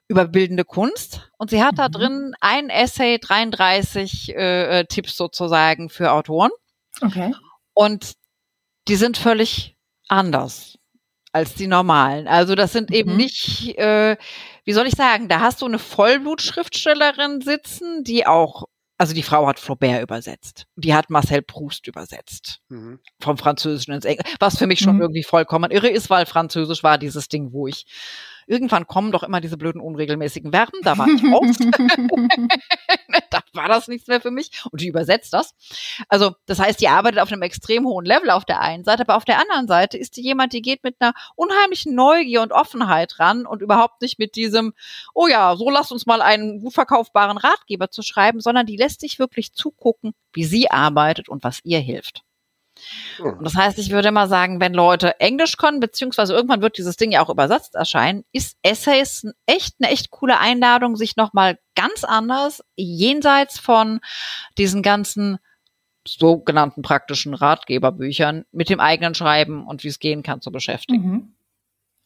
über 0.08 0.28
bildende 0.28 0.66
Kunst 0.66 1.30
und 1.38 1.50
sie 1.50 1.64
hat 1.64 1.78
da 1.78 1.88
Mhm. 1.88 1.92
drin 1.92 2.34
ein 2.40 2.70
Essay, 2.70 3.18
33 3.20 4.36
äh, 4.36 4.80
äh, 4.80 4.86
Tipps 4.86 5.16
sozusagen 5.18 5.90
für 5.90 6.12
Autoren. 6.12 6.52
Okay. 7.02 7.34
Und 7.74 8.14
die 8.88 8.96
sind 8.96 9.18
völlig 9.18 9.76
anders 10.08 10.78
als 11.32 11.54
die 11.56 11.68
normalen. 11.68 12.28
Also 12.28 12.56
das 12.56 12.74
sind 12.74 12.92
eben 12.92 13.12
Mhm. 13.12 13.18
nicht, 13.18 13.78
äh, 13.78 14.18
wie 14.66 14.74
soll 14.74 14.88
ich 14.88 14.96
sagen, 14.96 15.30
da 15.30 15.42
hast 15.42 15.62
du 15.62 15.68
eine 15.68 15.80
Vollblutschriftstellerin 15.80 17.42
sitzen, 17.42 18.04
die 18.04 18.26
auch, 18.28 18.66
also 18.98 19.14
die 19.14 19.24
Frau 19.24 19.48
hat 19.48 19.60
Flaubert 19.60 20.02
übersetzt. 20.04 20.66
Die 20.76 20.94
hat 20.96 21.10
Marcel 21.12 21.42
Proust 21.44 21.88
übersetzt. 21.88 22.62
Mhm. 22.70 23.00
Vom 23.22 23.38
Französischen 23.38 23.94
ins 23.94 24.06
Englische. 24.06 24.36
Was 24.40 24.58
für 24.58 24.68
mich 24.68 24.80
schon 24.80 24.96
Mhm. 24.96 25.02
irgendwie 25.04 25.24
vollkommen 25.24 25.72
irre 25.72 25.90
ist, 25.90 26.10
weil 26.10 26.26
Französisch 26.26 26.84
war 26.84 26.98
dieses 26.98 27.28
Ding, 27.30 27.54
wo 27.54 27.68
ich 27.68 27.86
irgendwann 28.48 28.88
kommen 28.88 29.12
doch 29.12 29.22
immer 29.24 29.42
diese 29.42 29.58
blöden 29.58 29.80
unregelmäßigen 29.82 30.52
Verben, 30.52 30.80
da 30.84 30.98
war 30.98 31.08
ich 31.08 31.24
raus. 31.24 31.58
da 33.30 33.39
war 33.54 33.68
das 33.68 33.88
nichts 33.88 34.08
mehr 34.08 34.22
für 34.22 34.32
mich. 34.32 34.64
Und 34.72 34.82
die 34.82 34.88
übersetzt 34.88 35.34
das. 35.34 35.54
Also, 36.08 36.36
das 36.46 36.60
heißt, 36.60 36.82
die 36.82 36.88
arbeitet 36.88 37.20
auf 37.20 37.32
einem 37.32 37.42
extrem 37.42 37.86
hohen 37.86 38.06
Level 38.06 38.30
auf 38.30 38.46
der 38.46 38.62
einen 38.62 38.84
Seite, 38.84 39.04
aber 39.04 39.16
auf 39.16 39.26
der 39.26 39.40
anderen 39.40 39.68
Seite 39.68 39.98
ist 39.98 40.18
die 40.18 40.22
jemand, 40.22 40.54
die 40.54 40.62
geht 40.62 40.84
mit 40.84 40.96
einer 41.00 41.14
unheimlichen 41.36 41.96
Neugier 41.96 42.42
und 42.42 42.52
Offenheit 42.52 43.20
ran 43.20 43.46
und 43.46 43.62
überhaupt 43.62 44.02
nicht 44.02 44.20
mit 44.20 44.36
diesem, 44.36 44.74
oh 45.14 45.28
ja, 45.28 45.56
so 45.56 45.70
lasst 45.70 45.92
uns 45.92 46.06
mal 46.06 46.22
einen 46.22 46.62
gut 46.62 46.74
verkaufbaren 46.74 47.38
Ratgeber 47.38 47.90
zu 47.90 48.02
schreiben, 48.02 48.40
sondern 48.40 48.66
die 48.66 48.78
lässt 48.78 49.02
sich 49.02 49.20
wirklich 49.20 49.54
zugucken, 49.54 50.14
wie 50.34 50.46
sie 50.46 50.72
arbeitet 50.72 51.30
und 51.30 51.44
was 51.44 51.60
ihr 51.64 51.80
hilft. 51.80 52.24
Und 53.20 53.44
das 53.44 53.56
heißt, 53.56 53.78
ich 53.80 53.92
würde 53.92 54.12
mal 54.12 54.28
sagen, 54.28 54.60
wenn 54.60 54.74
Leute 54.74 55.20
Englisch 55.20 55.58
können, 55.58 55.80
beziehungsweise 55.80 56.34
irgendwann 56.34 56.62
wird 56.62 56.78
dieses 56.78 56.96
Ding 56.98 57.12
ja 57.12 57.22
auch 57.24 57.30
übersetzt 57.30 57.76
erscheinen, 57.76 58.24
ist 58.32 58.58
Essays 58.64 59.28
echt 59.46 59.76
eine 59.82 59.92
echt 59.92 60.10
coole 60.12 60.40
Einladung, 60.40 60.96
sich 60.96 61.16
nochmal 61.16 61.60
ganz 61.76 62.04
anders, 62.04 62.64
jenseits 62.76 63.60
von 63.60 64.00
diesen 64.58 64.82
ganzen 64.82 65.40
sogenannten 66.08 66.82
praktischen 66.82 67.34
Ratgeberbüchern 67.34 68.46
mit 68.52 68.70
dem 68.70 68.80
eigenen 68.80 69.16
Schreiben 69.16 69.68
und 69.68 69.84
wie 69.84 69.90
es 69.90 70.00
gehen 70.00 70.24
kann 70.24 70.42
zu 70.42 70.52
beschäftigen. 70.52 71.06
Mhm. 71.12 71.34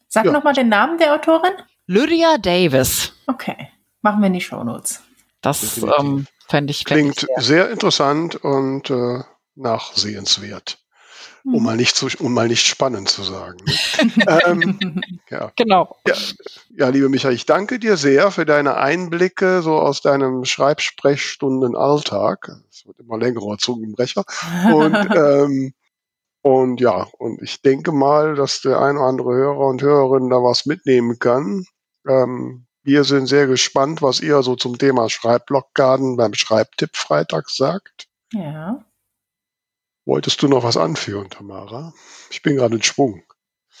Sag 0.08 0.26
Ja. 0.26 0.32
noch 0.32 0.44
mal 0.44 0.52
den 0.52 0.68
Namen 0.68 0.98
der 0.98 1.14
Autorin. 1.14 1.52
Lydia 1.86 2.38
Davis. 2.38 3.12
Okay. 3.26 3.68
Machen 4.02 4.20
wir 4.20 4.26
in 4.26 4.34
die 4.34 4.40
Shownotes. 4.40 5.02
Das 5.40 5.60
Definitiv. 5.60 5.94
ähm, 5.98 6.26
fände 6.48 6.70
ich, 6.70 6.78
fänd 6.86 6.86
Klingt 6.88 7.16
ich 7.22 7.28
sehr. 7.36 7.42
sehr 7.42 7.70
interessant 7.70 8.36
und 8.36 8.90
äh, 8.90 9.20
nachsehenswert. 9.56 10.78
Um 11.46 11.62
mal 11.62 11.76
nicht 11.76 11.94
zu, 11.94 12.08
um 12.20 12.32
mal 12.32 12.48
nicht 12.48 12.66
spannend 12.66 13.10
zu 13.10 13.22
sagen. 13.22 13.58
ähm, 14.46 15.02
ja. 15.30 15.52
Genau. 15.56 15.94
ja, 16.70 16.88
liebe 16.88 17.10
Michael, 17.10 17.34
ich 17.34 17.44
danke 17.44 17.78
dir 17.78 17.98
sehr 17.98 18.30
für 18.30 18.46
deine 18.46 18.78
Einblicke 18.78 19.60
so 19.60 19.74
aus 19.74 20.00
deinem 20.00 20.46
Schreibsprechstunden-Alltag. 20.46 22.50
Es 22.70 22.86
wird 22.86 22.98
immer 22.98 23.18
längerer 23.18 23.58
Zungenbrecher. 23.58 24.24
Und, 24.72 24.94
ähm, 25.14 25.74
und 26.40 26.80
ja, 26.80 27.08
und 27.18 27.42
ich 27.42 27.60
denke 27.60 27.92
mal, 27.92 28.36
dass 28.36 28.62
der 28.62 28.80
ein 28.80 28.96
oder 28.96 29.06
andere 29.06 29.34
Hörer 29.34 29.66
und 29.66 29.82
Hörerin 29.82 30.30
da 30.30 30.36
was 30.36 30.64
mitnehmen 30.64 31.18
kann. 31.18 31.66
Ähm, 32.08 32.64
wir 32.82 33.04
sind 33.04 33.26
sehr 33.26 33.46
gespannt, 33.46 34.00
was 34.00 34.20
ihr 34.20 34.42
so 34.42 34.56
zum 34.56 34.78
Thema 34.78 35.10
Schreibblockgarten 35.10 36.16
beim 36.16 36.32
Schreibtipp 36.32 36.96
Freitag 36.96 37.50
sagt. 37.50 38.08
ja. 38.32 38.82
Wolltest 40.06 40.42
du 40.42 40.48
noch 40.48 40.64
was 40.64 40.76
anführen, 40.76 41.30
Tamara? 41.30 41.94
Ich 42.30 42.42
bin 42.42 42.56
gerade 42.56 42.76
in 42.76 42.82
Schwung. 42.82 43.22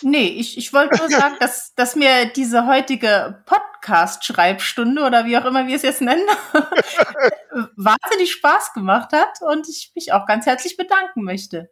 Nee, 0.02 0.26
ich, 0.26 0.58
ich 0.58 0.72
wollte 0.72 0.96
nur 0.98 1.08
sagen, 1.10 1.36
dass, 1.40 1.74
dass 1.74 1.96
mir 1.96 2.26
diese 2.26 2.66
heutige 2.66 3.42
Podcast-Schreibstunde 3.46 5.02
oder 5.02 5.26
wie 5.26 5.36
auch 5.36 5.44
immer 5.44 5.66
wir 5.66 5.76
es 5.76 5.82
jetzt 5.82 6.00
nennen, 6.00 6.26
wahnsinnig 7.76 8.32
Spaß 8.32 8.72
gemacht 8.72 9.12
hat 9.12 9.40
und 9.42 9.68
ich 9.68 9.92
mich 9.94 10.12
auch 10.12 10.26
ganz 10.26 10.46
herzlich 10.46 10.76
bedanken 10.76 11.22
möchte. 11.22 11.70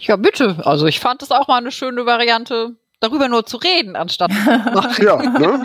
Ja, 0.00 0.16
bitte. 0.16 0.62
Also 0.64 0.86
ich 0.86 1.00
fand 1.00 1.22
es 1.22 1.30
auch 1.30 1.48
mal 1.48 1.58
eine 1.58 1.72
schöne 1.72 2.06
Variante, 2.06 2.76
darüber 3.02 3.28
nur 3.28 3.44
zu 3.44 3.56
reden, 3.56 3.96
anstatt 3.96 4.30
Ja, 4.98 5.16
ne? 5.16 5.62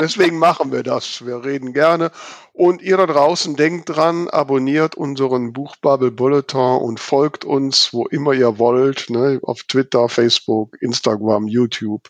deswegen 0.00 0.38
machen 0.38 0.72
wir 0.72 0.82
das. 0.82 1.24
Wir 1.24 1.44
reden 1.44 1.72
gerne. 1.72 2.10
Und 2.52 2.82
ihr 2.82 2.96
da 2.96 3.06
draußen 3.06 3.56
denkt 3.56 3.88
dran, 3.90 4.28
abonniert 4.28 4.94
unseren 4.94 5.52
Buchbubble 5.52 6.10
Bulletin 6.10 6.78
und 6.80 7.00
folgt 7.00 7.44
uns, 7.44 7.92
wo 7.92 8.06
immer 8.06 8.32
ihr 8.32 8.58
wollt, 8.58 9.10
ne? 9.10 9.40
auf 9.42 9.62
Twitter, 9.64 10.08
Facebook, 10.08 10.76
Instagram, 10.80 11.48
YouTube. 11.48 12.08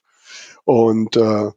Und 0.65 1.17
äh, 1.17 1.51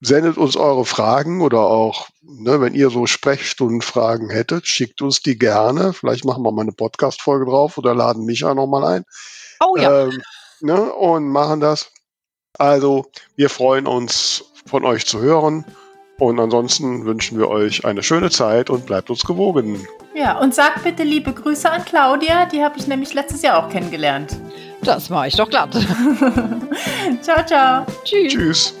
sendet 0.00 0.36
uns 0.36 0.56
eure 0.56 0.84
Fragen 0.84 1.40
oder 1.40 1.60
auch, 1.60 2.08
ne, 2.22 2.60
wenn 2.60 2.74
ihr 2.74 2.90
so 2.90 3.06
Sprechstundenfragen 3.06 4.30
hättet, 4.30 4.66
schickt 4.66 5.02
uns 5.02 5.22
die 5.22 5.38
gerne. 5.38 5.92
Vielleicht 5.92 6.24
machen 6.24 6.42
wir 6.42 6.52
mal 6.52 6.62
eine 6.62 6.72
Podcast-Folge 6.72 7.46
drauf 7.46 7.78
oder 7.78 7.94
laden 7.94 8.24
Micha 8.24 8.54
nochmal 8.54 8.84
ein. 8.84 9.04
Oh 9.60 9.76
ja. 9.76 10.04
Ähm, 10.04 10.22
ne, 10.60 10.92
und 10.92 11.28
machen 11.28 11.60
das. 11.60 11.90
Also, 12.58 13.06
wir 13.36 13.50
freuen 13.50 13.86
uns, 13.86 14.44
von 14.66 14.84
euch 14.84 15.06
zu 15.06 15.20
hören. 15.20 15.64
Und 16.18 16.40
ansonsten 16.40 17.04
wünschen 17.04 17.38
wir 17.38 17.48
euch 17.48 17.84
eine 17.84 18.02
schöne 18.02 18.28
Zeit 18.30 18.70
und 18.70 18.86
bleibt 18.86 19.08
uns 19.08 19.24
gewogen. 19.24 19.86
Ja, 20.16 20.38
und 20.38 20.52
sagt 20.52 20.82
bitte 20.82 21.04
liebe 21.04 21.32
Grüße 21.32 21.70
an 21.70 21.84
Claudia, 21.84 22.44
die 22.46 22.62
habe 22.62 22.76
ich 22.76 22.88
nämlich 22.88 23.14
letztes 23.14 23.42
Jahr 23.42 23.64
auch 23.64 23.70
kennengelernt. 23.70 24.36
Das 24.82 25.10
war 25.10 25.28
ich 25.28 25.36
doch 25.36 25.48
glatt. 25.48 25.70
ciao, 27.22 27.46
ciao. 27.46 27.86
Tschüss. 28.04 28.32
Tschüss. 28.32 28.74